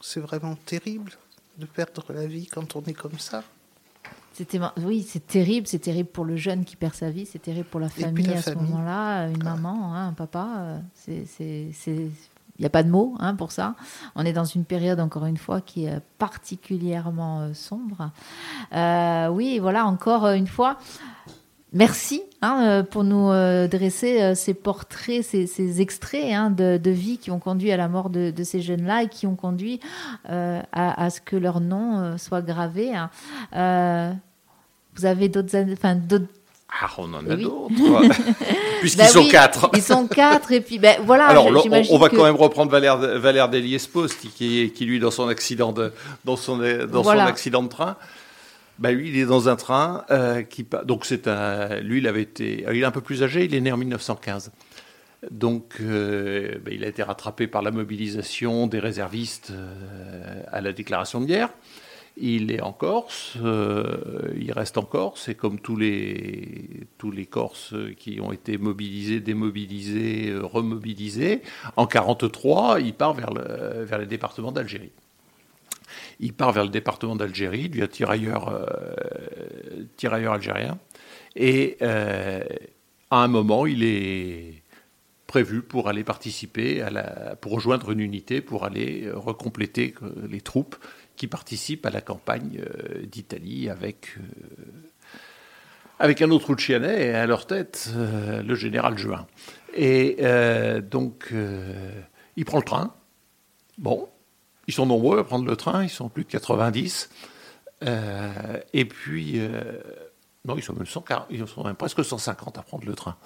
c'est 0.00 0.20
vraiment 0.20 0.56
terrible 0.66 1.12
de 1.58 1.66
perdre 1.66 2.04
la 2.12 2.26
vie 2.26 2.46
quand 2.46 2.76
on 2.76 2.82
est 2.82 2.94
comme 2.94 3.18
ça. 3.18 3.42
C'était, 4.32 4.60
oui, 4.76 5.04
c'est 5.08 5.26
terrible. 5.26 5.66
C'est 5.66 5.80
terrible 5.80 6.08
pour 6.08 6.24
le 6.24 6.36
jeune 6.36 6.64
qui 6.64 6.76
perd 6.76 6.94
sa 6.94 7.10
vie. 7.10 7.26
C'est 7.26 7.40
terrible 7.40 7.66
pour 7.66 7.80
la 7.80 7.88
famille 7.88 8.32
à 8.32 8.40
ce 8.40 8.52
moment-là. 8.52 9.26
Une 9.26 9.42
maman, 9.42 9.94
hein, 9.94 10.08
un 10.08 10.12
papa. 10.12 10.48
Euh, 10.58 10.78
c'est, 10.94 11.26
il 12.58 12.62
n'y 12.62 12.66
a 12.66 12.70
pas 12.70 12.84
de 12.84 12.90
mots 12.90 13.16
hein, 13.18 13.34
pour 13.34 13.50
ça. 13.50 13.74
On 14.14 14.24
est 14.24 14.32
dans 14.32 14.44
une 14.44 14.64
période, 14.64 15.00
encore 15.00 15.26
une 15.26 15.36
fois, 15.36 15.60
qui 15.60 15.86
est 15.86 16.00
particulièrement 16.18 17.40
euh, 17.40 17.52
sombre. 17.52 18.12
Euh, 18.72 19.26
oui, 19.28 19.58
voilà, 19.58 19.86
encore 19.86 20.28
une 20.28 20.46
fois, 20.46 20.78
Merci 21.74 22.22
hein, 22.40 22.62
euh, 22.64 22.82
pour 22.82 23.04
nous 23.04 23.30
euh, 23.30 23.68
dresser 23.68 24.22
euh, 24.22 24.34
ces 24.34 24.54
portraits, 24.54 25.22
ces, 25.22 25.80
extraits 25.82 26.32
hein, 26.32 26.50
de, 26.50 26.90
vie 26.90 27.18
qui 27.18 27.30
ont 27.30 27.38
conduit 27.38 27.70
à 27.72 27.76
la 27.76 27.88
mort 27.88 28.08
de, 28.08 28.32
ces 28.42 28.62
jeunes-là 28.62 29.02
et 29.02 29.08
qui 29.08 29.26
ont 29.26 29.36
conduit 29.36 29.80
à, 30.24 31.10
ce 31.10 31.20
que 31.20 31.36
leur 31.36 31.60
nom 31.60 32.16
soit 32.16 32.40
gravé. 32.40 32.92
Hein. 32.94 34.16
vous 34.96 35.04
avez 35.04 35.28
d'autres... 35.28 35.56
Enfin, 35.72 35.98
ah, 36.80 36.90
on 36.98 37.14
en 37.14 37.26
a 37.26 37.36
d'autres. 37.36 37.70
Puisqu'ils 38.80 38.98
bah 38.98 39.08
sont 39.08 39.26
quatre. 39.26 39.70
Ils 39.74 39.82
sont 39.82 40.06
quatre, 40.06 40.52
et 40.52 40.60
puis 40.60 40.78
ben, 40.78 40.98
voilà. 41.04 41.26
Alors, 41.26 41.46
on, 41.46 41.98
va 41.98 42.10
quand 42.10 42.24
même 42.24 42.36
reprendre 42.36 42.70
Valère, 42.70 42.98
Valère 42.98 43.48
Deliès-Post, 43.48 44.18
qui, 44.34 44.70
qui, 44.70 44.84
lui, 44.84 45.00
dans 45.00 45.10
son 45.10 45.28
accident 45.28 45.72
de, 45.72 45.92
dans 46.26 46.36
son, 46.36 46.58
dans 46.58 47.02
son 47.02 47.10
accident 47.10 47.62
de 47.62 47.68
train, 47.68 47.96
bah, 48.78 48.92
lui, 48.92 49.08
il 49.08 49.18
est 49.18 49.26
dans 49.26 49.48
un 49.48 49.56
train 49.56 50.04
euh, 50.10 50.42
qui 50.42 50.66
donc 50.84 51.04
c'est 51.04 51.26
un 51.26 51.80
lui 51.80 51.98
il 51.98 52.06
avait 52.06 52.22
été 52.22 52.64
il 52.72 52.82
est 52.82 52.84
un 52.84 52.90
peu 52.90 53.00
plus 53.00 53.22
âgé, 53.22 53.44
il 53.44 53.54
est 53.54 53.60
né 53.60 53.72
en 53.72 53.76
1915. 53.76 54.52
Donc 55.32 55.76
euh, 55.80 56.58
bah, 56.64 56.70
il 56.72 56.84
a 56.84 56.88
été 56.88 57.02
rattrapé 57.02 57.48
par 57.48 57.62
la 57.62 57.72
mobilisation 57.72 58.68
des 58.68 58.78
réservistes 58.78 59.50
euh, 59.50 60.42
à 60.52 60.60
la 60.60 60.72
déclaration 60.72 61.20
de 61.20 61.26
guerre. 61.26 61.50
Il 62.20 62.50
est 62.50 62.60
en 62.60 62.72
Corse, 62.72 63.36
il 63.36 64.50
reste 64.50 64.76
en 64.76 64.82
Corse, 64.82 65.28
et 65.28 65.36
comme 65.36 65.60
tous 65.60 65.76
les, 65.76 66.88
tous 66.98 67.12
les 67.12 67.26
Corses 67.26 67.76
qui 67.96 68.20
ont 68.20 68.32
été 68.32 68.58
mobilisés, 68.58 69.20
démobilisés, 69.20 70.34
remobilisés, 70.36 71.42
en 71.76 71.86
1943, 71.86 72.80
il 72.80 72.94
part 72.94 73.14
vers 73.14 73.32
le, 73.32 73.84
vers 73.84 74.00
les 74.00 74.06
départements 74.06 74.50
d'Algérie. 74.50 74.90
Il 76.20 76.32
part 76.32 76.52
vers 76.52 76.64
le 76.64 76.70
département 76.70 77.14
d'Algérie, 77.14 77.70
un 77.80 77.86
tirailleur, 77.86 78.48
euh, 78.48 79.84
tirailleur 79.96 80.32
algérien. 80.34 80.78
Et 81.36 81.76
euh, 81.82 82.42
à 83.10 83.22
un 83.22 83.28
moment, 83.28 83.66
il 83.66 83.84
est 83.84 84.62
prévu 85.28 85.62
pour 85.62 85.88
aller 85.88 86.02
participer, 86.04 86.82
à 86.82 86.90
la, 86.90 87.36
pour 87.36 87.52
rejoindre 87.52 87.92
une 87.92 88.00
unité, 88.00 88.40
pour 88.40 88.64
aller 88.64 89.08
recompléter 89.12 89.94
euh, 90.02 90.26
les 90.28 90.40
troupes 90.40 90.76
qui 91.16 91.28
participent 91.28 91.86
à 91.86 91.90
la 91.90 92.00
campagne 92.00 92.62
d'Italie 93.04 93.68
avec, 93.68 94.16
avec 95.98 96.22
un 96.22 96.30
autre 96.30 96.50
Uccianais 96.50 97.06
et 97.06 97.10
à 97.10 97.26
leur 97.26 97.46
tête 97.46 97.90
le 97.96 98.54
général 98.54 98.96
Juin. 98.96 99.26
Et 99.74 100.18
donc, 100.92 101.34
il 102.36 102.44
prend 102.44 102.58
le 102.58 102.64
train. 102.64 102.94
Bon, 103.78 104.08
ils 104.68 104.74
sont 104.74 104.86
nombreux 104.86 105.18
à 105.18 105.24
prendre 105.24 105.46
le 105.46 105.56
train, 105.56 105.82
ils 105.82 105.90
sont 105.90 106.08
plus 106.10 106.24
de 106.24 106.28
90. 106.28 107.08
Euh, 107.84 108.58
et 108.74 108.84
puis, 108.84 109.34
euh, 109.36 109.50
non, 110.44 110.56
ils 110.56 110.62
sont, 110.62 110.74
même 111.64 111.74
presque 111.74 112.04
150 112.04 112.58
à 112.58 112.62
prendre 112.62 112.84
le 112.86 112.94
train. 112.94 113.16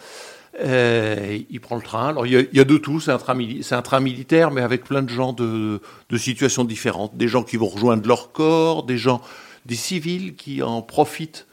Euh, 0.61 1.39
il 1.51 1.61
prend 1.61 1.75
le 1.75 1.83
train. 1.83 2.09
Alors, 2.09 2.27
il 2.27 2.49
y 2.53 2.61
a, 2.61 2.65
de 2.65 2.77
tout. 2.79 3.01
C'est 3.01 3.11
un, 3.11 3.19
train 3.19 3.35
militaire, 4.01 4.53
mais 4.53 4.61
avec 4.61 4.85
plein 4.85 5.03
de 5.03 5.09
gens 5.09 5.33
de, 5.33 5.81
situations 6.17 6.65
différentes. 6.65 7.17
Des 7.17 7.27
gens 7.27 7.43
qui 7.43 7.57
vont 7.57 7.67
rejoindre 7.67 8.07
leur 8.07 8.31
corps, 8.31 8.85
des 8.85 8.97
gens, 8.97 9.21
des 9.67 9.75
civils 9.75 10.37
qui 10.37 10.63
en 10.63 10.81
profitent 10.81 11.49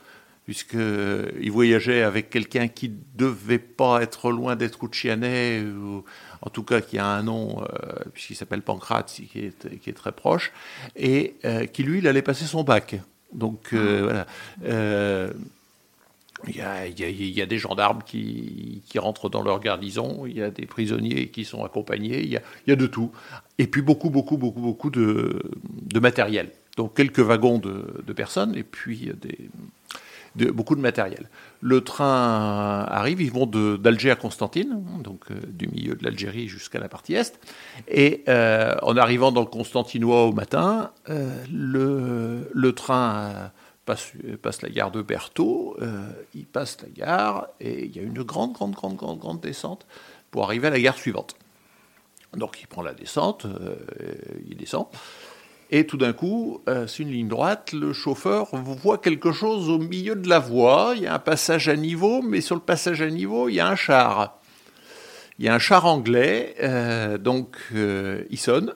puisqu'il 0.45 1.51
voyageait 1.51 2.01
avec 2.01 2.31
quelqu'un 2.31 2.67
qui 2.69 2.91
devait 3.13 3.59
pas 3.59 4.01
être 4.01 4.31
loin 4.31 4.55
d'être 4.55 4.81
Ouchianais, 4.81 5.61
ou 5.61 6.03
en 6.41 6.49
tout 6.49 6.63
cas 6.63 6.81
qui 6.81 6.97
a 6.97 7.05
un 7.05 7.23
nom, 7.23 7.63
puisqu'il 8.13 8.35
s'appelle 8.35 8.61
Pancrate, 8.61 9.11
qui 9.11 9.39
est, 9.39 9.79
qui 9.79 9.89
est 9.89 9.93
très 9.93 10.11
proche, 10.11 10.51
et 10.95 11.35
qui 11.73 11.83
lui, 11.83 11.99
il 11.99 12.07
allait 12.07 12.21
passer 12.21 12.45
son 12.45 12.63
bac. 12.63 12.95
Donc 13.33 13.73
voilà. 13.73 14.25
Il 16.47 16.55
y, 16.55 16.61
a, 16.61 16.87
il, 16.87 17.29
y 17.31 17.41
a, 17.41 17.45
des 17.45 17.57
gendarmes 17.57 18.01
qui, 18.05 18.81
qui, 18.87 18.97
rentrent 18.97 19.29
dans 19.29 19.41
leur 19.41 19.59
garnison, 19.59 20.25
il 20.25 20.37
y 20.37 20.41
a 20.41 20.49
des 20.49 20.65
prisonniers 20.65 21.27
qui 21.27 21.43
sont 21.43 21.65
accompagnés, 21.65 22.21
il 22.21 22.29
y 22.29 22.37
a, 22.37 22.41
il 22.65 22.69
y 22.69 22.73
a 22.73 22.77
de 22.77 22.87
tout. 22.87 23.11
Et 23.57 23.67
puis 23.67 23.81
beaucoup, 23.81 24.09
beaucoup, 24.09 24.37
beaucoup, 24.37 24.61
beaucoup 24.61 24.89
de, 24.89 25.41
de 25.81 25.99
matériel. 25.99 26.49
Donc 26.77 26.95
quelques 26.95 27.19
wagons 27.19 27.57
de, 27.57 28.01
de 28.07 28.13
personnes 28.13 28.55
et 28.55 28.63
puis 28.63 29.11
des, 29.21 29.49
beaucoup 30.35 30.75
de 30.75 30.81
matériel. 30.81 31.29
Le 31.61 31.81
train 31.81 32.85
arrive, 32.89 33.21
ils 33.21 33.31
vont 33.31 33.45
d'Alger 33.45 34.11
à 34.11 34.15
Constantine, 34.15 34.83
donc 35.03 35.31
euh, 35.31 35.35
du 35.47 35.67
milieu 35.67 35.95
de 35.95 36.03
l'Algérie 36.03 36.47
jusqu'à 36.47 36.79
la 36.79 36.87
partie 36.87 37.15
est. 37.15 37.39
Et 37.87 38.23
euh, 38.27 38.75
en 38.81 38.95
arrivant 38.97 39.31
dans 39.31 39.41
le 39.41 39.47
Constantinois 39.47 40.25
au 40.25 40.31
matin, 40.31 40.91
euh, 41.09 41.43
le, 41.51 42.71
train 42.71 43.51
passe, 43.85 44.13
la 44.61 44.69
gare 44.69 44.91
de 44.91 45.01
Berthaud, 45.01 45.77
il 46.35 46.45
passe 46.45 46.77
la 46.81 46.89
gare 46.89 47.47
et 47.59 47.85
il 47.85 47.95
y 47.95 47.99
a 47.99 48.03
une 48.03 48.23
grande, 48.23 48.53
grande, 48.53 48.75
grande, 48.75 48.95
grande, 48.95 49.41
descente 49.41 49.85
pour 50.31 50.43
arriver 50.43 50.67
à 50.67 50.71
la 50.71 50.79
gare 50.79 50.97
suivante. 50.97 51.35
Donc 52.37 52.61
il 52.61 52.67
prend 52.67 52.83
la 52.83 52.93
descente, 52.93 53.47
il 54.47 54.55
descend. 54.55 54.85
Et 55.71 55.85
tout 55.85 55.97
d'un 55.97 56.13
coup, 56.13 56.61
euh, 56.67 56.87
c'est 56.87 57.03
une 57.03 57.11
ligne 57.11 57.27
droite, 57.27 57.73
le 57.73 57.93
chauffeur 57.93 58.47
voit 58.53 58.97
quelque 58.97 59.31
chose 59.31 59.69
au 59.69 59.77
milieu 59.77 60.15
de 60.15 60.27
la 60.27 60.39
voie, 60.39 60.93
il 60.95 61.03
y 61.03 61.07
a 61.07 61.13
un 61.13 61.19
passage 61.19 61.69
à 61.69 61.75
niveau, 61.75 62.23
mais 62.23 62.41
sur 62.41 62.55
le 62.55 62.61
passage 62.61 63.01
à 63.03 63.09
niveau, 63.09 63.49
il 63.49 63.55
y 63.55 63.59
a 63.59 63.67
un 63.67 63.75
char. 63.75 64.39
Il 65.39 65.45
y 65.45 65.47
a 65.47 65.53
un 65.53 65.59
char 65.59 65.85
anglais, 65.85 66.53
euh, 66.61 67.17
donc 67.17 67.55
euh, 67.73 68.25
il 68.29 68.37
sonne, 68.37 68.73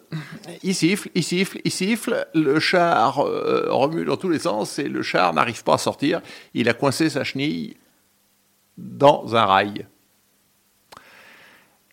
il 0.63 0.73
siffle, 0.73 1.09
il 1.13 1.21
siffle, 1.21 1.59
il 1.65 1.71
siffle, 1.71 2.25
le 2.33 2.57
char 2.61 3.19
euh, 3.19 3.65
remue 3.69 4.05
dans 4.05 4.15
tous 4.15 4.29
les 4.29 4.39
sens 4.39 4.79
et 4.79 4.87
le 4.87 5.01
char 5.01 5.33
n'arrive 5.33 5.61
pas 5.65 5.73
à 5.73 5.77
sortir, 5.77 6.21
il 6.53 6.69
a 6.69 6.73
coincé 6.73 7.09
sa 7.09 7.25
chenille 7.25 7.75
dans 8.77 9.35
un 9.35 9.45
rail. 9.45 9.87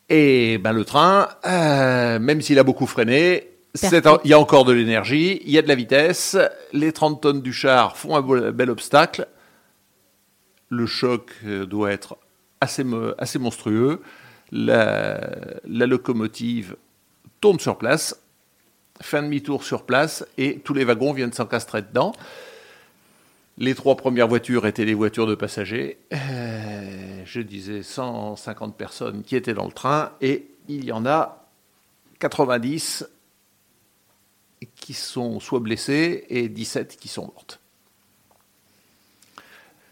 Et 0.08 0.58
ben, 0.58 0.72
le 0.72 0.84
train, 0.84 1.28
même 1.44 2.40
s'il 2.40 2.58
a 2.60 2.62
beaucoup 2.62 2.86
freiné, 2.86 3.49
il 3.74 4.30
y 4.30 4.32
a 4.32 4.38
encore 4.38 4.64
de 4.64 4.72
l'énergie, 4.72 5.40
il 5.44 5.50
y 5.50 5.58
a 5.58 5.62
de 5.62 5.68
la 5.68 5.74
vitesse, 5.74 6.36
les 6.72 6.92
30 6.92 7.20
tonnes 7.20 7.42
du 7.42 7.52
char 7.52 7.96
font 7.96 8.16
un 8.16 8.50
bel 8.50 8.70
obstacle, 8.70 9.28
le 10.68 10.86
choc 10.86 11.32
doit 11.44 11.92
être 11.92 12.16
assez, 12.60 12.84
monstrueux 12.84 14.00
la, 14.52 15.20
locomotive 15.64 16.76
tourne 17.40 17.58
sur 17.58 17.78
place, 17.78 18.20
fin 19.00 19.22
demi-tour 19.22 19.64
sur 19.64 19.84
place, 19.84 20.26
et 20.36 20.58
tous 20.58 20.74
les 20.74 20.84
wagons 20.84 21.12
viennent 21.12 21.32
s'encastrer 21.32 21.82
dedans. 21.82 22.12
Les 23.58 23.74
trois 23.74 23.96
premières 23.96 24.28
voitures 24.28 24.66
étaient 24.66 24.84
des 24.84 24.94
voitures 24.94 25.26
de 25.26 25.34
passagers. 25.34 25.98
Euh, 26.12 27.22
je 27.24 27.40
disais 27.40 27.82
150 27.82 28.76
personnes 28.76 29.22
qui 29.22 29.36
étaient 29.36 29.54
dans 29.54 29.66
le 29.66 29.72
train, 29.72 30.12
et 30.20 30.46
il 30.68 30.84
y 30.84 30.92
en 30.92 31.06
a 31.06 31.46
90 32.20 33.06
qui 34.80 34.94
sont 34.94 35.40
soit 35.40 35.60
blessées 35.60 36.24
et 36.28 36.48
17 36.48 36.96
qui 36.96 37.08
sont 37.08 37.22
mortes. 37.22 37.60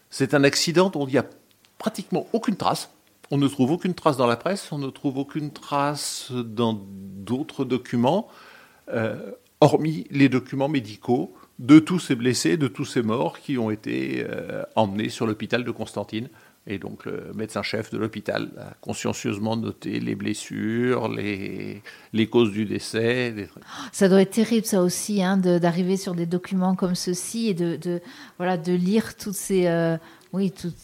C'est 0.09 0.33
un 0.33 0.43
accident 0.43 0.89
dont 0.89 1.05
il 1.07 1.13
n'y 1.13 1.17
a 1.17 1.25
pratiquement 1.77 2.27
aucune 2.33 2.55
trace. 2.55 2.91
On 3.31 3.37
ne 3.37 3.47
trouve 3.47 3.71
aucune 3.71 3.93
trace 3.93 4.17
dans 4.17 4.27
la 4.27 4.37
presse, 4.37 4.71
on 4.71 4.79
ne 4.79 4.89
trouve 4.89 5.17
aucune 5.17 5.51
trace 5.51 6.31
dans 6.31 6.73
d'autres 6.73 7.63
documents, 7.63 8.27
euh, 8.91 9.31
hormis 9.61 10.07
les 10.09 10.29
documents 10.29 10.67
médicaux 10.67 11.35
de 11.59 11.77
tous 11.77 11.99
ces 11.99 12.15
blessés, 12.15 12.57
de 12.57 12.67
tous 12.67 12.85
ces 12.85 13.03
morts 13.03 13.39
qui 13.39 13.57
ont 13.57 13.69
été 13.69 14.25
euh, 14.27 14.63
emmenés 14.75 15.09
sur 15.09 15.27
l'hôpital 15.27 15.63
de 15.63 15.71
Constantine. 15.71 16.29
Et 16.67 16.77
donc 16.77 17.05
le 17.05 17.31
médecin-chef 17.33 17.89
de 17.91 17.97
l'hôpital 17.97 18.49
a 18.57 18.73
consciencieusement 18.81 19.57
noté 19.57 19.99
les 19.99 20.15
blessures, 20.15 21.07
les, 21.07 21.81
les 22.13 22.27
causes 22.27 22.51
du 22.51 22.65
décès. 22.65 23.47
Ça 23.91 24.07
doit 24.07 24.21
être 24.21 24.31
terrible 24.31 24.65
ça 24.65 24.81
aussi, 24.81 25.23
hein, 25.23 25.37
d'arriver 25.37 25.97
sur 25.97 26.13
des 26.13 26.25
documents 26.25 26.75
comme 26.75 26.95
ceci 26.95 27.47
et 27.47 27.53
de, 27.53 27.75
de 27.77 28.01
voilà, 28.37 28.57
de 28.57 28.73
lire 28.73 29.15
toutes 29.15 29.35
ces, 29.35 29.67
euh, 29.67 29.97
oui, 30.31 30.51
toutes, 30.51 30.75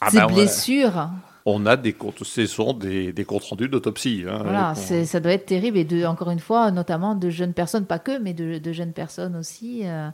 ah 0.00 0.10
ces 0.10 0.18
ben, 0.18 0.26
blessures 0.26 1.08
on 1.48 1.64
a 1.64 1.76
des 1.76 1.92
comptes, 1.92 2.24
ce 2.24 2.44
sont 2.46 2.72
des, 2.72 3.14
comptes 3.24 3.44
rendus 3.44 3.68
d'autopsie. 3.68 4.24
Hein, 4.28 4.40
voilà, 4.42 4.74
ça 4.74 5.20
doit 5.20 5.30
être 5.30 5.46
terrible 5.46 5.78
et 5.78 5.84
de, 5.84 6.04
encore 6.04 6.30
une 6.30 6.40
fois, 6.40 6.72
notamment 6.72 7.14
de 7.14 7.30
jeunes 7.30 7.52
personnes, 7.52 7.86
pas 7.86 8.00
que, 8.00 8.18
mais 8.18 8.34
de, 8.34 8.72
jeunes 8.72 8.92
personnes 8.92 9.36
aussi. 9.36 9.82
Euh, 9.84 10.10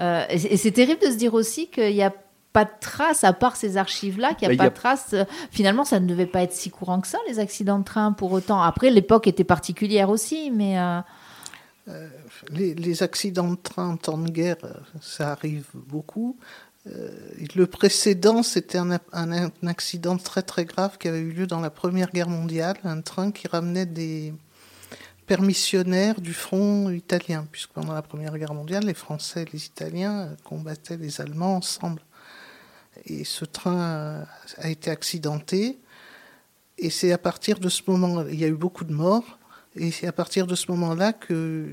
euh, 0.00 0.24
et, 0.28 0.56
c'est 0.56 0.72
terrible 0.72 1.00
de 1.00 1.06
se 1.06 1.16
dire 1.16 1.34
aussi 1.34 1.68
qu'il 1.68 1.94
n'y 1.94 2.02
a 2.02 2.12
pas 2.52 2.64
de 2.64 2.70
traces, 2.80 3.24
à 3.24 3.32
part 3.32 3.56
ces 3.56 3.76
archives-là, 3.76 4.34
qu'il 4.34 4.48
n'y 4.48 4.54
a 4.54 4.58
pas 4.58 4.70
de 4.70 4.74
traces. 4.74 5.14
Finalement, 5.50 5.84
ça 5.84 6.00
ne 6.00 6.06
devait 6.06 6.26
pas 6.26 6.42
être 6.42 6.52
si 6.52 6.70
courant 6.70 7.00
que 7.00 7.08
ça, 7.08 7.18
les 7.28 7.38
accidents 7.38 7.78
de 7.78 7.84
train, 7.84 8.12
pour 8.12 8.32
autant. 8.32 8.60
Après, 8.60 8.90
l'époque 8.90 9.26
était 9.26 9.44
particulière 9.44 10.10
aussi, 10.10 10.50
mais... 10.50 10.78
Euh, 10.78 11.00
les, 12.50 12.74
les, 12.74 13.02
accidents 13.02 13.50
de 13.50 13.56
train 13.56 13.88
en 13.88 13.96
temps 13.96 14.18
de 14.18 14.30
guerre, 14.30 14.58
ça 15.00 15.32
arrive 15.32 15.66
beaucoup. 15.74 16.36
Euh, 16.86 17.10
le 17.54 17.66
précédent, 17.66 18.42
c'était 18.42 18.78
un, 18.78 19.50
accident 19.66 20.16
très 20.16 20.42
très 20.42 20.64
grave 20.64 20.96
qui 20.98 21.08
avait 21.08 21.20
eu 21.20 21.32
lieu 21.32 21.46
dans 21.46 21.60
la 21.60 21.70
Première 21.70 22.10
Guerre 22.10 22.28
mondiale, 22.28 22.76
un 22.84 23.00
train 23.02 23.32
qui 23.32 23.48
ramenait 23.48 23.86
des 23.86 24.32
permissionnaires 25.26 26.20
du 26.20 26.32
front 26.32 26.90
italien, 26.90 27.46
puisque 27.52 27.70
pendant 27.70 27.92
la 27.92 28.02
Première 28.02 28.36
Guerre 28.36 28.54
mondiale, 28.54 28.84
les 28.84 28.94
Français 28.94 29.42
et 29.42 29.48
les 29.52 29.66
Italiens 29.66 30.30
combattaient 30.44 30.96
les 30.96 31.20
Allemands 31.20 31.56
ensemble. 31.56 32.02
Et 33.06 33.24
ce 33.24 33.44
train 33.44 34.26
a 34.58 34.68
été 34.68 34.90
accidenté, 34.90 35.78
et 36.78 36.90
c'est 36.90 37.12
à 37.12 37.18
partir 37.18 37.58
de 37.58 37.68
ce 37.68 37.82
moment, 37.86 38.26
il 38.26 38.38
y 38.38 38.44
a 38.44 38.48
eu 38.48 38.54
beaucoup 38.54 38.84
de 38.84 38.92
morts, 38.92 39.38
et 39.76 39.90
c'est 39.90 40.06
à 40.06 40.12
partir 40.12 40.46
de 40.46 40.54
ce 40.54 40.70
moment-là 40.70 41.12
que 41.12 41.66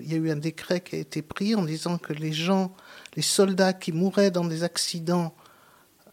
il 0.00 0.10
y 0.10 0.14
a 0.14 0.16
eu 0.16 0.30
un 0.30 0.36
décret 0.36 0.80
qui 0.80 0.96
a 0.96 0.98
été 0.98 1.22
pris 1.22 1.54
en 1.54 1.62
disant 1.62 1.98
que 1.98 2.12
les 2.12 2.32
gens 2.32 2.74
les 3.16 3.22
soldats 3.22 3.72
qui 3.72 3.92
mouraient 3.92 4.30
dans 4.30 4.44
des 4.44 4.64
accidents 4.64 5.34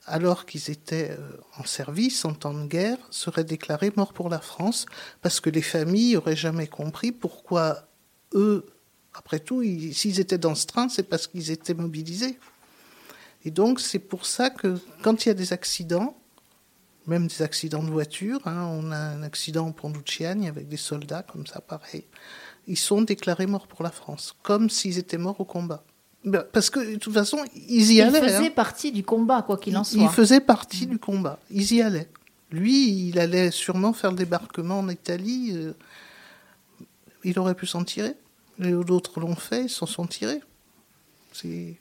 alors 0.05 0.45
qu'ils 0.45 0.69
étaient 0.69 1.11
euh, 1.11 1.37
en 1.57 1.63
service 1.63 2.25
en 2.25 2.33
temps 2.33 2.53
de 2.53 2.67
guerre 2.67 2.97
seraient 3.09 3.43
déclarés 3.43 3.91
morts 3.95 4.13
pour 4.13 4.29
la 4.29 4.39
France 4.39 4.85
parce 5.21 5.39
que 5.39 5.49
les 5.49 5.61
familles 5.61 6.13
n'auraient 6.13 6.35
jamais 6.35 6.67
compris 6.67 7.11
pourquoi 7.11 7.87
eux, 8.33 8.65
après 9.13 9.39
tout, 9.39 9.63
s'ils 9.63 10.19
étaient 10.19 10.37
dans 10.37 10.55
ce 10.55 10.65
train, 10.65 10.89
c'est 10.89 11.03
parce 11.03 11.27
qu'ils 11.27 11.51
étaient 11.51 11.73
mobilisés. 11.73 12.39
Et 13.45 13.51
donc 13.51 13.79
c'est 13.79 13.99
pour 13.99 14.25
ça 14.25 14.49
que 14.49 14.77
quand 15.01 15.25
il 15.25 15.29
y 15.29 15.31
a 15.31 15.35
des 15.35 15.53
accidents, 15.53 16.15
même 17.07 17.27
des 17.27 17.41
accidents 17.41 17.83
de 17.83 17.89
voiture, 17.89 18.39
hein, 18.45 18.67
on 18.71 18.91
a 18.91 18.97
un 18.97 19.23
accident 19.23 19.67
au 19.67 19.71
pont 19.71 19.91
avec 19.91 20.67
des 20.67 20.77
soldats 20.77 21.23
comme 21.23 21.47
ça, 21.47 21.61
pareil, 21.61 22.05
ils 22.67 22.77
sont 22.77 23.01
déclarés 23.01 23.47
morts 23.47 23.67
pour 23.67 23.83
la 23.83 23.91
France, 23.91 24.35
comme 24.43 24.69
s'ils 24.69 24.97
étaient 24.97 25.17
morts 25.17 25.39
au 25.39 25.45
combat. 25.45 25.83
Ben, 26.23 26.43
parce 26.51 26.69
que 26.69 26.93
de 26.93 26.97
toute 26.97 27.13
façon, 27.13 27.43
ils 27.67 27.93
y 27.93 28.01
allaient. 28.01 28.19
Il 28.19 28.23
faisait 28.23 28.47
hein. 28.47 28.51
partie 28.55 28.91
du 28.91 29.03
combat, 29.03 29.41
quoi 29.41 29.57
qu'il 29.57 29.75
en 29.75 29.83
soit. 29.83 29.99
Il 29.99 30.09
faisait 30.09 30.39
partie 30.39 30.85
du 30.85 30.99
combat. 30.99 31.39
Ils 31.49 31.73
y 31.73 31.81
allaient. 31.81 32.09
Lui, 32.51 33.07
il 33.07 33.17
allait 33.17 33.49
sûrement 33.49 33.91
faire 33.93 34.11
le 34.11 34.17
débarquement 34.17 34.79
en 34.79 34.89
Italie. 34.89 35.53
Euh, 35.55 35.73
il 37.23 37.39
aurait 37.39 37.55
pu 37.55 37.65
s'en 37.65 37.83
tirer. 37.83 38.13
Les 38.59 38.73
autres 38.73 39.19
l'ont 39.19 39.35
fait, 39.35 39.63
ils 39.63 39.69
s'en 39.69 39.87
sont 39.87 40.05
tirés. 40.05 40.41
C'est 41.33 41.77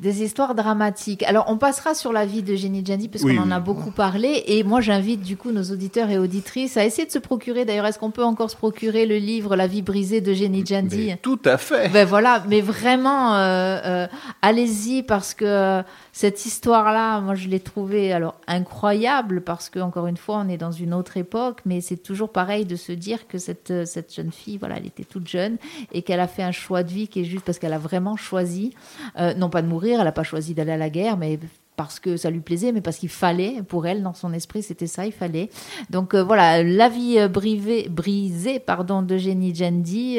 des 0.00 0.22
histoires 0.22 0.54
dramatiques. 0.54 1.22
Alors, 1.24 1.44
on 1.48 1.58
passera 1.58 1.94
sur 1.94 2.12
la 2.12 2.24
vie 2.24 2.42
de 2.42 2.56
Jenny 2.56 2.82
Jandy 2.84 3.08
parce 3.08 3.22
qu'on 3.22 3.36
en 3.36 3.50
a 3.50 3.60
beaucoup 3.60 3.90
parlé. 3.90 4.44
Et 4.46 4.64
moi, 4.64 4.80
j'invite 4.80 5.20
du 5.20 5.36
coup 5.36 5.52
nos 5.52 5.62
auditeurs 5.64 6.08
et 6.08 6.18
auditrices 6.18 6.78
à 6.78 6.86
essayer 6.86 7.06
de 7.06 7.12
se 7.12 7.18
procurer. 7.18 7.66
D'ailleurs, 7.66 7.84
est-ce 7.84 7.98
qu'on 7.98 8.10
peut 8.10 8.24
encore 8.24 8.50
se 8.50 8.56
procurer 8.56 9.04
le 9.04 9.16
livre 9.16 9.56
La 9.56 9.66
vie 9.66 9.82
brisée 9.82 10.22
de 10.22 10.32
Jenny 10.32 10.64
Jandy 10.64 11.12
Tout 11.20 11.40
à 11.44 11.58
fait. 11.58 11.90
Ben 11.90 12.06
voilà, 12.06 12.42
mais 12.48 12.62
vraiment, 12.62 13.34
euh, 13.34 13.78
euh, 13.84 14.06
allez-y 14.40 15.02
parce 15.02 15.34
que 15.34 15.82
cette 16.12 16.44
histoire-là, 16.44 17.20
moi, 17.20 17.34
je 17.34 17.48
l'ai 17.48 17.60
trouvée 17.60 18.12
alors 18.12 18.36
incroyable 18.46 19.42
parce 19.42 19.70
que 19.70 19.78
encore 19.78 20.06
une 20.06 20.16
fois, 20.16 20.42
on 20.44 20.48
est 20.48 20.56
dans 20.56 20.72
une 20.72 20.92
autre 20.92 21.16
époque, 21.16 21.60
mais 21.64 21.80
c'est 21.80 21.96
toujours 21.96 22.30
pareil 22.30 22.64
de 22.64 22.76
se 22.76 22.92
dire 22.92 23.28
que 23.28 23.38
cette 23.38 23.70
euh, 23.70 23.84
cette 23.84 24.14
jeune 24.14 24.32
fille, 24.32 24.58
voilà, 24.58 24.78
elle 24.78 24.86
était 24.86 25.04
toute 25.04 25.28
jeune 25.28 25.56
et 25.92 26.02
qu'elle 26.02 26.20
a 26.20 26.26
fait 26.26 26.42
un 26.42 26.52
choix 26.52 26.82
de 26.82 26.90
vie 26.90 27.08
qui 27.08 27.20
est 27.20 27.24
juste 27.24 27.44
parce 27.44 27.58
qu'elle 27.58 27.72
a 27.72 27.78
vraiment 27.78 28.16
choisi, 28.16 28.74
euh, 29.18 29.34
non 29.34 29.50
pas 29.50 29.62
de 29.62 29.68
mourir, 29.68 29.98
elle 29.98 30.04
n'a 30.04 30.12
pas 30.12 30.22
choisi 30.22 30.54
d'aller 30.54 30.72
à 30.72 30.76
la 30.76 30.90
guerre, 30.90 31.16
mais 31.16 31.38
parce 31.84 32.00
que 32.00 32.16
ça 32.16 32.30
lui 32.30 32.40
plaisait, 32.40 32.72
mais 32.72 32.80
parce 32.80 32.98
qu'il 32.98 33.08
fallait, 33.08 33.62
pour 33.66 33.86
elle, 33.86 34.02
dans 34.02 34.14
son 34.14 34.32
esprit, 34.32 34.62
c'était 34.62 34.86
ça, 34.86 35.06
il 35.06 35.12
fallait. 35.12 35.48
Donc 35.88 36.14
euh, 36.14 36.22
voilà, 36.22 36.62
la 36.62 36.88
vie 36.88 37.26
brisée, 37.28 37.88
brisée 37.88 38.58
pardon, 38.58 39.02
d'Eugénie 39.02 39.54
Jandy, 39.54 40.18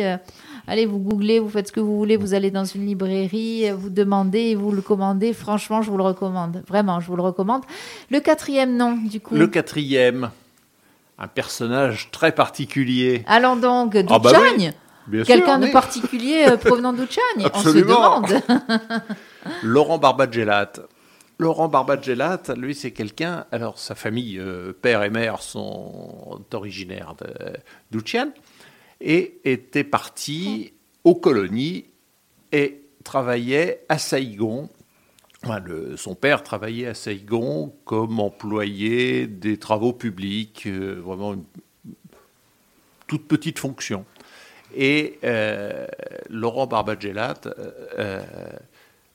Allez, 0.67 0.85
vous 0.85 0.99
googlez, 0.99 1.39
vous 1.39 1.49
faites 1.49 1.67
ce 1.67 1.71
que 1.71 1.79
vous 1.79 1.97
voulez, 1.97 2.17
vous 2.17 2.33
allez 2.33 2.51
dans 2.51 2.65
une 2.65 2.85
librairie, 2.85 3.71
vous 3.71 3.89
demandez, 3.89 4.55
vous 4.55 4.71
le 4.71 4.81
commandez. 4.81 5.33
Franchement, 5.33 5.81
je 5.81 5.89
vous 5.89 5.97
le 5.97 6.03
recommande. 6.03 6.63
Vraiment, 6.67 6.99
je 6.99 7.07
vous 7.07 7.15
le 7.15 7.23
recommande. 7.23 7.63
Le 8.09 8.19
quatrième 8.19 8.77
nom, 8.77 8.95
du 8.95 9.19
coup. 9.19 9.35
Le 9.35 9.47
quatrième, 9.47 10.29
un 11.17 11.27
personnage 11.27 12.09
très 12.11 12.31
particulier. 12.31 13.23
Allons 13.27 13.55
donc, 13.55 13.95
Ah 13.95 14.19
bah 14.19 14.31
Duchagne. 14.31 14.73
Sûr, 15.11 15.25
Quelqu'un 15.25 15.59
de 15.59 15.65
oui. 15.65 15.71
particulier 15.71 16.45
euh, 16.47 16.57
provenant 16.57 16.93
d'Uchagne 16.93 17.49
On 17.53 17.59
se 17.59 17.69
demande. 17.69 18.27
Laurent 19.63 19.97
Barbagellat. 19.97 20.71
Laurent 21.41 21.69
Barbagellat, 21.69 22.43
lui, 22.55 22.75
c'est 22.75 22.91
quelqu'un. 22.91 23.47
Alors, 23.51 23.79
sa 23.79 23.95
famille, 23.95 24.37
euh, 24.37 24.73
père 24.73 25.01
et 25.01 25.09
mère, 25.09 25.41
sont 25.41 26.39
originaires 26.53 27.15
d'Uchian 27.89 28.31
et 28.99 29.39
étaient 29.43 29.83
partis 29.83 30.71
aux 31.03 31.15
colonies 31.15 31.85
et 32.51 32.81
travaillaient 33.03 33.83
à 33.89 33.97
Saïgon. 33.97 34.69
Enfin, 35.43 35.59
le- 35.61 35.97
son 35.97 36.13
père 36.13 36.43
travaillait 36.43 36.85
à 36.85 36.93
Saïgon 36.93 37.73
comme 37.85 38.19
employé 38.19 39.25
des 39.25 39.57
travaux 39.57 39.93
publics, 39.93 40.67
euh, 40.67 41.01
vraiment 41.03 41.33
une 41.33 41.43
toute 43.07 43.27
petite 43.27 43.57
fonction. 43.57 44.05
Et 44.75 45.17
euh, 45.23 45.87
Laurent 46.29 46.67
Barbagellat, 46.67 47.41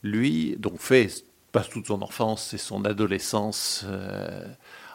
lui, 0.02 0.56
donc 0.58 0.80
fait, 0.80 1.24
passe 1.56 1.70
toute 1.70 1.86
son 1.86 2.02
enfance 2.02 2.52
et 2.52 2.58
son 2.58 2.84
adolescence 2.84 3.86
euh, 3.86 4.46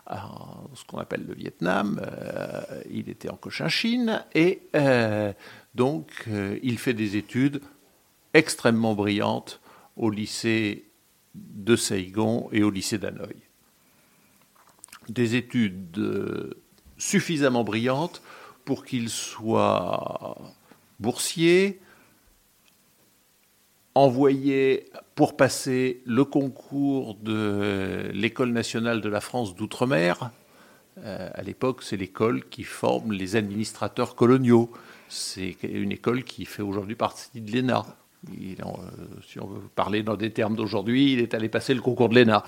en 0.06 0.70
ce 0.76 0.86
qu'on 0.86 1.00
appelle 1.00 1.26
le 1.28 1.34
Vietnam. 1.34 2.00
Euh, 2.06 2.84
il 2.92 3.10
était 3.10 3.30
en 3.30 3.36
Cochinchine 3.36 4.24
et 4.36 4.62
euh, 4.76 5.34
donc 5.74 6.26
euh, 6.28 6.60
il 6.62 6.78
fait 6.78 6.94
des 6.94 7.18
études 7.18 7.62
extrêmement 8.36 8.94
brillantes 8.94 9.60
au 9.98 10.12
lycée 10.12 10.86
de 11.34 11.76
Saigon 11.76 12.48
et 12.52 12.62
au 12.62 12.70
lycée 12.70 13.00
d'Hanoï. 13.00 13.38
Des 15.10 15.34
études 15.34 15.98
euh, 15.98 16.62
suffisamment 16.96 17.64
brillantes 17.64 18.22
pour 18.66 18.86
qu'il 18.86 19.10
soit 19.10 20.38
boursier, 21.00 21.82
envoyé 23.96 24.86
pour 25.16 25.36
passer 25.36 26.02
le 26.06 26.24
concours 26.24 27.16
de 27.16 28.10
l'école 28.14 28.52
nationale 28.52 29.02
de 29.02 29.10
la 29.10 29.22
France 29.22 29.56
d'outre-mer. 29.56 30.32
Euh, 31.04 31.30
à 31.34 31.42
l'époque, 31.42 31.84
c'est 31.84 31.98
l'école 31.98 32.46
qui 32.50 32.64
forme 32.64 33.12
les 33.12 33.36
administrateurs 33.36 34.16
coloniaux. 34.16 34.72
C'est 35.10 35.58
une 35.64 35.92
école 35.92 36.24
qui 36.24 36.46
fait 36.46 36.62
aujourd'hui 36.62 36.96
partie 36.96 37.42
de 37.42 37.52
l'ENA. 37.52 37.86
Euh, 38.30 38.64
si 39.28 39.40
on 39.40 39.48
veut 39.48 39.62
parler 39.76 40.04
dans 40.04 40.16
des 40.16 40.32
termes 40.32 40.56
d'aujourd'hui, 40.56 41.14
il 41.14 41.20
est 41.20 41.34
allé 41.34 41.50
passer 41.50 41.74
le 41.74 41.82
concours 41.82 42.10
de 42.10 42.16
l'ENA. 42.16 42.44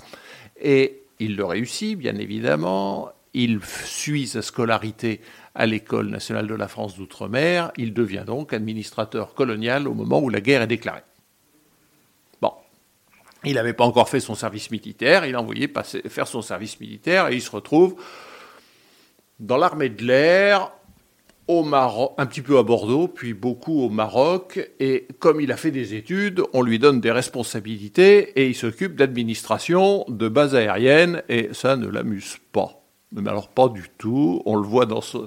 Et 0.60 1.02
il 1.18 1.36
le 1.36 1.44
réussit, 1.44 1.98
bien 1.98 2.16
évidemment. 2.16 3.10
Il 3.34 3.60
suit 3.64 4.28
sa 4.28 4.42
scolarité 4.42 5.20
à 5.54 5.66
l'École 5.66 6.08
nationale 6.08 6.46
de 6.46 6.54
la 6.54 6.68
France 6.68 6.96
d'outre-mer. 6.96 7.72
Il 7.76 7.92
devient 7.92 8.24
donc 8.24 8.52
administrateur 8.52 9.34
colonial 9.34 9.88
au 9.88 9.94
moment 9.94 10.20
où 10.20 10.28
la 10.28 10.40
guerre 10.40 10.62
est 10.62 10.68
déclarée. 10.68 11.02
Il 13.44 13.54
n'avait 13.54 13.72
pas 13.72 13.84
encore 13.84 14.08
fait 14.08 14.20
son 14.20 14.34
service 14.34 14.70
militaire. 14.70 15.26
Il 15.26 15.34
a 15.34 15.40
envoyé 15.40 15.68
passer, 15.68 16.02
faire 16.08 16.26
son 16.26 16.42
service 16.42 16.80
militaire 16.80 17.28
et 17.28 17.34
il 17.34 17.42
se 17.42 17.50
retrouve 17.50 17.96
dans 19.40 19.56
l'armée 19.56 19.88
de 19.88 20.04
l'air, 20.04 20.70
au 21.46 21.62
Maroc, 21.62 22.14
un 22.16 22.26
petit 22.26 22.40
peu 22.40 22.58
à 22.58 22.62
Bordeaux, 22.62 23.08
puis 23.08 23.34
beaucoup 23.34 23.82
au 23.82 23.90
Maroc. 23.90 24.70
Et 24.80 25.06
comme 25.18 25.40
il 25.40 25.52
a 25.52 25.56
fait 25.56 25.70
des 25.70 25.94
études, 25.94 26.42
on 26.52 26.62
lui 26.62 26.78
donne 26.78 27.00
des 27.00 27.10
responsabilités 27.10 28.40
et 28.40 28.48
il 28.48 28.54
s'occupe 28.54 28.96
d'administration 28.96 30.04
de 30.08 30.28
bases 30.28 30.54
aériennes 30.54 31.22
et 31.28 31.50
ça 31.52 31.76
ne 31.76 31.86
l'amuse 31.86 32.38
pas. 32.52 32.80
Mais 33.12 33.28
alors 33.30 33.48
pas 33.48 33.68
du 33.68 33.90
tout. 33.98 34.42
On 34.46 34.56
le 34.56 34.66
voit 34.66 34.86
dans 34.86 35.02
ce, 35.02 35.18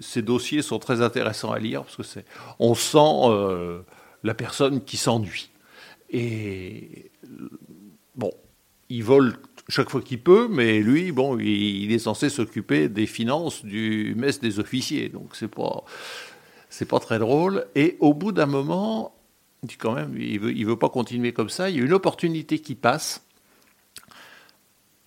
ces 0.00 0.22
dossiers 0.22 0.62
sont 0.62 0.78
très 0.78 1.02
intéressants 1.02 1.52
à 1.52 1.58
lire 1.58 1.82
parce 1.82 1.96
que 1.96 2.02
c'est, 2.02 2.24
on 2.58 2.74
sent 2.74 2.98
euh, 2.98 3.80
la 4.22 4.34
personne 4.34 4.82
qui 4.82 4.96
s'ennuie. 4.96 5.49
Et 6.10 7.10
bon, 8.16 8.32
il 8.88 9.04
vole 9.04 9.36
chaque 9.68 9.88
fois 9.88 10.02
qu'il 10.02 10.20
peut, 10.20 10.48
mais 10.50 10.80
lui, 10.80 11.12
bon, 11.12 11.38
il, 11.38 11.92
est 11.92 11.98
censé 11.98 12.28
s'occuper 12.28 12.88
des 12.88 13.06
finances 13.06 13.64
du 13.64 14.14
mess 14.16 14.40
des 14.40 14.58
officiers, 14.58 15.08
donc 15.08 15.36
c'est 15.36 15.48
pas, 15.48 15.84
c'est 16.68 16.88
pas 16.88 16.98
très 16.98 17.18
drôle. 17.18 17.66
Et 17.76 17.96
au 18.00 18.12
bout 18.12 18.32
d'un 18.32 18.46
moment, 18.46 19.14
dit 19.62 19.76
quand 19.76 19.94
même, 19.94 20.16
il 20.18 20.40
veut, 20.40 20.52
il 20.52 20.66
veut 20.66 20.78
pas 20.78 20.88
continuer 20.88 21.32
comme 21.32 21.50
ça. 21.50 21.70
Il 21.70 21.76
y 21.76 21.80
a 21.80 21.84
une 21.84 21.92
opportunité 21.92 22.58
qui 22.58 22.74
passe. 22.74 23.24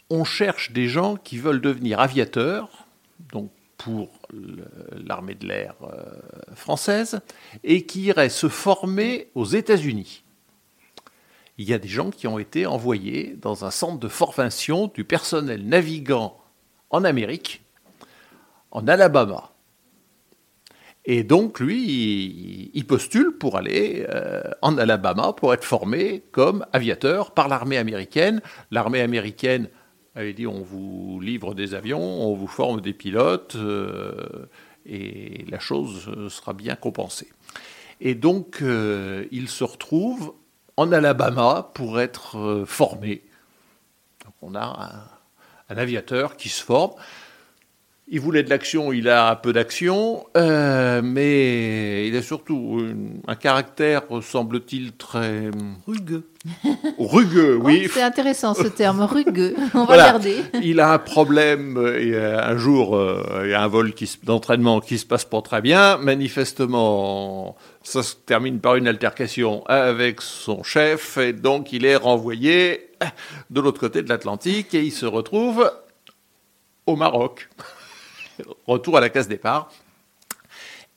On 0.09 0.23
cherche 0.23 0.71
des 0.71 0.87
gens 0.87 1.17
qui 1.17 1.37
veulent 1.37 1.61
devenir 1.61 1.99
aviateurs, 1.99 2.87
donc 3.31 3.51
pour 3.77 4.09
l'armée 4.95 5.35
de 5.35 5.45
l'air 5.45 5.75
euh, 5.83 6.55
française, 6.55 7.19
et 7.65 7.85
qui 7.85 8.03
iraient 8.03 8.29
se 8.29 8.47
former 8.47 9.29
aux 9.35 9.45
États-Unis 9.45 10.23
il 11.57 11.69
y 11.69 11.73
a 11.73 11.79
des 11.79 11.87
gens 11.87 12.09
qui 12.09 12.27
ont 12.27 12.39
été 12.39 12.65
envoyés 12.65 13.35
dans 13.41 13.65
un 13.65 13.71
centre 13.71 13.99
de 13.99 14.07
formation 14.07 14.87
du 14.87 15.03
personnel 15.03 15.67
navigant 15.67 16.39
en 16.89 17.03
Amérique, 17.03 17.63
en 18.71 18.87
Alabama. 18.87 19.51
Et 21.05 21.23
donc, 21.23 21.59
lui, 21.59 22.71
il- 22.73 22.85
postule 22.85 23.37
pour 23.37 23.57
aller 23.57 24.05
euh, 24.09 24.41
en 24.61 24.77
Alabama 24.77 25.33
pour 25.33 25.53
être 25.53 25.63
formé 25.63 26.23
comme 26.31 26.65
aviateur 26.71 27.31
par 27.31 27.47
l'armée 27.49 27.77
américaine. 27.77 28.41
L'armée 28.71 29.01
américaine 29.01 29.69
avait 30.15 30.33
dit 30.33 30.47
on 30.47 30.61
vous 30.61 31.19
livre 31.19 31.55
des 31.55 31.73
avions, 31.73 31.99
on 32.01 32.35
vous 32.35 32.47
forme 32.47 32.81
des 32.81 32.93
pilotes, 32.93 33.55
euh, 33.55 34.47
et 34.85 35.45
la 35.49 35.59
chose 35.59 36.09
sera 36.29 36.53
bien 36.53 36.75
compensée. 36.75 37.29
Et 37.99 38.15
donc, 38.15 38.61
euh, 38.61 39.25
il 39.31 39.49
se 39.49 39.63
retrouve 39.63 40.33
en 40.77 40.91
Alabama 40.91 41.71
pour 41.73 41.99
être 41.99 42.37
euh, 42.37 42.65
formé. 42.65 43.23
On 44.41 44.55
a 44.55 45.07
un 45.69 45.77
aviateur 45.77 46.35
qui 46.35 46.49
se 46.49 46.63
forme. 46.63 46.93
Il 48.15 48.19
voulait 48.21 48.43
de 48.43 48.49
l'action, 48.51 48.93
il 48.93 49.09
a 49.09 49.31
un 49.31 49.35
peu 49.35 49.53
d'action, 49.53 50.23
euh, 50.37 51.01
mais 51.03 52.07
il 52.07 52.15
a 52.15 52.21
surtout 52.21 52.77
une- 52.79 53.19
un 53.27 53.33
caractère, 53.33 54.03
semble-t-il, 54.21 54.91
très 54.91 55.49
Rugueux. 55.87 56.23
rugueux, 56.99 57.57
oui. 57.59 57.83
Oh, 57.87 57.91
c'est 57.91 58.03
intéressant 58.03 58.53
ce 58.53 58.67
terme, 58.67 59.01
rugueux. 59.01 59.55
On 59.73 59.79
va 59.79 59.85
Voilà. 59.85 60.03
garder. 60.03 60.43
Il 60.61 60.79
a 60.79 60.93
un 60.93 60.99
problème. 60.99 61.75
euh, 61.77 61.99
Et 61.99 62.15
un 62.15 62.55
jour, 62.55 62.95
euh, 62.95 63.41
il 63.45 63.49
y 63.49 63.53
a 63.55 63.63
un 63.63 63.67
vol 63.67 63.91
d'entraînement 64.23 64.79
qui 64.79 64.99
se 64.99 65.07
passe 65.07 65.25
pas 65.25 65.41
très 65.41 65.61
bien. 65.61 65.97
Manifestement, 65.97 67.55
ça 67.81 68.03
se 68.03 68.13
termine 68.15 68.59
par 68.59 68.75
une 68.75 68.87
altercation 68.87 69.63
avec 69.65 70.21
son 70.21 70.61
chef, 70.61 71.17
et 71.17 71.33
donc 71.33 71.73
il 71.73 71.83
est 71.83 71.95
renvoyé 71.95 72.89
de 73.49 73.59
l'autre 73.59 73.79
côté 73.79 74.03
de 74.03 74.09
l'Atlantique 74.09 74.75
et 74.75 74.83
il 74.83 74.91
se 74.91 75.07
retrouve 75.07 75.71
au 76.85 76.95
Maroc. 76.95 77.49
Retour 78.67 78.97
à 78.97 79.01
la 79.01 79.09
case 79.09 79.27
départ. 79.27 79.69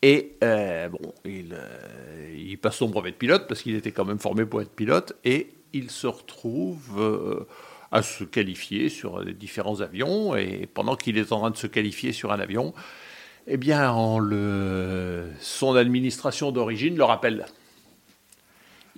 Et 0.03 0.37
euh, 0.45 0.89
bon, 0.89 1.15
il, 1.25 1.53
euh, 1.53 2.35
il 2.37 2.59
passe 2.59 2.77
son 2.77 2.89
brevet 2.89 3.13
de 3.13 3.17
pilote 3.17 3.47
parce 3.49 3.63
qu'il 3.63 3.75
était 3.75 3.93
quand 3.93 4.05
même 4.05 4.19
formé 4.19 4.45
pour 4.45 4.61
être 4.61 4.71
pilote 4.71 5.15
et 5.25 5.49
il 5.73 5.91
se 5.91 6.07
retrouve 6.07 7.01
euh, 7.01 7.47
à 7.93 8.03
se 8.03 8.25
qualifier 8.25 8.89
sur 8.89 9.25
différents 9.25 9.81
avions. 9.81 10.37
Et 10.37 10.69
pendant 10.73 10.97
qu'il 10.97 11.19
est 11.19 11.33
en 11.33 11.41
train 11.41 11.51
de 11.51 11.57
se 11.57 11.67
qualifier 11.67 12.13
sur 12.13 12.33
un 12.33 12.41
avion, 12.41 12.75
eh 13.47 13.57
bien, 13.57 13.95
son 15.41 15.77
administration 15.77 16.53
d'origine 16.53 16.97
le 16.97 17.05
rappelle. 17.05 17.47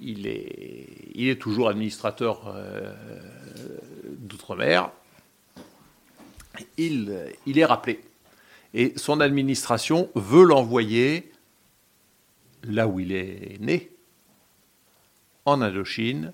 Il 0.01 0.27
est, 0.27 0.87
il 1.15 1.29
est 1.29 1.41
toujours 1.41 1.69
administrateur 1.69 2.55
d'outre-mer. 4.07 4.91
Il 6.79 7.11
est 7.57 7.65
rappelé. 7.65 8.01
Et 8.75 8.93
son 8.97 9.21
administration 9.21 10.11
veut 10.15 10.45
l'envoyer 10.45 11.33
là 12.65 12.87
où 12.87 13.01
il 13.01 13.13
est 13.13 13.61
né, 13.61 13.91
en 15.45 15.63
Indochine, 15.63 16.33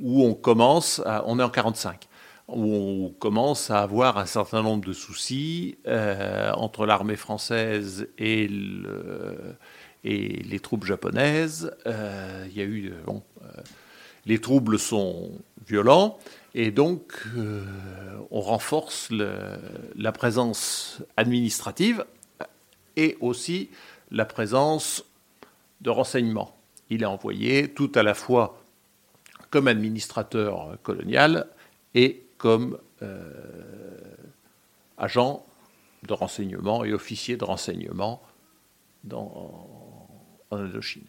où 0.00 0.24
on 0.24 0.34
commence, 0.34 1.00
à, 1.04 1.24
on 1.26 1.38
est 1.38 1.42
en 1.42 1.50
45, 1.50 2.08
où 2.48 2.74
on 2.74 3.10
commence 3.18 3.70
à 3.70 3.82
avoir 3.82 4.18
un 4.18 4.26
certain 4.26 4.62
nombre 4.62 4.86
de 4.86 4.92
soucis 4.92 5.78
euh, 5.86 6.52
entre 6.52 6.86
l'armée 6.86 7.16
française 7.16 8.08
et, 8.18 8.46
le, 8.48 9.56
et, 10.04 10.42
les 10.42 10.60
troupes 10.60 10.84
japonaises. 10.84 11.74
Euh, 11.86 12.46
il 12.50 12.56
y 12.56 12.60
a 12.60 12.64
eu, 12.64 12.92
bon, 13.04 13.22
euh, 13.42 13.46
les 14.26 14.40
troubles 14.40 14.78
sont 14.78 15.30
violents. 15.66 16.18
Et 16.54 16.70
donc, 16.70 17.12
euh, 17.36 17.64
on 18.30 18.40
renforce 18.40 19.10
la 19.10 20.12
présence 20.12 21.02
administrative 21.16 22.04
et 22.96 23.16
aussi 23.20 23.70
la 24.10 24.24
présence 24.24 25.04
de 25.80 25.90
renseignement. 25.90 26.56
Il 26.90 27.02
est 27.02 27.06
envoyé 27.06 27.68
tout 27.68 27.92
à 27.94 28.02
la 28.02 28.14
fois 28.14 28.62
comme 29.50 29.68
administrateur 29.68 30.78
colonial 30.82 31.46
et 31.94 32.24
comme 32.38 32.78
euh, 33.02 33.30
agent 34.98 35.44
de 36.06 36.12
renseignement 36.12 36.84
et 36.84 36.92
officier 36.92 37.36
de 37.36 37.44
renseignement 37.44 38.22
en 39.12 40.08
Indochine. 40.50 41.04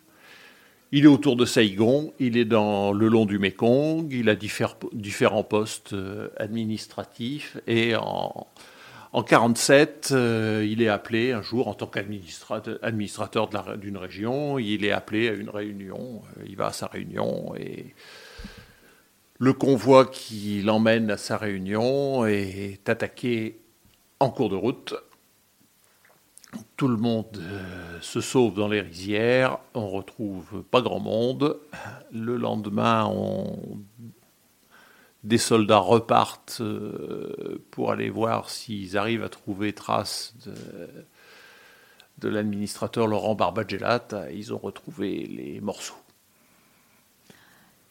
Il 0.93 1.03
est 1.03 1.07
autour 1.07 1.35
de 1.35 1.43
Saigon, 1.43 2.13
il 2.17 2.37
est 2.37 2.45
dans 2.45 2.93
le 2.93 3.09
long 3.09 3.25
du 3.25 3.39
Mékong, 3.39 4.07
il 4.09 4.29
a 4.29 4.35
différents 4.35 5.43
postes 5.43 5.91
euh, 5.91 6.29
administratifs 6.37 7.57
et 7.67 7.97
en, 7.97 8.47
en 9.11 9.23
47, 9.23 10.09
euh, 10.13 10.65
il 10.65 10.81
est 10.81 10.87
appelé 10.87 11.33
un 11.33 11.41
jour 11.41 11.67
en 11.67 11.73
tant 11.73 11.87
qu'administrateur 11.87 13.49
d'une 13.77 13.97
région, 13.97 14.59
il 14.59 14.85
est 14.85 14.91
appelé 14.91 15.27
à 15.27 15.33
une 15.33 15.49
réunion, 15.49 16.21
euh, 16.37 16.43
il 16.47 16.55
va 16.55 16.67
à 16.67 16.71
sa 16.71 16.87
réunion 16.87 17.53
et 17.57 17.93
le 19.39 19.51
convoi 19.51 20.05
qui 20.05 20.61
l'emmène 20.61 21.11
à 21.11 21.17
sa 21.17 21.35
réunion 21.35 22.25
est 22.25 22.87
attaqué 22.87 23.59
en 24.21 24.29
cours 24.29 24.49
de 24.49 24.55
route 24.55 24.95
tout 26.77 26.87
le 26.87 26.95
monde 26.95 27.39
euh, 27.39 27.97
se 28.01 28.21
sauve 28.21 28.53
dans 28.53 28.67
les 28.67 28.81
rizières, 28.81 29.57
on 29.73 29.89
retrouve 29.89 30.63
pas 30.69 30.81
grand 30.81 30.99
monde. 30.99 31.57
Le 32.13 32.37
lendemain, 32.37 33.11
des 35.23 35.39
soldats 35.39 35.79
repartent 35.79 36.59
euh, 36.61 37.65
pour 37.71 37.91
aller 37.91 38.11
voir 38.11 38.51
s'ils 38.51 38.95
arrivent 38.95 39.23
à 39.23 39.29
trouver 39.29 39.73
trace 39.73 40.35
de, 42.19 42.29
l'administrateur 42.29 43.07
Laurent 43.07 43.33
Barbagellat. 43.33 44.07
Ils 44.31 44.53
ont 44.53 44.59
retrouvé 44.59 45.25
les 45.25 45.59
morceaux. 45.59 45.95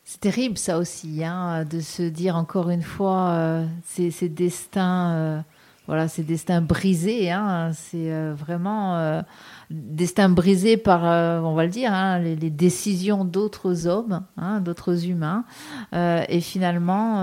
C'est 0.05 0.21
terrible 0.21 0.57
ça 0.57 0.79
aussi, 0.79 1.25
hein, 1.25 1.65
de 1.65 1.81
se 1.81 2.03
dire 2.03 2.37
encore 2.37 2.71
une 2.71 2.85
fois 2.85 3.31
euh, 3.31 3.67
ces, 3.85 4.29
destins 4.29 5.45
voilà, 5.87 6.09
c'est 6.09 6.23
destin 6.23 6.61
brisé. 6.61 7.31
Hein, 7.31 7.73
c'est 7.73 8.13
euh, 8.13 8.35
vraiment 8.35 8.97
euh, 8.97 9.23
destin 9.71 10.29
brisé 10.29 10.77
par, 10.77 11.05
euh, 11.05 11.41
on 11.41 11.55
va 11.55 11.65
le 11.65 11.71
dire, 11.71 11.93
hein, 11.93 12.19
les, 12.19 12.37
décisions 12.51 13.25
d'autres 13.25 13.87
hommes, 13.87 14.25
hein, 14.37 14.61
d'autres 14.61 15.07
humains. 15.07 15.45
et 15.93 16.41
finalement, 16.41 17.17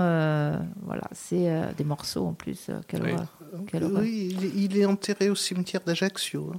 voilà, 0.82 1.08
c'est 1.12 1.74
des 1.76 1.84
morceaux 1.84 2.26
en 2.26 2.34
plus. 2.34 2.70
oui, 2.92 4.36
il, 4.54 4.78
est 4.78 4.86
enterré 4.86 5.30
au 5.30 5.34
cimetière 5.34 5.82
d'Ajaccio, 5.84 6.52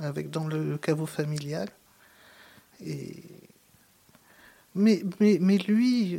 avec 0.00 0.30
dans 0.30 0.46
le 0.46 0.78
caveau 0.78 1.06
familial. 1.06 1.68
Et... 2.84 3.22
Mais, 4.74 5.02
mais, 5.20 5.36
mais 5.38 5.58
lui, 5.58 6.18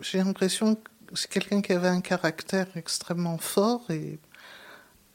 j'ai 0.00 0.18
l'impression 0.18 0.76
que 0.76 0.91
c'est 1.14 1.30
quelqu'un 1.30 1.60
qui 1.60 1.72
avait 1.72 1.88
un 1.88 2.00
caractère 2.00 2.66
extrêmement 2.76 3.38
fort 3.38 3.90
et 3.90 4.18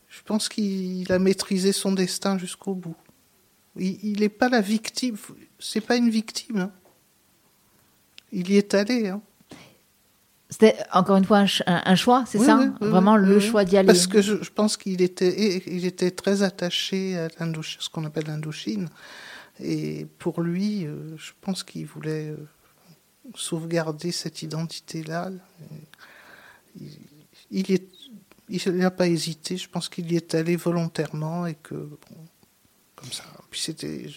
je 0.09 0.21
pense 0.23 0.49
qu'il 0.49 1.11
a 1.11 1.19
maîtrisé 1.19 1.71
son 1.71 1.91
destin 1.91 2.37
jusqu'au 2.37 2.73
bout. 2.73 2.95
Il 3.75 4.19
n'est 4.19 4.29
pas 4.29 4.49
la 4.49 4.61
victime, 4.61 5.15
c'est 5.59 5.81
pas 5.81 5.95
une 5.95 6.09
victime. 6.09 6.57
Hein. 6.57 6.71
Il 8.31 8.49
y 8.49 8.57
est 8.57 8.73
allé. 8.73 9.09
Hein. 9.09 9.21
C'était 10.49 10.77
encore 10.93 11.17
une 11.17 11.25
fois 11.25 11.45
un, 11.65 11.95
choix, 11.95 12.23
c'est 12.25 12.39
ça? 12.39 12.71
Vraiment 12.79 13.17
le 13.17 13.39
choix 13.39 13.65
d'y 13.65 13.77
aller. 13.77 13.85
Parce 13.85 14.07
que 14.07 14.21
je, 14.21 14.49
pense 14.49 14.77
qu'il 14.77 15.01
était, 15.01 15.61
il 15.67 15.85
était 15.85 16.11
très 16.11 16.41
attaché 16.41 17.17
à 17.17 17.27
ce 17.29 17.89
qu'on 17.89 18.05
appelle 18.05 18.25
l'Indochine. 18.27 18.89
Et 19.59 20.07
pour 20.19 20.41
lui, 20.41 20.85
euh, 20.85 21.17
je 21.17 21.31
pense 21.41 21.63
qu'il 21.63 21.85
voulait 21.85 22.29
euh, 22.29 22.37
sauvegarder 23.35 24.11
cette 24.11 24.41
identité-là. 24.41 25.29
Il 27.51 27.79
n'a 28.67 28.91
pas 28.91 29.07
hésité, 29.07 29.57
je 29.57 29.69
pense 29.69 29.89
qu'il 29.89 30.11
y 30.11 30.15
est 30.15 30.35
allé 30.35 30.55
volontairement 30.55 31.45
et 31.45 31.55
que, 31.55 31.89
comme 32.95 33.11
ça. 33.11 33.23
Puis 33.49 33.61
c'était 33.61 34.09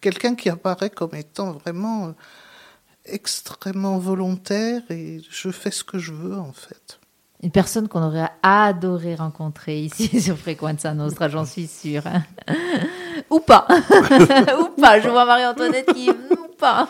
quelqu'un 0.00 0.34
qui 0.34 0.48
apparaît 0.48 0.90
comme 0.90 1.14
étant 1.14 1.52
vraiment 1.52 2.14
extrêmement 3.04 3.98
volontaire 3.98 4.82
et 4.90 5.20
je 5.30 5.50
fais 5.50 5.70
ce 5.70 5.84
que 5.84 5.98
je 5.98 6.12
veux 6.12 6.38
en 6.38 6.52
fait. 6.52 6.98
Une 7.42 7.50
personne 7.50 7.88
qu'on 7.88 8.02
aurait 8.02 8.30
adoré 8.42 9.16
rencontrer 9.16 9.82
ici 9.82 10.20
sur 10.22 10.38
Frequenza 10.38 10.94
Nostra, 10.94 11.28
j'en 11.28 11.44
suis 11.44 11.66
sûre. 11.66 12.04
ou 13.30 13.40
pas. 13.40 13.66
ou 13.70 14.80
pas. 14.80 15.00
Je 15.00 15.08
vois 15.08 15.24
Marie-Antoinette 15.24 15.92
qui 15.92 16.08
pas. 16.62 16.88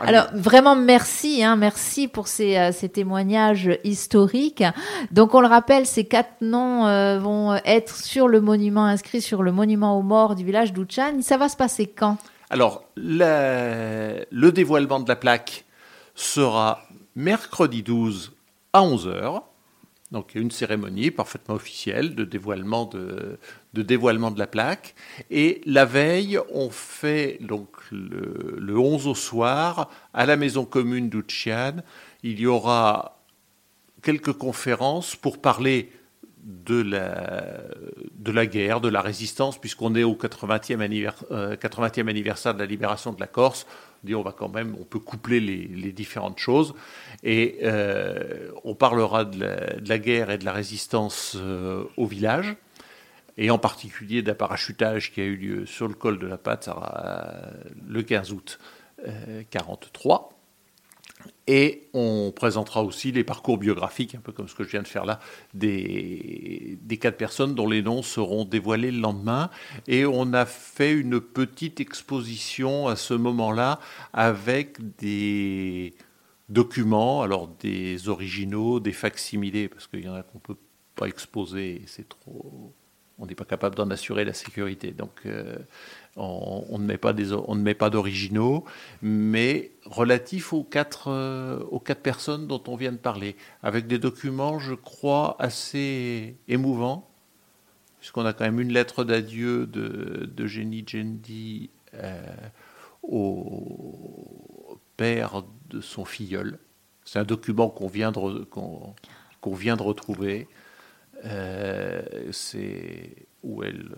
Alors 0.00 0.26
vraiment 0.32 0.74
merci, 0.74 1.44
hein, 1.44 1.56
merci 1.56 2.08
pour 2.08 2.26
ces, 2.28 2.56
euh, 2.56 2.72
ces, 2.72 2.88
témoignages 2.88 3.78
historiques. 3.84 4.64
Donc 5.12 5.34
on 5.34 5.40
le 5.40 5.46
rappelle, 5.46 5.86
ces 5.86 6.04
quatre 6.04 6.40
noms 6.40 6.86
euh, 6.86 7.18
vont 7.18 7.54
être 7.64 7.94
sur 7.94 8.26
le 8.26 8.40
monument 8.40 8.86
inscrit 8.86 9.20
sur 9.20 9.42
le 9.42 9.52
monument 9.52 9.98
aux 9.98 10.02
morts 10.02 10.34
du 10.34 10.44
village 10.44 10.72
d'Uchan. 10.72 11.20
Ça 11.20 11.36
va 11.36 11.48
se 11.48 11.56
passer 11.56 11.86
quand? 11.86 12.16
Alors 12.50 12.84
le 12.96 14.50
dévoilement 14.50 15.00
de 15.00 15.08
la 15.08 15.16
plaque 15.16 15.64
sera 16.14 16.80
mercredi 17.14 17.82
12 17.82 18.32
à 18.72 18.80
11h. 18.80 19.42
Donc 20.12 20.30
il 20.32 20.38
y 20.38 20.40
a 20.40 20.42
une 20.42 20.50
cérémonie 20.50 21.10
parfaitement 21.10 21.56
officielle 21.56 22.14
de 22.14 22.24
dévoilement 22.24 22.86
de, 22.86 23.38
de 23.76 23.82
dévoilement 23.82 24.30
de 24.30 24.38
la 24.38 24.46
plaque. 24.46 24.94
Et 25.30 25.60
la 25.66 25.84
veille, 25.84 26.38
on 26.52 26.70
fait 26.70 27.38
donc 27.42 27.68
le, 27.92 28.56
le 28.58 28.78
11 28.78 29.06
au 29.06 29.14
soir 29.14 29.90
à 30.14 30.24
la 30.24 30.36
maison 30.36 30.64
commune 30.64 31.10
d'Uchian. 31.10 31.76
Il 32.22 32.40
y 32.40 32.46
aura 32.46 33.20
quelques 34.02 34.32
conférences 34.32 35.14
pour 35.14 35.40
parler 35.40 35.92
de 36.46 36.80
la, 36.80 37.64
de 38.14 38.30
la 38.30 38.46
guerre, 38.46 38.80
de 38.80 38.88
la 38.88 39.00
résistance, 39.00 39.58
puisqu'on 39.58 39.94
est 39.96 40.04
au 40.04 40.14
80e, 40.14 40.80
anniversaire, 40.80 41.28
80e 41.30 42.08
anniversaire 42.08 42.54
de 42.54 42.60
la 42.60 42.66
libération 42.66 43.12
de 43.12 43.20
la 43.20 43.26
Corse. 43.26 43.66
On 44.14 44.22
va 44.22 44.30
quand 44.30 44.48
même, 44.48 44.76
on 44.80 44.84
peut 44.84 45.00
coupler 45.00 45.40
les, 45.40 45.66
les 45.66 45.90
différentes 45.90 46.38
choses. 46.38 46.74
Et 47.24 47.58
euh, 47.64 48.50
on 48.62 48.76
parlera 48.76 49.24
de 49.24 49.40
la, 49.88 49.98
guerre 49.98 50.30
et 50.30 50.38
de 50.38 50.44
la 50.44 50.52
résistance 50.52 51.36
euh, 51.36 51.82
au 51.96 52.06
village, 52.06 52.54
et 53.36 53.50
en 53.50 53.58
particulier 53.58 54.22
d'un 54.22 54.34
parachutage 54.34 55.12
qui 55.12 55.20
a 55.20 55.24
eu 55.24 55.36
lieu 55.36 55.66
sur 55.66 55.88
le 55.88 55.94
col 55.94 56.18
de 56.18 56.26
la 56.26 56.38
Patte 56.38 56.68
euh, 56.68 57.50
le 57.86 58.02
15 58.02 58.32
août 58.32 58.58
1943. 58.98 60.32
Et 61.48 61.88
on 61.92 62.32
présentera 62.34 62.82
aussi 62.84 63.10
les 63.10 63.24
parcours 63.24 63.58
biographiques, 63.58 64.14
un 64.14 64.20
peu 64.20 64.32
comme 64.32 64.48
ce 64.48 64.54
que 64.54 64.64
je 64.64 64.70
viens 64.70 64.82
de 64.82 64.88
faire 64.88 65.04
là, 65.04 65.18
des, 65.54 66.78
des 66.82 66.96
quatre 66.98 67.16
personnes 67.16 67.54
dont 67.54 67.68
les 67.68 67.82
noms 67.82 68.02
seront 68.02 68.44
dévoilés 68.44 68.92
le 68.92 69.00
lendemain. 69.00 69.50
Et 69.86 70.04
on 70.04 70.32
a 70.32 70.46
fait 70.46 70.92
une 70.92 71.20
petite 71.20 71.80
exposition 71.80 72.86
à 72.86 72.96
ce 72.96 73.14
moment-là 73.14 73.80
avec 74.12 74.96
des, 74.98 75.94
documents, 76.48 77.22
alors 77.22 77.48
des 77.48 78.08
originaux, 78.08 78.80
des 78.80 78.92
facsimilés, 78.92 79.68
parce 79.68 79.86
qu'il 79.86 80.04
y 80.04 80.08
en 80.08 80.14
a 80.14 80.22
qu'on 80.22 80.38
ne 80.38 80.54
peut 80.54 80.60
pas 80.94 81.06
exposer, 81.06 81.82
c'est 81.86 82.08
trop. 82.08 82.72
On 83.18 83.26
n'est 83.26 83.34
pas 83.34 83.44
capable 83.44 83.74
d'en 83.74 83.90
assurer 83.90 84.24
la 84.24 84.34
sécurité. 84.34 84.92
Donc, 84.92 85.22
euh, 85.24 85.56
on, 86.16 86.78
ne 86.78 86.84
met 86.84 87.74
pas 87.74 87.90
d'originaux, 87.90 88.64
mais 89.00 89.72
relatifs 89.84 90.52
aux 90.52 90.64
quatre, 90.64 91.08
euh, 91.08 91.58
aux 91.70 91.80
personnes 91.80 92.46
dont 92.46 92.62
on 92.68 92.76
vient 92.76 92.92
de 92.92 92.98
parler, 92.98 93.36
avec 93.62 93.86
des 93.86 93.98
documents, 93.98 94.58
je 94.58 94.74
crois, 94.74 95.36
assez 95.38 96.36
émouvants, 96.48 97.08
puisqu'on 98.00 98.26
a 98.26 98.32
quand 98.32 98.44
même 98.44 98.60
une 98.60 98.72
lettre 98.72 99.02
d'adieu 99.04 99.66
de, 99.66 100.46
Jenny 100.46 100.84
Jendi 100.86 101.70
euh, 101.94 102.22
au 103.02 104.78
père 104.96 105.42
de 105.70 105.80
son 105.80 106.04
filleul. 106.04 106.58
C'est 107.04 107.18
un 107.18 107.24
document 107.24 107.70
qu'on, 107.70 107.88
vient 107.88 108.10
de 108.10 109.82
retrouver. 109.82 110.48
Euh, 111.26 112.02
c'est 112.32 113.26
où 113.42 113.62
elle. 113.62 113.90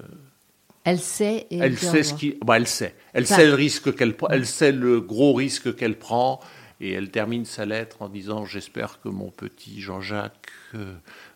Elle 0.84 1.00
sait. 1.00 1.46
Et 1.50 1.58
elle, 1.58 1.78
sait 1.78 2.02
ce 2.02 2.14
qui. 2.14 2.36
Bah, 2.44 2.56
elle 2.56 2.66
sait. 2.66 2.94
Elle 3.12 3.26
sait 3.26 3.46
le 3.46 3.54
risque 3.54 3.94
qu'elle 3.94 4.16
prend. 4.16 4.28
Elle 4.28 4.46
sait 4.46 4.72
le 4.72 5.00
gros 5.00 5.34
risque 5.34 5.76
qu'elle 5.76 5.98
prend. 5.98 6.40
Et 6.80 6.92
elle 6.92 7.10
termine 7.10 7.44
sa 7.44 7.66
lettre 7.66 8.02
en 8.02 8.08
disant 8.08 8.44
J'espère 8.44 9.00
que 9.00 9.08
mon 9.08 9.30
petit 9.30 9.80
Jean-Jacques 9.80 10.48
euh, 10.74 10.94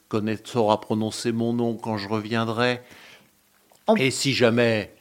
connaît, 0.08 0.38
saura 0.42 0.80
prononcer 0.80 1.32
mon 1.32 1.52
nom 1.52 1.74
quand 1.74 1.98
je 1.98 2.08
reviendrai. 2.08 2.80
Et 3.98 4.10
si 4.10 4.32
jamais, 4.32 4.94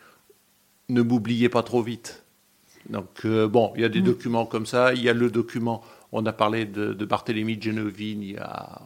ne 0.89 1.01
m'oubliez 1.01 1.47
pas 1.47 1.63
trop 1.63 1.81
vite. 1.81 2.23
Donc, 2.89 3.25
euh, 3.25 3.47
bon, 3.47 3.71
il 3.75 3.81
y 3.81 3.85
a 3.85 3.89
des 3.89 4.01
mm. 4.01 4.05
documents 4.05 4.45
comme 4.45 4.65
ça. 4.65 4.93
Il 4.93 5.01
y 5.03 5.09
a 5.09 5.13
le 5.13 5.29
document, 5.29 5.81
on 6.11 6.25
a 6.25 6.33
parlé 6.33 6.65
de, 6.65 6.93
de 6.93 7.05
Barthélemy 7.05 7.61
Genovini 7.61 8.37
à, 8.37 8.81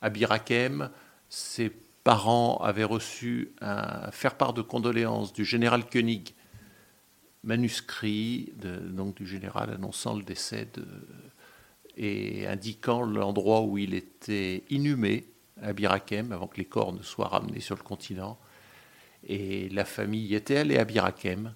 à 0.00 0.08
Birakem. 0.08 0.88
Ses 1.28 1.70
parents 2.04 2.56
avaient 2.58 2.84
reçu 2.84 3.52
un 3.60 4.10
faire-part 4.10 4.54
de 4.54 4.62
condoléances 4.62 5.32
du 5.32 5.44
général 5.44 5.88
Koenig 5.88 6.34
manuscrit 7.44 8.52
du 8.56 9.26
général 9.26 9.70
annonçant 9.70 10.16
le 10.16 10.22
décès 10.22 10.68
et 11.96 12.46
indiquant 12.46 13.02
l'endroit 13.02 13.62
où 13.62 13.78
il 13.78 13.94
était 13.94 14.64
inhumé 14.70 15.28
à 15.60 15.72
Birakem 15.72 16.32
avant 16.32 16.46
que 16.46 16.56
les 16.56 16.64
corps 16.64 16.92
ne 16.92 17.02
soient 17.02 17.28
ramenés 17.28 17.60
sur 17.60 17.76
le 17.76 17.82
continent. 17.82 18.38
Et 19.24 19.68
la 19.70 19.84
famille 19.84 20.34
était 20.34 20.58
allée 20.58 20.78
à 20.78 20.84
Birakem 20.84 21.54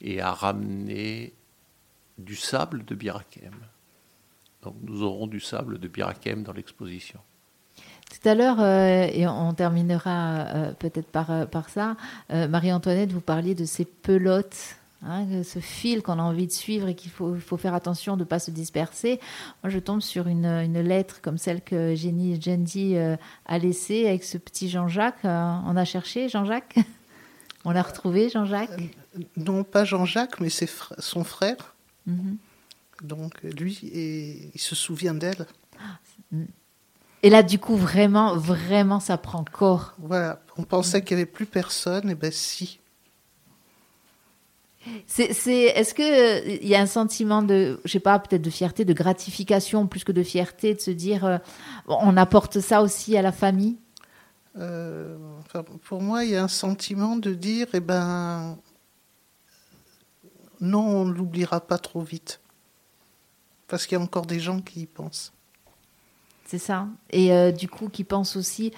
et 0.00 0.20
a 0.20 0.32
ramené 0.32 1.34
du 2.18 2.36
sable 2.36 2.84
de 2.84 2.94
Birakem. 2.94 3.54
Donc 4.62 4.76
nous 4.82 5.02
aurons 5.02 5.26
du 5.26 5.40
sable 5.40 5.78
de 5.78 5.88
Birakem 5.88 6.42
dans 6.42 6.52
l'exposition. 6.52 7.20
Tout 8.12 8.28
à 8.28 8.34
l'heure, 8.34 8.60
euh, 8.60 9.08
et 9.10 9.26
on 9.26 9.54
terminera 9.54 10.40
euh, 10.40 10.72
peut-être 10.72 11.06
par, 11.06 11.30
euh, 11.30 11.46
par 11.46 11.70
ça, 11.70 11.96
Marie-Antoinette, 12.28 13.10
vous 13.10 13.20
parliez 13.20 13.54
de 13.54 13.64
ces 13.64 13.84
pelotes 13.84 14.76
Hein, 15.04 15.42
ce 15.42 15.58
fil 15.58 16.00
qu'on 16.00 16.20
a 16.20 16.22
envie 16.22 16.46
de 16.46 16.52
suivre 16.52 16.86
et 16.86 16.94
qu'il 16.94 17.10
faut, 17.10 17.34
faut, 17.34 17.56
faire 17.56 17.74
attention 17.74 18.14
de 18.16 18.20
ne 18.20 18.24
pas 18.24 18.38
se 18.38 18.52
disperser. 18.52 19.18
Moi, 19.64 19.70
je 19.70 19.80
tombe 19.80 20.00
sur 20.00 20.28
une, 20.28 20.46
une 20.46 20.78
lettre 20.78 21.20
comme 21.20 21.38
celle 21.38 21.60
que 21.60 21.96
Jenny 21.96 22.40
Jendi 22.40 22.96
a 22.96 23.58
laissée 23.58 24.06
avec 24.06 24.22
ce 24.22 24.38
petit 24.38 24.68
Jean-Jacques. 24.68 25.24
on 25.24 25.76
a 25.76 25.84
cherché 25.84 26.28
Jean-Jacques? 26.28 26.78
On 27.64 27.72
l'a 27.72 27.82
retrouvé, 27.82 28.28
Jean-Jacques? 28.28 28.80
Non, 29.36 29.64
pas 29.64 29.84
Jean-Jacques, 29.84 30.38
mais 30.38 30.50
c'est 30.50 30.70
son 30.98 31.24
frère. 31.24 31.74
Mhm. 32.06 32.36
Donc, 33.02 33.42
lui, 33.42 33.80
et 33.92 34.50
il 34.54 34.60
se 34.60 34.76
souvient 34.76 35.14
d'elle. 35.14 35.46
Et 37.22 37.30
là, 37.30 37.42
du 37.42 37.58
coup, 37.58 37.76
vraiment, 37.76 38.36
vraiment, 38.36 38.98
ça 38.98 39.16
prend 39.16 39.44
corps. 39.44 39.94
Voilà, 39.98 40.40
on 40.56 40.64
pensait 40.64 41.02
qu'il 41.02 41.16
n'y 41.16 41.22
avait 41.22 41.30
plus 41.30 41.46
personne, 41.46 42.10
et 42.10 42.14
ben 42.14 42.32
si. 42.32 42.80
C'est, 45.06 45.28
est-ce 45.28 45.94
que 45.94 46.60
il 46.60 46.66
y 46.66 46.74
a 46.74 46.80
un 46.80 46.86
sentiment 46.86 47.42
de, 47.42 47.80
je 47.84 47.92
sais 47.92 48.00
pas, 48.00 48.18
peut-être 48.18 48.42
de 48.42 48.50
fierté, 48.50 48.84
de 48.84 48.92
gratification 48.92 49.86
plus 49.86 50.02
que 50.02 50.10
de 50.10 50.24
fierté, 50.24 50.74
de 50.74 50.80
se 50.80 50.90
dire, 50.90 51.24
euh, 51.24 51.38
on 51.86 52.16
apporte 52.16 52.58
ça 52.58 52.82
aussi 52.82 53.16
à 53.16 53.22
la 53.22 53.30
famille? 53.30 53.76
Euh, 54.58 55.16
Pour 55.84 56.02
moi, 56.02 56.24
il 56.24 56.32
y 56.32 56.36
a 56.36 56.42
un 56.42 56.48
sentiment 56.48 57.14
de 57.14 57.32
dire, 57.32 57.68
eh 57.74 57.80
ben, 57.80 58.58
non, 60.60 60.84
on 60.84 61.04
ne 61.04 61.12
l'oubliera 61.12 61.60
pas 61.60 61.78
trop 61.78 62.02
vite, 62.02 62.40
parce 63.68 63.86
qu'il 63.86 63.96
y 63.96 64.00
a 64.00 64.04
encore 64.04 64.26
des 64.26 64.40
gens 64.40 64.60
qui 64.60 64.80
y 64.80 64.86
pensent. 64.86 65.32
C'est 66.52 66.58
ça. 66.58 66.86
Et 67.08 67.32
euh, 67.32 67.50
du 67.50 67.66
coup, 67.66 67.88
qui 67.88 68.04
pense 68.04 68.36
aussi 68.36 68.74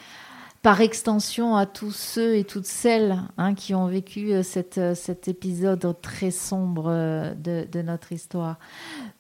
par 0.65 0.81
extension 0.81 1.57
à 1.57 1.67
tous 1.67 1.91
ceux 1.91 2.37
et 2.37 2.45
toutes 2.45 2.65
celles 2.65 3.19
hein, 3.37 3.53
qui 3.53 3.75
ont 3.75 3.87
vécu 3.87 4.33
euh, 4.33 4.43
cette, 4.43 4.79
euh, 4.79 4.95
cet 4.95 5.29
épisode 5.29 5.95
très 6.01 6.31
sombre 6.31 6.85
de, 7.37 7.67
de, 7.71 7.83
notre 7.83 8.13
histoire. 8.13 8.57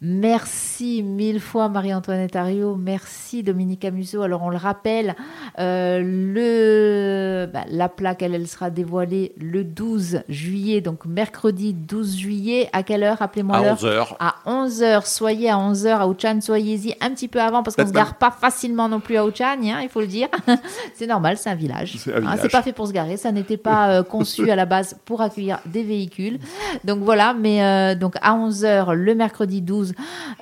Merci 0.00 1.02
mille 1.02 1.40
fois 1.40 1.68
Marie-Antoinette 1.68 2.34
Ario, 2.34 2.76
merci 2.76 3.42
Dominique 3.42 3.84
Amuso. 3.84 4.22
Alors 4.22 4.42
on 4.42 4.48
le 4.48 4.56
rappelle, 4.56 5.14
le, 5.58 7.46
bah, 7.52 7.64
la 7.68 7.90
plaque, 7.90 8.22
elle, 8.22 8.34
elle, 8.34 8.48
sera 8.48 8.70
dévoilée 8.70 9.34
le 9.38 9.64
12 9.64 10.22
juillet, 10.30 10.80
donc 10.80 11.04
mercredi 11.04 11.74
12 11.74 12.16
juillet. 12.16 12.70
À 12.72 12.82
quelle 12.82 13.02
heure 13.02 13.20
Appelez-moi. 13.20 13.58
À 13.58 13.74
11h. 13.74 14.16
À 14.18 14.34
11h. 14.46 15.06
Soyez 15.06 15.50
à 15.50 15.56
11h 15.56 15.88
à 15.88 16.08
Ouchan, 16.08 16.40
soyez-y 16.40 16.96
un 17.02 17.10
petit 17.10 17.28
peu 17.28 17.42
avant 17.42 17.62
parce 17.62 17.76
qu'on 17.76 17.82
ne 17.82 17.88
se 17.88 17.92
gare 17.92 18.14
pas 18.14 18.30
facilement 18.30 18.88
non 18.88 19.00
plus 19.00 19.18
à 19.18 19.26
Ouchan, 19.26 19.58
hein, 19.62 19.80
il 19.82 19.90
faut 19.90 20.00
le 20.00 20.06
dire. 20.06 20.28
c'est 20.94 21.06
normal, 21.06 21.33
c'est 21.36 21.50
un 21.50 21.54
village. 21.54 21.96
C'est 21.98 22.14
hein, 22.14 22.36
pas 22.50 22.62
fait 22.62 22.72
pour 22.72 22.86
se 22.86 22.92
garer, 22.92 23.16
ça 23.16 23.32
n'était 23.32 23.56
pas 23.56 23.90
euh, 23.90 24.02
conçu 24.04 24.50
à 24.50 24.56
la 24.56 24.66
base 24.66 24.96
pour 25.04 25.20
accueillir 25.20 25.60
des 25.66 25.82
véhicules. 25.82 26.38
Donc 26.84 27.00
voilà, 27.00 27.34
mais 27.34 27.62
euh, 27.62 27.94
donc 27.94 28.16
à 28.22 28.36
11h 28.36 28.92
le 28.92 29.14
mercredi 29.14 29.62
12, 29.62 29.94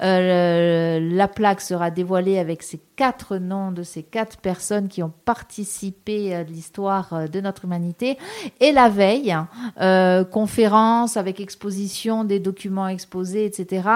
euh, 0.02 1.00
la 1.00 1.28
plaque 1.28 1.60
sera 1.60 1.90
dévoilée 1.90 2.38
avec 2.38 2.62
ces 2.62 2.80
quatre 3.02 3.38
noms 3.38 3.72
de 3.72 3.82
ces 3.82 4.04
quatre 4.04 4.36
personnes 4.36 4.86
qui 4.86 5.02
ont 5.02 5.12
participé 5.24 6.32
à 6.36 6.44
l'histoire 6.44 7.28
de 7.28 7.40
notre 7.40 7.64
humanité. 7.64 8.16
Et 8.60 8.70
la 8.70 8.88
veille, 8.88 9.36
conférence 10.30 11.16
avec 11.16 11.40
exposition 11.40 12.22
des 12.22 12.38
documents 12.38 12.86
exposés, 12.86 13.44
etc. 13.44 13.88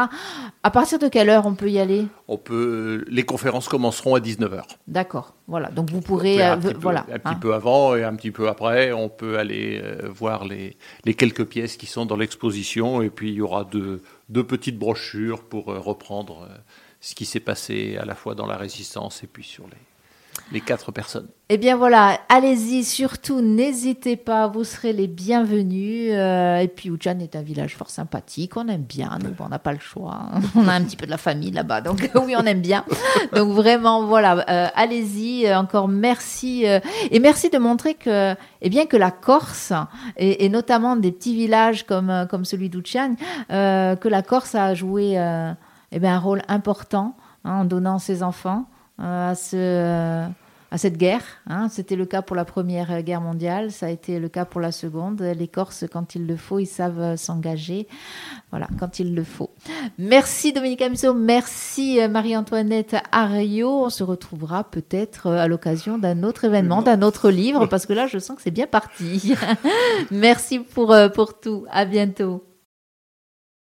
À 0.64 0.70
partir 0.72 0.98
de 0.98 1.06
quelle 1.06 1.28
heure 1.28 1.46
on 1.46 1.54
peut 1.54 1.70
y 1.70 1.78
aller? 1.78 2.08
On 2.26 2.36
peut. 2.36 3.04
Les 3.06 3.22
conférences 3.22 3.68
commenceront 3.68 4.16
à 4.16 4.18
19h. 4.18 4.62
D'accord. 4.88 5.34
Voilà. 5.46 5.68
Donc 5.68 5.90
vous 5.90 6.00
pourrez. 6.00 6.42
Un 6.42 6.58
petit, 6.58 6.74
voilà, 6.80 7.02
peu, 7.02 7.12
un 7.12 7.18
petit 7.18 7.28
hein. 7.28 7.38
peu 7.40 7.54
avant 7.54 7.94
et 7.94 8.02
un 8.02 8.16
petit 8.16 8.32
peu 8.32 8.48
après, 8.48 8.92
on 8.92 9.08
peut 9.08 9.38
aller 9.38 9.80
euh, 9.80 10.08
voir 10.08 10.44
les, 10.44 10.76
les, 11.04 11.14
quelques 11.14 11.44
pièces 11.44 11.76
qui 11.76 11.86
sont 11.86 12.06
dans 12.06 12.16
l'exposition. 12.16 13.02
Et 13.02 13.10
puis 13.10 13.30
il 13.30 13.36
y 13.36 13.40
aura 13.40 13.62
deux, 13.62 14.02
deux 14.28 14.44
petites 14.44 14.78
brochures 14.78 15.44
pour 15.44 15.70
euh, 15.70 15.78
reprendre 15.78 16.48
euh, 16.50 16.56
ce 17.06 17.14
qui 17.14 17.24
s'est 17.24 17.38
passé 17.38 17.96
à 18.00 18.04
la 18.04 18.16
fois 18.16 18.34
dans 18.34 18.46
la 18.46 18.56
résistance 18.56 19.22
et 19.22 19.28
puis 19.28 19.44
sur 19.44 19.64
les, 19.68 19.76
les 20.50 20.60
quatre 20.60 20.90
personnes. 20.90 21.28
Eh 21.48 21.56
bien 21.56 21.76
voilà, 21.76 22.18
allez-y, 22.28 22.82
surtout 22.82 23.40
n'hésitez 23.42 24.16
pas, 24.16 24.48
vous 24.48 24.64
serez 24.64 24.92
les 24.92 25.06
bienvenus. 25.06 26.10
Euh, 26.12 26.58
et 26.58 26.66
puis 26.66 26.88
Uchan 26.88 27.20
est 27.20 27.36
un 27.36 27.42
village 27.42 27.76
fort 27.76 27.90
sympathique, 27.90 28.56
on 28.56 28.66
aime 28.66 28.82
bien, 28.82 29.20
donc 29.20 29.34
on 29.38 29.48
n'a 29.48 29.60
pas 29.60 29.72
le 29.72 29.78
choix. 29.78 30.18
Hein. 30.34 30.40
On 30.56 30.66
a 30.66 30.72
un 30.72 30.82
petit 30.82 30.96
peu 30.96 31.06
de 31.06 31.12
la 31.12 31.16
famille 31.16 31.52
là-bas, 31.52 31.80
donc 31.80 32.10
oui, 32.26 32.34
on 32.36 32.44
aime 32.44 32.60
bien. 32.60 32.84
Donc 33.32 33.52
vraiment, 33.52 34.04
voilà, 34.04 34.44
euh, 34.48 34.68
allez-y, 34.74 35.46
euh, 35.46 35.56
encore 35.56 35.86
merci. 35.86 36.64
et 36.64 37.20
merci 37.20 37.50
de 37.50 37.58
montrer 37.58 37.94
que, 37.94 38.34
eh 38.62 38.68
bien, 38.68 38.86
que 38.86 38.96
la 38.96 39.12
Corse, 39.12 39.72
et, 40.16 40.48
notamment 40.48 40.96
des 40.96 41.12
petits 41.12 41.36
villages 41.36 41.86
comme, 41.86 42.26
comme 42.28 42.44
celui 42.44 42.68
d'Uchan, 42.68 43.14
que 43.48 44.08
la 44.08 44.22
Corse 44.22 44.56
a 44.56 44.74
joué 44.74 45.16
eh 45.92 45.98
bien, 45.98 46.14
un 46.14 46.18
rôle 46.18 46.42
important 46.48 47.16
hein, 47.44 47.60
en 47.60 47.64
donnant 47.64 47.98
ses 47.98 48.22
enfants. 48.22 48.66
Euh, 48.98 49.32
à, 49.32 49.34
ce, 49.34 49.56
euh, 49.56 50.26
à 50.70 50.78
cette 50.78 50.96
guerre. 50.96 51.22
Hein. 51.46 51.68
C'était 51.68 51.96
le 51.96 52.06
cas 52.06 52.22
pour 52.22 52.34
la 52.34 52.46
Première 52.46 53.02
Guerre 53.02 53.20
mondiale, 53.20 53.70
ça 53.70 53.86
a 53.86 53.88
été 53.90 54.18
le 54.18 54.30
cas 54.30 54.46
pour 54.46 54.62
la 54.62 54.72
Seconde. 54.72 55.20
Les 55.20 55.48
Corses, 55.48 55.84
quand 55.92 56.14
il 56.14 56.26
le 56.26 56.36
faut, 56.36 56.58
ils 56.58 56.66
savent 56.66 57.00
euh, 57.00 57.16
s'engager. 57.18 57.88
Voilà, 58.50 58.68
quand 58.80 58.98
il 59.00 59.14
le 59.14 59.22
faut. 59.22 59.50
Merci 59.98 60.54
Dominique 60.54 60.80
Amiso, 60.80 61.12
merci 61.12 61.98
Marie-Antoinette 62.08 62.96
Ario. 63.12 63.84
On 63.84 63.90
se 63.90 64.02
retrouvera 64.02 64.64
peut-être 64.64 65.30
à 65.30 65.46
l'occasion 65.46 65.98
d'un 65.98 66.22
autre 66.22 66.44
événement, 66.44 66.80
d'un 66.80 67.02
autre 67.02 67.28
livre, 67.28 67.66
parce 67.66 67.84
que 67.84 67.92
là, 67.92 68.06
je 68.06 68.18
sens 68.18 68.36
que 68.36 68.42
c'est 68.42 68.50
bien 68.50 68.66
parti. 68.66 69.34
merci 70.10 70.60
pour, 70.60 70.96
pour 71.14 71.38
tout. 71.38 71.66
À 71.70 71.84
bientôt. 71.84 72.42